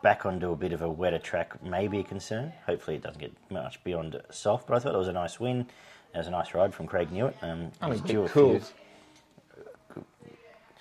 back 0.02 0.26
onto 0.26 0.52
a 0.52 0.56
bit 0.56 0.72
of 0.72 0.82
a 0.82 0.88
wetter 0.88 1.18
track 1.18 1.62
may 1.62 1.88
be 1.88 2.00
a 2.00 2.04
concern. 2.04 2.52
Hopefully 2.66 2.96
it 2.96 3.02
doesn't 3.02 3.20
get 3.20 3.32
much 3.50 3.82
beyond 3.84 4.20
soft, 4.30 4.66
but 4.66 4.76
I 4.76 4.78
thought 4.78 4.94
it 4.94 4.98
was 4.98 5.08
a 5.08 5.12
nice 5.12 5.40
win. 5.40 5.66
It 6.14 6.18
was 6.18 6.26
a 6.26 6.30
nice 6.30 6.54
ride 6.54 6.74
from 6.74 6.86
Craig 6.86 7.10
Newitt. 7.10 7.34
Um, 7.42 7.72
I 7.80 7.90
mean, 7.90 8.00
due 8.00 8.26
cool. 8.28 8.60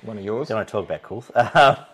One 0.03 0.17
of 0.17 0.23
yours. 0.23 0.47
Don't 0.47 0.57
want 0.57 0.67
to 0.67 0.71
talk 0.71 0.85
about 0.85 1.01
Coolth. 1.01 1.31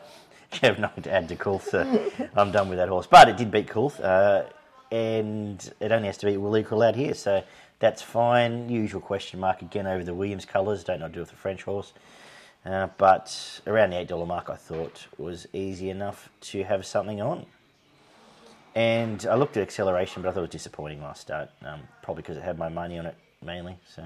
Uh, 0.52 0.58
you 0.62 0.68
have 0.68 0.80
nothing 0.80 1.02
to 1.02 1.12
add 1.12 1.30
to 1.30 1.36
Coolth. 1.38 1.70
So 1.70 1.80
I'm 2.36 2.52
done 2.52 2.68
with 2.68 2.78
that 2.78 2.90
horse. 2.90 3.08
But 3.08 3.30
it 3.30 3.38
did 3.38 3.52
beat 3.52 3.70
Coolth, 3.70 4.02
uh, 4.02 4.44
and 4.92 5.74
it 5.80 5.94
only 5.94 6.08
has 6.08 6.18
to 6.18 6.26
be 6.26 6.36
Will 6.36 6.58
Equal 6.58 6.82
out 6.82 6.96
here, 6.96 7.14
so 7.14 7.42
that's 7.80 8.02
fine. 8.02 8.68
Usual 8.68 9.00
question 9.00 9.40
mark 9.40 9.62
again 9.62 9.88
over 9.88 10.04
the 10.04 10.14
Williams 10.14 10.46
colours. 10.46 10.84
Don't 10.84 11.00
know 11.00 11.06
what 11.06 11.10
to 11.10 11.14
do 11.14 11.20
with 11.22 11.30
the 11.30 11.38
French 11.38 11.64
horse. 11.64 11.94
Uh, 12.66 12.88
but 12.98 13.62
around 13.66 13.90
the 13.92 13.96
$8 13.98 14.28
mark, 14.28 14.50
I 14.50 14.56
thought 14.56 15.08
was 15.18 15.48
easy 15.52 15.90
enough 15.90 16.30
to 16.42 16.64
have 16.64 16.86
something 16.86 17.20
on. 17.22 17.46
And 18.76 19.26
I 19.30 19.36
looked 19.36 19.58
at 19.58 19.64
acceleration, 19.64 20.22
but 20.22 20.30
I 20.30 20.32
thought 20.32 20.40
it 20.40 20.44
was 20.44 20.50
disappointing 20.52 21.02
last 21.02 21.22
start. 21.22 21.50
Um, 21.66 21.82
probably 22.04 22.22
because 22.22 22.38
it 22.38 22.44
had 22.44 22.58
my 22.58 22.70
money 22.70 23.00
on 23.00 23.06
it 23.06 23.16
mainly. 23.44 23.78
So 23.94 24.06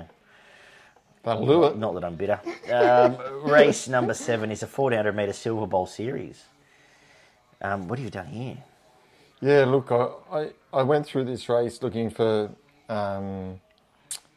That'll 1.23 1.45
do 1.45 1.63
it. 1.65 1.77
not 1.77 1.93
that 1.95 2.03
I'm 2.05 2.15
bitter. 2.15 2.39
Um, 2.71 3.17
race 3.49 3.87
number 3.87 4.13
seven 4.13 4.51
is 4.51 4.63
a 4.63 4.67
1400 4.67 5.15
metre 5.15 5.33
Silver 5.33 5.67
Bowl 5.67 5.85
series. 5.85 6.43
Um, 7.61 7.87
what 7.87 7.99
have 7.99 8.05
you 8.05 8.11
done 8.11 8.27
here? 8.27 8.57
Yeah, 9.41 9.65
look, 9.65 9.91
I, 9.91 10.07
I, 10.31 10.49
I 10.73 10.83
went 10.83 11.05
through 11.05 11.25
this 11.25 11.49
race 11.49 11.81
looking 11.81 12.09
for 12.09 12.49
um, 12.89 13.59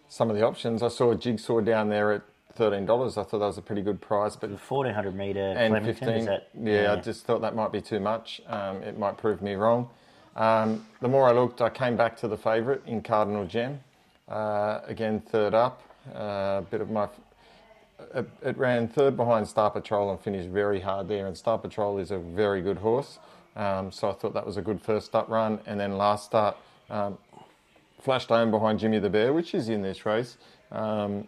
some 0.08 0.28
of 0.30 0.36
the 0.36 0.44
options. 0.44 0.82
I 0.82 0.88
saw 0.88 1.12
a 1.12 1.16
jigsaw 1.16 1.60
down 1.60 1.88
there 1.88 2.12
at 2.12 2.22
thirteen 2.58 2.84
dollars. 2.84 3.16
I 3.16 3.22
thought 3.22 3.38
that 3.38 3.46
was 3.46 3.56
a 3.56 3.62
pretty 3.62 3.82
good 3.82 4.00
price, 4.00 4.36
but 4.36 4.50
1400 4.50 5.14
metre 5.14 5.38
and 5.40 5.72
Flemington, 5.72 5.94
fifteen. 5.94 6.18
is 6.18 6.26
that? 6.26 6.48
yeah, 6.60 6.92
I 6.92 6.96
just 6.96 7.24
thought 7.24 7.40
that 7.40 7.54
might 7.54 7.72
be 7.72 7.80
too 7.80 8.00
much. 8.00 8.42
Um, 8.48 8.82
it 8.82 8.98
might 8.98 9.16
prove 9.16 9.40
me 9.40 9.54
wrong. 9.54 9.88
Um, 10.36 10.84
the 11.00 11.08
more 11.08 11.28
I 11.28 11.32
looked, 11.32 11.62
I 11.62 11.70
came 11.70 11.96
back 11.96 12.16
to 12.18 12.28
the 12.28 12.36
favourite 12.36 12.82
in 12.86 13.00
Cardinal 13.02 13.46
Gem. 13.46 13.80
Uh, 14.28 14.80
again, 14.86 15.20
third 15.20 15.54
up. 15.54 15.82
A 16.14 16.62
bit 16.70 16.80
of 16.80 16.90
my. 16.90 17.08
It, 18.14 18.28
it 18.42 18.56
ran 18.56 18.88
third 18.88 19.16
behind 19.16 19.48
Star 19.48 19.70
Patrol 19.70 20.10
and 20.10 20.20
finished 20.20 20.48
very 20.48 20.80
hard 20.80 21.08
there. 21.08 21.26
And 21.26 21.36
Star 21.36 21.58
Patrol 21.58 21.98
is 21.98 22.10
a 22.10 22.18
very 22.18 22.60
good 22.60 22.78
horse, 22.78 23.18
um, 23.56 23.90
so 23.90 24.10
I 24.10 24.12
thought 24.12 24.34
that 24.34 24.46
was 24.46 24.56
a 24.56 24.62
good 24.62 24.80
first 24.80 25.14
up 25.14 25.28
run. 25.28 25.58
And 25.66 25.78
then 25.80 25.96
last 25.96 26.24
start, 26.26 26.56
um, 26.90 27.18
flashed 28.00 28.28
home 28.28 28.50
behind 28.50 28.78
Jimmy 28.78 28.98
the 28.98 29.10
Bear, 29.10 29.32
which 29.32 29.54
is 29.54 29.68
in 29.68 29.82
this 29.82 30.06
race. 30.06 30.36
Um, 30.70 31.26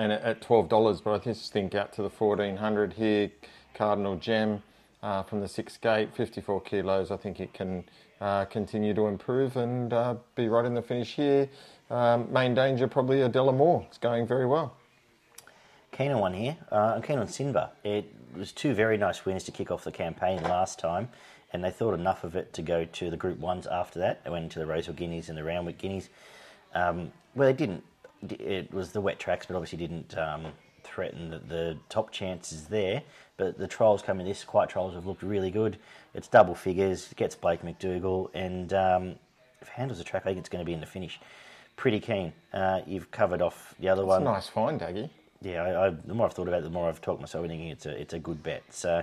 and 0.00 0.12
at- 0.12 0.22
at 0.22 0.40
twelve 0.40 0.68
dollars. 0.68 1.00
But 1.00 1.12
I 1.12 1.18
just 1.18 1.52
think 1.52 1.74
out 1.74 1.92
to 1.94 2.02
the 2.02 2.10
fourteen 2.10 2.56
hundred 2.56 2.94
here, 2.94 3.30
Cardinal 3.74 4.16
Gem 4.16 4.62
uh, 5.02 5.22
from 5.22 5.40
the 5.40 5.48
sixth 5.48 5.80
gate, 5.80 6.14
fifty 6.14 6.40
four 6.40 6.60
kilos. 6.60 7.10
I 7.10 7.16
think 7.16 7.38
it 7.40 7.52
can 7.52 7.84
uh, 8.20 8.46
continue 8.46 8.94
to 8.94 9.06
improve 9.06 9.56
and 9.56 9.92
uh, 9.92 10.14
be 10.34 10.48
right 10.48 10.64
in 10.64 10.74
the 10.74 10.82
finish 10.82 11.14
here. 11.14 11.48
Um, 11.90 12.32
main 12.32 12.54
danger 12.54 12.86
probably 12.88 13.20
Adela 13.20 13.52
Moore. 13.52 13.84
It's 13.88 13.98
going 13.98 14.26
very 14.26 14.46
well. 14.46 14.76
Keen 15.92 16.12
on 16.12 16.20
one 16.20 16.34
here. 16.34 16.56
Uh, 16.70 16.94
I'm 16.96 17.02
keen 17.02 17.18
on 17.18 17.26
Sinba. 17.26 17.70
It 17.84 18.04
was 18.36 18.52
two 18.52 18.74
very 18.74 18.96
nice 18.96 19.24
wins 19.24 19.44
to 19.44 19.52
kick 19.52 19.70
off 19.70 19.82
the 19.84 19.90
campaign 19.90 20.40
last 20.42 20.78
time, 20.78 21.08
and 21.52 21.64
they 21.64 21.70
thought 21.72 21.94
enough 21.94 22.22
of 22.22 22.36
it 22.36 22.52
to 22.52 22.62
go 22.62 22.84
to 22.84 23.10
the 23.10 23.16
Group 23.16 23.38
Ones 23.40 23.66
after 23.66 23.98
that. 23.98 24.22
They 24.22 24.30
went 24.30 24.44
into 24.44 24.60
the 24.60 24.66
Rosehill 24.66 24.94
Guineas 24.94 25.28
and 25.28 25.36
the 25.36 25.42
Randwick 25.42 25.78
Guineas. 25.78 26.08
Um, 26.74 27.10
well, 27.34 27.48
they 27.48 27.52
didn't. 27.52 27.82
It 28.28 28.72
was 28.72 28.92
the 28.92 29.00
wet 29.00 29.18
tracks, 29.18 29.46
but 29.46 29.56
obviously 29.56 29.78
didn't 29.78 30.16
um, 30.18 30.46
threaten 30.82 31.30
the, 31.30 31.38
the 31.38 31.76
top 31.88 32.10
chances 32.10 32.66
there. 32.66 33.02
But 33.36 33.56
the 33.58 33.66
trials 33.66 34.02
coming 34.02 34.26
this 34.26 34.44
quiet 34.44 34.68
trials 34.70 34.94
have 34.94 35.06
looked 35.06 35.22
really 35.22 35.50
good. 35.50 35.78
It's 36.14 36.28
double 36.28 36.54
figures, 36.54 37.08
gets 37.16 37.34
Blaike 37.34 37.62
McDougall, 37.62 38.28
and 38.34 38.72
um, 38.74 39.14
if 39.62 39.68
it 39.68 39.74
handles 39.74 39.98
the 39.98 40.04
track, 40.04 40.22
I 40.24 40.30
think 40.30 40.38
it's 40.38 40.48
going 40.50 40.60
to 40.62 40.66
be 40.66 40.74
in 40.74 40.80
the 40.80 40.86
finish. 40.86 41.18
Pretty 41.76 42.00
keen. 42.00 42.32
Uh, 42.52 42.80
you've 42.86 43.10
covered 43.10 43.40
off 43.40 43.74
the 43.80 43.88
other 43.88 44.02
It's 44.02 44.08
one 44.08 44.22
a 44.22 44.24
nice 44.26 44.48
find, 44.48 44.78
Daggy. 44.78 45.08
yeah, 45.40 45.62
I, 45.62 45.86
I, 45.86 45.90
the 45.90 46.12
more 46.12 46.26
I've 46.26 46.34
thought 46.34 46.48
about 46.48 46.58
it, 46.58 46.64
the 46.64 46.70
more 46.70 46.88
I've 46.88 47.00
talked 47.00 47.20
myself 47.20 47.44
into 47.44 47.54
thinking 47.54 47.68
it's 47.70 47.86
a 47.86 47.98
it's 47.98 48.12
a 48.12 48.18
good 48.18 48.42
bet. 48.42 48.62
So 48.68 49.02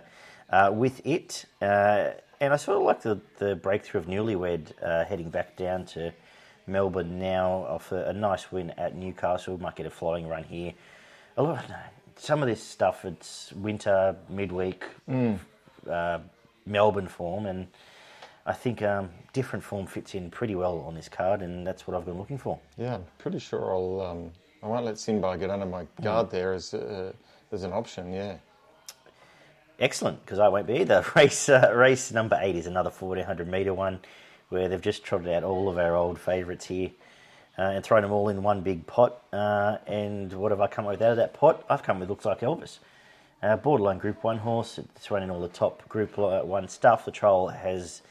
uh, 0.52 0.72
with 0.72 1.04
it, 1.04 1.46
uh, 1.62 2.12
and 2.40 2.54
I 2.54 2.58
sort 2.58 2.78
of 2.78 2.84
like 2.84 3.02
the 3.02 3.20
the 3.40 3.56
breakthrough 3.56 4.02
of 4.02 4.06
Newlywed 4.08 4.74
uh, 4.84 5.06
heading 5.06 5.32
back 5.32 5.56
down 5.58 5.86
to 5.86 6.14
Melbourne 6.68 7.18
now 7.18 7.66
off 7.70 7.92
a, 7.92 8.10
a 8.10 8.14
nice 8.14 8.52
win 8.52 8.72
at 8.78 8.96
Newcastle. 8.96 9.58
Might 9.58 9.76
get 9.76 9.86
a 9.86 9.90
flying 9.90 10.28
run 10.28 10.44
here. 10.44 10.74
A 11.38 11.44
lot, 11.44 11.64
Of, 11.64 11.72
some 12.18 12.42
of 12.42 12.48
this 12.48 12.62
stuff 12.64 13.06
it's 13.06 13.52
winter 13.54 14.16
midweek 14.30 14.84
uh, 15.90 16.20
Melbourne 16.66 17.08
form, 17.08 17.46
and 17.46 17.68
I 18.46 18.54
think 18.54 18.82
um, 18.82 19.10
different 19.34 19.64
form 19.64 19.88
fits 19.88 20.16
in 20.16 20.30
pretty 20.30 20.56
well 20.56 20.80
on 20.80 20.96
this 20.96 21.10
card, 21.10 21.42
and 21.42 21.66
that's 21.66 21.88
what 21.88 21.96
I've 21.96 22.06
been 22.06 22.18
looking 22.18 22.38
for. 22.38 22.60
Yeah, 22.78 22.96
I'm 22.96 23.06
pretty 23.18 23.40
sure 23.40 23.72
I'll. 23.72 24.02
Um, 24.02 24.32
I 24.64 24.68
won't 24.68 24.86
let 24.86 24.98
Sinbad 24.98 25.40
get 25.40 25.50
under 25.50 25.66
my 25.66 25.86
guard 26.02 26.30
there 26.32 26.54
as 26.54 26.74
uh, 26.74 27.14
as 27.52 27.64
an 27.64 27.72
option. 27.72 28.12
Yeah. 28.14 28.38
Excellent, 29.80 30.26
because 30.26 30.40
I 30.40 30.48
won't 30.48 30.66
be 30.66 30.80
either. 30.80 31.06
Race 31.16 31.50
uh, 31.50 31.72
race 31.76 32.12
number 32.12 32.38
eight 32.42 32.56
is 32.56 32.66
another 32.66 32.90
1400 32.90 33.48
metre 33.48 33.76
one 33.76 34.00
where 34.50 34.70
they've 34.70 34.82
just 34.82 35.04
trotted 35.04 35.28
out 35.28 35.44
all 35.44 35.70
of 35.70 35.78
our 35.78 35.96
old 35.96 36.20
favourites 36.20 36.66
here 36.66 36.92
uh, 37.58 37.64
and 37.64 37.84
thrown 37.84 38.02
them 38.02 38.12
all 38.12 38.30
in 38.30 38.44
one 38.44 38.62
big 38.62 38.86
pot. 38.88 39.22
Uh, 39.34 39.78
and 39.88 40.32
what 40.34 40.52
have 40.52 40.62
I 40.62 40.68
come 40.68 40.86
with 40.86 41.02
out 41.02 41.12
of 41.12 41.18
that 41.18 41.34
pot? 41.34 41.66
I've 41.70 41.84
come 41.84 42.00
with 42.00 42.10
Looks 42.10 42.26
Like 42.26 42.42
Elvis. 42.42 42.80
Uh, 43.42 43.56
borderline 43.56 43.98
Group 43.98 44.24
1 44.24 44.40
horse. 44.40 44.78
It's 44.78 45.12
running 45.12 45.30
all 45.30 45.42
the 45.42 45.48
top 45.48 45.88
Group 45.90 46.18
1 46.18 46.68
stuff. 46.68 47.06
The 47.06 47.12
trial 47.12 47.50
has 47.50 48.02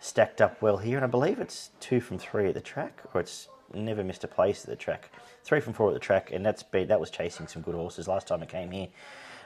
stacked 0.00 0.40
up 0.40 0.60
well 0.62 0.76
here, 0.76 0.96
and 0.96 1.04
I 1.04 1.08
believe 1.08 1.38
it's 1.38 1.70
two 1.80 2.00
from 2.00 2.18
three 2.18 2.48
at 2.48 2.54
the 2.54 2.60
track, 2.60 3.00
or 3.14 3.20
it's 3.20 3.48
never 3.74 4.04
missed 4.04 4.24
a 4.24 4.28
place 4.28 4.64
at 4.64 4.70
the 4.70 4.76
track. 4.76 5.10
Three 5.44 5.60
from 5.60 5.72
four 5.72 5.88
at 5.88 5.94
the 5.94 6.00
track, 6.00 6.30
and 6.32 6.44
that's 6.44 6.64
that 6.72 7.00
was 7.00 7.10
chasing 7.10 7.46
some 7.46 7.62
good 7.62 7.74
horses 7.74 8.08
last 8.08 8.28
time 8.28 8.42
it 8.42 8.48
came 8.48 8.70
here. 8.70 8.88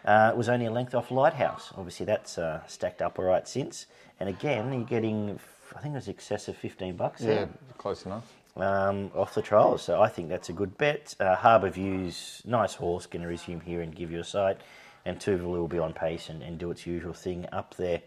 Uh, 0.04 0.30
it 0.32 0.36
was 0.36 0.48
only 0.48 0.66
a 0.66 0.70
length 0.70 0.94
off 0.94 1.10
Lighthouse. 1.10 1.72
Obviously, 1.76 2.06
that's 2.06 2.38
uh, 2.38 2.60
stacked 2.66 3.02
up 3.02 3.18
all 3.18 3.26
right 3.26 3.46
since. 3.46 3.86
And 4.18 4.28
again, 4.28 4.72
you're 4.72 4.84
getting, 4.84 5.38
I 5.76 5.80
think 5.80 5.92
it 5.92 5.96
was 5.96 6.08
excess 6.08 6.48
of 6.48 6.56
15 6.56 6.96
bucks 6.96 7.20
Yeah, 7.22 7.26
there 7.34 7.48
close 7.78 8.04
enough. 8.06 8.30
um, 8.56 9.10
off 9.14 9.34
the 9.34 9.42
trials. 9.42 9.82
So 9.82 10.00
I 10.02 10.08
think 10.08 10.28
that's 10.28 10.48
a 10.48 10.52
good 10.52 10.76
bet. 10.78 11.14
Uh, 11.20 11.34
Harbour 11.36 11.70
Views, 11.70 12.42
nice 12.44 12.74
horse, 12.74 13.06
going 13.06 13.22
to 13.22 13.28
resume 13.28 13.60
here 13.60 13.80
and 13.80 13.94
give 13.94 14.10
you 14.10 14.20
a 14.20 14.24
sight. 14.24 14.58
And 15.06 15.18
Tuvalu 15.18 15.44
will 15.58 15.68
be 15.68 15.78
on 15.78 15.92
pace 15.94 16.28
and, 16.28 16.42
and 16.42 16.58
do 16.58 16.70
its 16.70 16.86
usual 16.86 17.12
thing 17.14 17.46
up 17.52 17.74
there. 17.76 18.02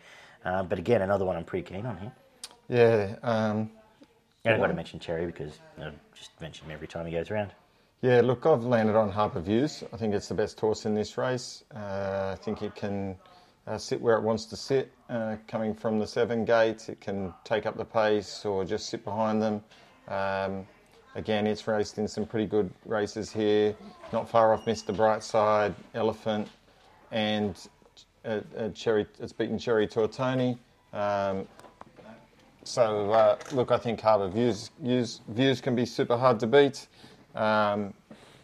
Um, 0.46 0.68
but 0.68 0.78
again, 0.78 1.02
another 1.02 1.26
one 1.26 1.36
I'm 1.38 1.46
pretty 1.46 1.74
keen 1.74 1.86
on 1.86 1.98
here. 1.98 2.12
Yeah, 2.70 3.16
um, 3.24 3.72
And 4.46 4.54
I've 4.56 4.60
got 4.60 4.68
to 4.68 4.74
mention 4.74 5.00
Cherry 5.00 5.26
because 5.26 5.58
I 5.80 5.92
just 6.16 6.40
mention 6.42 6.66
him 6.66 6.72
every 6.72 6.88
time 6.88 7.06
he 7.06 7.12
goes 7.14 7.32
around. 7.32 7.52
yeah. 8.02 8.22
Look, 8.22 8.46
I've 8.46 8.64
landed 8.64 8.96
on 8.96 9.10
Harbour 9.10 9.40
Views. 9.42 9.84
I 9.94 9.98
think 9.98 10.14
it's 10.14 10.28
the 10.28 10.34
best 10.36 10.60
horse 10.60 10.86
in 10.86 10.94
this 10.94 11.18
race. 11.18 11.64
Uh, 11.76 12.32
I 12.34 12.36
think 12.44 12.62
it 12.62 12.76
can 12.76 13.16
uh, 13.68 13.78
sit 13.78 14.02
where 14.02 14.18
it 14.18 14.24
wants 14.24 14.46
to 14.46 14.56
sit. 14.56 14.92
Uh, 15.10 15.36
coming 15.48 15.74
from 15.74 16.00
the 16.00 16.08
seven 16.08 16.44
gates, 16.46 16.90
it 16.90 17.00
can 17.00 17.34
take 17.44 17.66
up 17.66 17.78
the 17.78 17.86
pace 17.86 18.46
or 18.46 18.66
just 18.66 18.90
sit 18.90 19.04
behind 19.04 19.42
them. 19.42 19.64
Um, 20.08 20.68
again, 21.16 21.48
it's 21.48 21.68
raced 21.68 21.98
in 21.98 22.08
some 22.08 22.26
pretty 22.26 22.46
good 22.46 22.70
races 22.86 23.32
here. 23.32 23.76
Not 24.12 24.30
far 24.30 24.54
off 24.54 24.66
Mr. 24.66 24.96
Brightside, 24.96 25.74
Elephant, 25.94 26.48
and 27.12 27.56
uh, 28.26 28.42
uh, 28.58 28.70
Cherry. 28.70 29.06
It's 29.20 29.34
beaten 29.34 29.58
Cherry 29.58 29.88
Tortoni. 29.88 30.58
Um, 30.92 31.48
so 32.64 33.12
uh, 33.12 33.38
look, 33.52 33.72
I 33.72 33.78
think 33.78 34.00
Harbour 34.00 34.30
views, 34.30 34.72
views 34.80 35.22
views 35.30 35.60
can 35.60 35.76
be 35.76 35.86
super 35.86 36.18
hard 36.18 36.40
to 36.40 36.48
beat. 36.48 36.88
Um, 37.36 37.94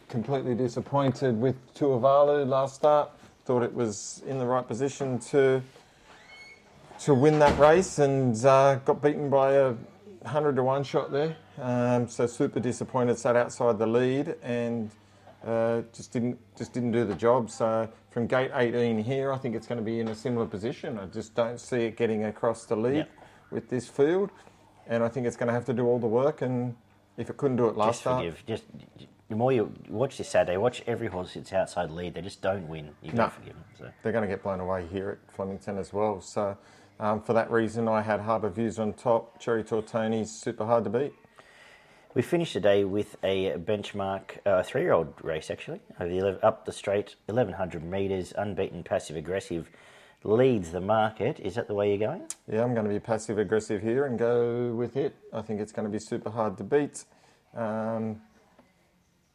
completely 0.08 0.54
disappointed 0.54 1.40
with 1.40 1.56
Tuvalu 1.74 2.46
last 2.46 2.74
start. 2.74 3.10
Thought 3.50 3.64
it 3.64 3.74
was 3.74 4.22
in 4.28 4.38
the 4.38 4.46
right 4.46 4.64
position 4.64 5.18
to 5.30 5.60
to 7.00 7.14
win 7.14 7.40
that 7.40 7.58
race 7.58 7.98
and 7.98 8.32
uh, 8.44 8.76
got 8.76 9.02
beaten 9.02 9.28
by 9.28 9.54
a 9.54 9.74
hundred 10.24 10.54
to 10.54 10.62
one 10.62 10.84
shot 10.84 11.10
there. 11.10 11.36
Um, 11.60 12.06
so 12.06 12.28
super 12.28 12.60
disappointed. 12.60 13.18
Sat 13.18 13.34
outside 13.34 13.76
the 13.76 13.88
lead 13.88 14.36
and 14.44 14.88
uh, 15.44 15.82
just 15.92 16.12
didn't 16.12 16.38
just 16.56 16.72
didn't 16.72 16.92
do 16.92 17.04
the 17.04 17.16
job. 17.16 17.50
So 17.50 17.88
from 18.10 18.28
gate 18.28 18.52
18 18.54 19.02
here, 19.02 19.32
I 19.32 19.36
think 19.36 19.56
it's 19.56 19.66
going 19.66 19.78
to 19.80 19.84
be 19.84 19.98
in 19.98 20.06
a 20.06 20.14
similar 20.14 20.46
position. 20.46 20.96
I 20.96 21.06
just 21.06 21.34
don't 21.34 21.58
see 21.58 21.86
it 21.86 21.96
getting 21.96 22.26
across 22.26 22.66
the 22.66 22.76
lead 22.76 22.98
Yep. 22.98 23.10
with 23.50 23.68
this 23.68 23.88
field, 23.88 24.30
and 24.86 25.02
I 25.02 25.08
think 25.08 25.26
it's 25.26 25.36
going 25.36 25.48
to 25.48 25.54
have 25.54 25.64
to 25.64 25.72
do 25.72 25.88
all 25.88 25.98
the 25.98 26.06
work. 26.06 26.40
And 26.40 26.76
if 27.16 27.28
it 27.28 27.36
couldn't 27.36 27.56
do 27.56 27.66
it 27.66 27.76
last 27.76 27.94
Just 27.94 28.00
start. 28.02 28.46
Just 28.46 28.64
the 29.30 29.36
more 29.36 29.52
you 29.52 29.72
watch 29.88 30.18
this 30.18 30.28
Saturday, 30.28 30.56
watch 30.58 30.82
every 30.88 31.06
horse 31.06 31.34
that's 31.34 31.52
outside 31.52 31.90
lead. 31.92 32.14
They 32.14 32.20
just 32.20 32.42
don't 32.42 32.68
win. 32.68 32.90
Got 33.04 33.14
No. 33.14 33.28
forgive 33.28 33.54
them. 33.54 33.64
So. 33.78 33.88
they're 34.02 34.12
going 34.12 34.28
to 34.28 34.28
get 34.28 34.42
blown 34.42 34.58
away 34.58 34.86
here 34.90 35.10
at 35.10 35.32
Flemington 35.34 35.78
as 35.78 35.92
well. 35.92 36.20
So 36.20 36.58
um, 36.98 37.22
for 37.22 37.32
that 37.32 37.48
reason, 37.50 37.86
I 37.86 38.02
had 38.02 38.20
Harbour 38.20 38.50
Views 38.50 38.80
on 38.80 38.92
top. 38.92 39.38
Cherry 39.38 39.62
Tortoni's 39.62 40.30
super 40.32 40.66
hard 40.66 40.82
to 40.84 40.90
beat. 40.90 41.12
We 42.12 42.22
finished 42.22 42.54
the 42.54 42.60
day 42.60 42.82
with 42.84 43.16
a 43.22 43.52
benchmark, 43.52 44.38
uh, 44.44 44.64
three-year-old 44.64 45.14
race 45.22 45.48
actually, 45.48 45.78
over 46.00 46.10
the 46.10 46.18
11, 46.18 46.40
up 46.42 46.66
the 46.66 46.72
straight, 46.72 47.14
1100 47.26 47.84
metres, 47.84 48.32
unbeaten, 48.36 48.82
passive 48.82 49.14
aggressive, 49.14 49.70
leads 50.24 50.72
the 50.72 50.80
market. 50.80 51.38
Is 51.38 51.54
that 51.54 51.68
the 51.68 51.74
way 51.74 51.90
you're 51.94 52.08
going? 52.08 52.26
Yeah, 52.52 52.64
I'm 52.64 52.74
going 52.74 52.88
to 52.88 52.92
be 52.92 52.98
passive 52.98 53.38
aggressive 53.38 53.80
here 53.80 54.06
and 54.06 54.18
go 54.18 54.72
with 54.74 54.96
it. 54.96 55.14
I 55.32 55.40
think 55.40 55.60
it's 55.60 55.70
going 55.70 55.86
to 55.86 55.90
be 55.92 56.00
super 56.00 56.30
hard 56.30 56.58
to 56.58 56.64
beat. 56.64 57.04
Um, 57.56 58.20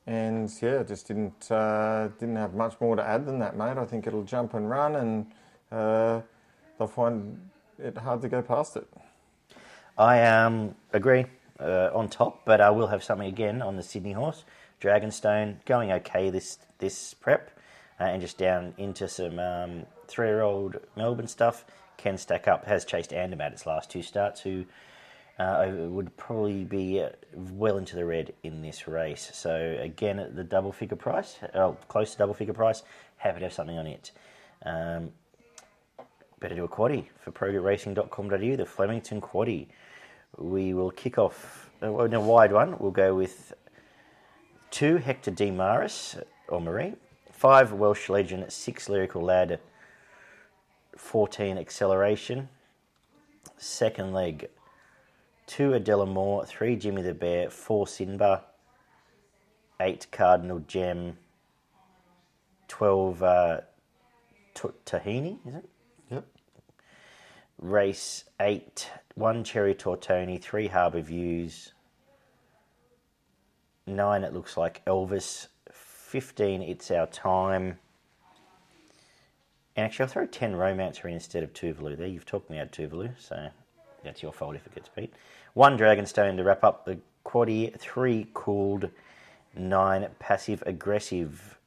and 0.08 0.52
yeah, 0.62 0.84
just 0.84 1.08
didn't 1.08 1.52
uh, 1.52 2.10
didn't 2.20 2.36
have 2.36 2.54
much 2.54 2.80
more 2.80 2.96
to 2.96 3.04
add 3.04 3.26
than 3.26 3.40
that, 3.40 3.58
mate. 3.58 3.78
I 3.78 3.86
think 3.86 4.08
it'll 4.08 4.24
jump 4.24 4.54
and 4.54 4.70
run, 4.70 4.96
and 4.96 5.26
uh, 5.72 6.22
they'll 6.78 6.88
find 6.88 7.50
it 7.80 7.98
hard 7.98 8.22
to 8.22 8.30
go 8.30 8.42
past 8.42 8.78
it. 8.78 8.88
I 9.98 10.24
um, 10.24 10.76
agree 10.94 11.26
uh, 11.60 11.90
on 11.94 12.10
top, 12.10 12.46
but 12.46 12.62
I 12.62 12.70
will 12.70 12.88
have 12.88 13.04
something 13.04 13.28
again 13.28 13.62
on 13.62 13.78
the 13.78 13.84
Sydney 13.84 14.12
horse, 14.12 14.44
Dragonstone, 14.82 15.64
going 15.66 15.92
okay 15.92 16.30
this 16.30 16.60
this 16.78 17.14
prep, 17.14 17.58
uh, 18.00 18.04
and 18.04 18.22
just 18.22 18.38
down 18.38 18.74
into 18.78 19.08
some 19.08 19.40
um, 19.40 19.86
three-year-old 20.08 20.78
Melbourne 20.96 21.28
stuff. 21.28 21.66
can 21.98 22.18
stack 22.18 22.48
up. 22.48 22.66
Has 22.66 22.86
chased 22.86 23.12
Andermatt 23.14 23.54
its 23.54 23.66
last 23.66 23.90
two 23.90 24.04
starts, 24.04 24.42
who 24.42 24.66
uh, 25.38 25.70
would 25.70 26.16
probably 26.18 26.64
be 26.64 27.02
uh, 27.02 27.10
well 27.34 27.78
into 27.78 27.96
the 27.96 28.06
red 28.06 28.34
in 28.44 28.62
this 28.62 28.88
race. 28.88 29.30
So 29.34 29.78
again, 29.80 30.20
at 30.20 30.36
the 30.36 30.44
double 30.44 30.72
figure 30.72 30.96
price, 30.96 31.38
uh, 31.54 31.72
close 31.88 32.14
to 32.14 32.18
double 32.18 32.34
figure 32.34 32.54
price, 32.54 32.84
happy 33.18 33.40
to 33.40 33.46
have 33.46 33.54
something 33.54 33.78
on 33.78 33.88
it. 33.88 34.12
Um, 34.66 35.12
better 36.40 36.56
do 36.56 36.64
a 36.64 36.70
quaddy 36.70 37.08
for 37.20 37.32
progretracing.com.au, 37.32 38.56
the 38.56 38.66
Flemington 38.66 39.20
quaddy. 39.20 39.68
We 40.38 40.74
will 40.74 40.92
kick 40.92 41.18
off 41.18 41.70
uh, 41.84 41.98
in 42.04 42.14
a 42.14 42.22
wide 42.22 42.54
one. 42.54 42.78
We'll 42.80 42.92
go 42.92 43.16
with 43.16 43.54
two 44.72 44.98
Hector 44.98 45.32
D. 45.32 45.52
Maris 45.52 46.18
or 46.48 46.62
Marie, 46.62 46.94
five 47.32 47.74
Welsh 47.74 48.10
Legend, 48.10 48.52
six 48.52 48.88
Lyrical 48.88 49.22
Lad, 49.22 49.60
14 50.96 51.58
Acceleration, 51.58 52.48
second 53.58 54.14
leg 54.14 54.50
two 55.48 55.74
Adela 55.74 56.06
Moore, 56.06 56.46
three 56.46 56.76
Jimmy 56.76 57.02
the 57.02 57.14
Bear, 57.14 57.50
four 57.50 57.86
Sinba, 57.86 58.42
eight 59.80 60.08
Cardinal 60.12 60.60
Gem, 60.60 61.18
12 62.68 63.24
uh, 63.24 63.62
Tahini, 64.56 65.38
is 65.48 65.56
it? 65.56 65.70
Yep. 66.10 66.26
Race 67.60 68.26
eight, 68.40 68.90
one 69.16 69.44
Cherry 69.44 69.76
Tortoni, 69.76 70.42
three 70.42 70.68
Harbour 70.68 71.02
Views, 71.02 71.74
nine 73.88 74.24
it 74.24 74.34
looks 74.34 74.58
like 74.58 74.84
Elvis, 74.86 75.48
15 75.72 76.62
It's 76.62 76.92
Our 76.92 77.08
Time. 77.08 77.80
And 79.76 79.86
actually, 79.86 80.04
I'll 80.04 80.10
throw 80.10 80.26
10 80.26 80.56
Romancer 80.56 81.08
in 81.08 81.16
instead 81.16 81.44
of 81.44 81.52
Tuvalu 81.54 81.98
there. 81.98 82.08
You've 82.08 82.26
talked 82.26 82.50
me 82.50 82.58
out 82.58 82.68
of 82.68 82.72
Tuvalu, 82.72 83.12
so 83.20 83.50
that's 84.06 84.24
your 84.24 84.32
fault 84.32 84.56
if 84.56 84.66
it 84.66 84.76
gets 84.76 84.90
beat. 84.90 85.14
One 85.54 85.78
Dragonstone 85.78 86.38
to 86.38 86.44
wrap 86.44 86.64
up 86.64 86.86
the 86.86 86.98
quaddy. 87.26 87.78
Three 87.78 88.28
cooled. 88.34 88.90
Nine 89.58 90.08
passive 90.20 90.64
aggressive. 90.66 91.58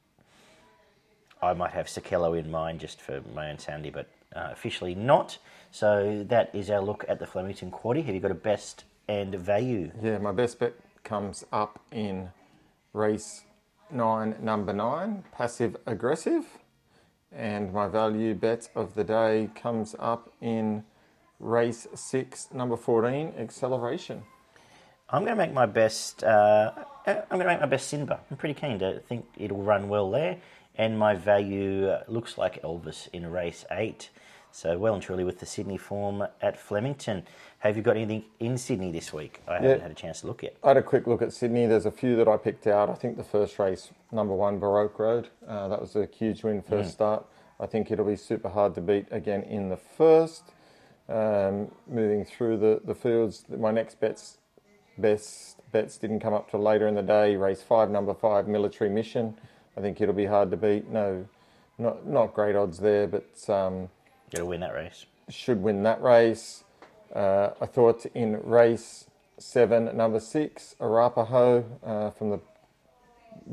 I 1.41 1.53
might 1.53 1.71
have 1.71 1.87
Sakelo 1.87 2.37
in 2.37 2.51
mind 2.51 2.79
just 2.79 3.01
for 3.01 3.21
my 3.33 3.49
own 3.49 3.59
sanity, 3.59 3.89
but 3.89 4.09
uh, 4.35 4.49
officially 4.51 4.93
not. 4.95 5.37
So 5.71 6.25
that 6.27 6.53
is 6.53 6.69
our 6.69 6.81
look 6.81 7.05
at 7.07 7.19
the 7.19 7.25
Flemington 7.27 7.71
quaddy. 7.71 8.03
Have 8.05 8.13
you 8.13 8.21
got 8.21 8.31
a 8.31 8.35
best 8.35 8.83
and 9.07 9.33
value? 9.35 9.91
Yeah, 10.01 10.17
my 10.17 10.31
best 10.31 10.59
bet 10.59 10.73
comes 11.03 11.45
up 11.51 11.79
in 11.91 12.29
race 12.93 13.43
nine, 13.91 14.35
number 14.41 14.73
nine, 14.73 15.23
passive 15.31 15.77
aggressive. 15.85 16.45
And 17.31 17.71
my 17.73 17.87
value 17.87 18.33
bet 18.33 18.69
of 18.75 18.95
the 18.95 19.03
day 19.03 19.49
comes 19.55 19.95
up 19.99 20.31
in 20.41 20.83
race 21.39 21.87
six, 21.95 22.49
number 22.53 22.75
14, 22.75 23.33
acceleration. 23.37 24.23
I'm 25.09 25.23
going 25.23 25.35
to 25.35 25.43
make 25.43 25.53
my 25.53 25.65
best. 25.65 26.23
Uh, 26.23 26.71
I'm 27.07 27.23
going 27.29 27.41
to 27.41 27.45
make 27.45 27.59
my 27.61 27.65
best 27.65 27.91
Sinba. 27.91 28.19
I'm 28.29 28.37
pretty 28.37 28.59
keen 28.59 28.77
to 28.79 28.99
think 28.99 29.25
it'll 29.37 29.63
run 29.63 29.89
well 29.89 30.11
there, 30.11 30.37
and 30.75 30.99
my 30.99 31.15
value 31.15 31.87
uh, 31.87 32.03
looks 32.07 32.37
like 32.37 32.61
Elvis 32.61 33.07
in 33.11 33.25
race 33.31 33.65
eight. 33.71 34.09
So 34.51 34.77
well 34.79 34.95
and 34.95 35.03
truly 35.03 35.23
with 35.23 35.39
the 35.39 35.45
Sydney 35.45 35.77
form 35.77 36.23
at 36.41 36.59
Flemington. 36.59 37.23
Have 37.59 37.77
you 37.77 37.83
got 37.83 37.97
anything 37.97 38.25
in 38.39 38.57
Sydney 38.57 38.91
this 38.91 39.13
week? 39.13 39.41
I 39.47 39.55
haven't 39.55 39.81
had 39.81 39.91
a 39.91 39.95
chance 39.95 40.21
to 40.21 40.27
look 40.27 40.41
yet. 40.41 40.55
I 40.63 40.69
had 40.69 40.77
a 40.77 40.81
quick 40.81 41.05
look 41.05 41.21
at 41.21 41.33
Sydney. 41.33 41.67
There's 41.67 41.85
a 41.85 41.91
few 41.91 42.15
that 42.15 42.27
I 42.27 42.35
picked 42.37 42.65
out. 42.65 42.89
I 42.89 42.95
think 42.95 43.17
the 43.17 43.23
first 43.23 43.59
race, 43.59 43.91
number 44.11 44.33
one, 44.33 44.57
Baroque 44.57 44.97
Road, 44.97 45.29
uh, 45.47 45.67
that 45.67 45.79
was 45.79 45.95
a 45.95 46.07
huge 46.17 46.43
win 46.43 46.63
first 46.63 46.89
mm. 46.89 46.93
start. 46.93 47.25
I 47.59 47.67
think 47.67 47.91
it'll 47.91 48.05
be 48.05 48.15
super 48.15 48.49
hard 48.49 48.73
to 48.75 48.81
beat 48.81 49.05
again 49.11 49.43
in 49.43 49.69
the 49.69 49.77
first. 49.77 50.43
Um, 51.09 51.71
moving 51.87 52.23
through 52.23 52.57
the, 52.57 52.81
the 52.85 52.93
fields, 52.93 53.43
my 53.49 53.71
next 53.71 53.99
bets 53.99 54.37
best 54.99 55.57
bets 55.71 55.97
didn't 55.97 56.19
come 56.19 56.33
up 56.33 56.51
till 56.51 56.61
later 56.61 56.87
in 56.87 56.93
the 56.93 57.01
day. 57.01 57.35
Race 57.35 57.63
five, 57.63 57.89
number 57.89 58.13
five, 58.13 58.47
military 58.47 58.91
mission. 58.91 59.35
I 59.75 59.81
think 59.81 60.01
it'll 60.01 60.13
be 60.13 60.25
hard 60.25 60.51
to 60.51 60.57
beat. 60.57 60.87
No, 60.87 61.25
not 61.79 62.05
not 62.05 62.35
great 62.35 62.55
odds 62.55 62.77
there, 62.77 63.07
but 63.07 63.49
um, 63.49 63.89
to 64.35 64.45
win 64.45 64.59
that 64.59 64.73
race. 64.73 65.07
Should 65.29 65.63
win 65.63 65.81
that 65.83 66.01
race. 66.01 66.63
Uh, 67.15 67.51
I 67.59 67.65
thought 67.65 68.05
in 68.13 68.39
race 68.43 69.05
seven, 69.39 69.97
number 69.97 70.19
six, 70.19 70.75
Arapaho 70.79 71.65
uh, 71.83 72.11
from 72.11 72.29
the 72.29 72.39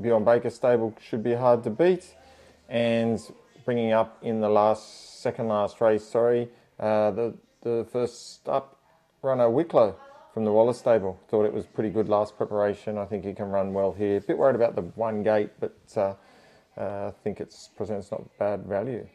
Bjorn 0.03 0.25
Baker 0.25 0.51
stable 0.51 0.95
should 1.01 1.23
be 1.23 1.33
hard 1.33 1.65
to 1.65 1.71
beat, 1.71 2.15
and 2.69 3.19
bringing 3.65 3.93
up 3.93 4.19
in 4.21 4.41
the 4.41 4.49
last 4.49 5.23
second 5.23 5.49
last 5.49 5.81
race, 5.81 6.07
sorry, 6.07 6.51
uh, 6.79 7.11
the 7.13 7.35
the 7.67 7.85
first 7.91 8.49
up 8.49 8.79
runner 9.23 9.51
Wicklow 9.51 9.97
from 10.33 10.45
the 10.45 10.53
Wallace 10.53 10.79
stable. 10.79 11.19
Thought 11.29 11.47
it 11.47 11.53
was 11.53 11.67
pretty 11.67 11.91
good 11.91 12.09
last 12.09 12.37
preparation. 12.37 12.97
I 12.97 13.05
think 13.07 13.25
he 13.25 13.33
can 13.33 13.49
run 13.49 13.73
well 13.73 13.93
here. 13.93 14.19
A 14.19 14.21
bit 14.21 14.39
worried 14.39 14.55
about 14.55 14.77
the 14.77 14.83
one 14.83 15.25
gate, 15.25 15.51
but 15.59 15.77
uh, 15.97 16.14
uh, 16.79 17.09
I 17.09 17.12
think 17.25 17.41
it 17.41 17.55
presents 17.77 18.12
not 18.12 18.23
bad 18.39 18.67
value. 18.67 19.07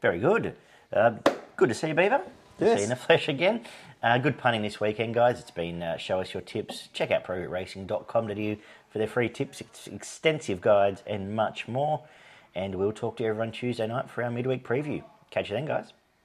Very 0.00 0.20
good. 0.20 0.54
Uh, 0.92 1.14
good 1.56 1.70
to 1.70 1.74
see 1.74 1.88
you, 1.88 1.94
Beaver. 1.94 2.22
Good 2.58 2.66
yes. 2.66 2.74
see 2.74 2.80
you 2.80 2.84
in 2.84 2.90
the 2.90 2.96
flesh 2.96 3.28
again. 3.28 3.64
Uh, 4.00 4.18
good 4.18 4.38
punning 4.38 4.62
this 4.62 4.80
weekend, 4.80 5.14
guys. 5.14 5.40
It's 5.40 5.50
been 5.50 5.82
uh, 5.82 5.96
show 5.96 6.20
us 6.20 6.34
your 6.34 6.42
tips. 6.42 6.88
Check 6.92 7.10
out 7.10 7.24
progretracing.com.au 7.24 8.56
for 8.90 8.98
their 8.98 9.08
free 9.08 9.28
tips, 9.28 9.62
extensive 9.86 10.60
guides, 10.60 11.02
and 11.06 11.34
much 11.34 11.66
more. 11.66 12.04
And 12.54 12.76
we'll 12.76 12.92
talk 12.92 13.16
to 13.16 13.24
you 13.24 13.30
everyone 13.30 13.50
Tuesday 13.50 13.86
night 13.86 14.10
for 14.10 14.22
our 14.22 14.30
midweek 14.30 14.64
preview. 14.64 15.02
Catch 15.30 15.48
you 15.48 15.56
then, 15.56 15.66
guys. 15.66 15.92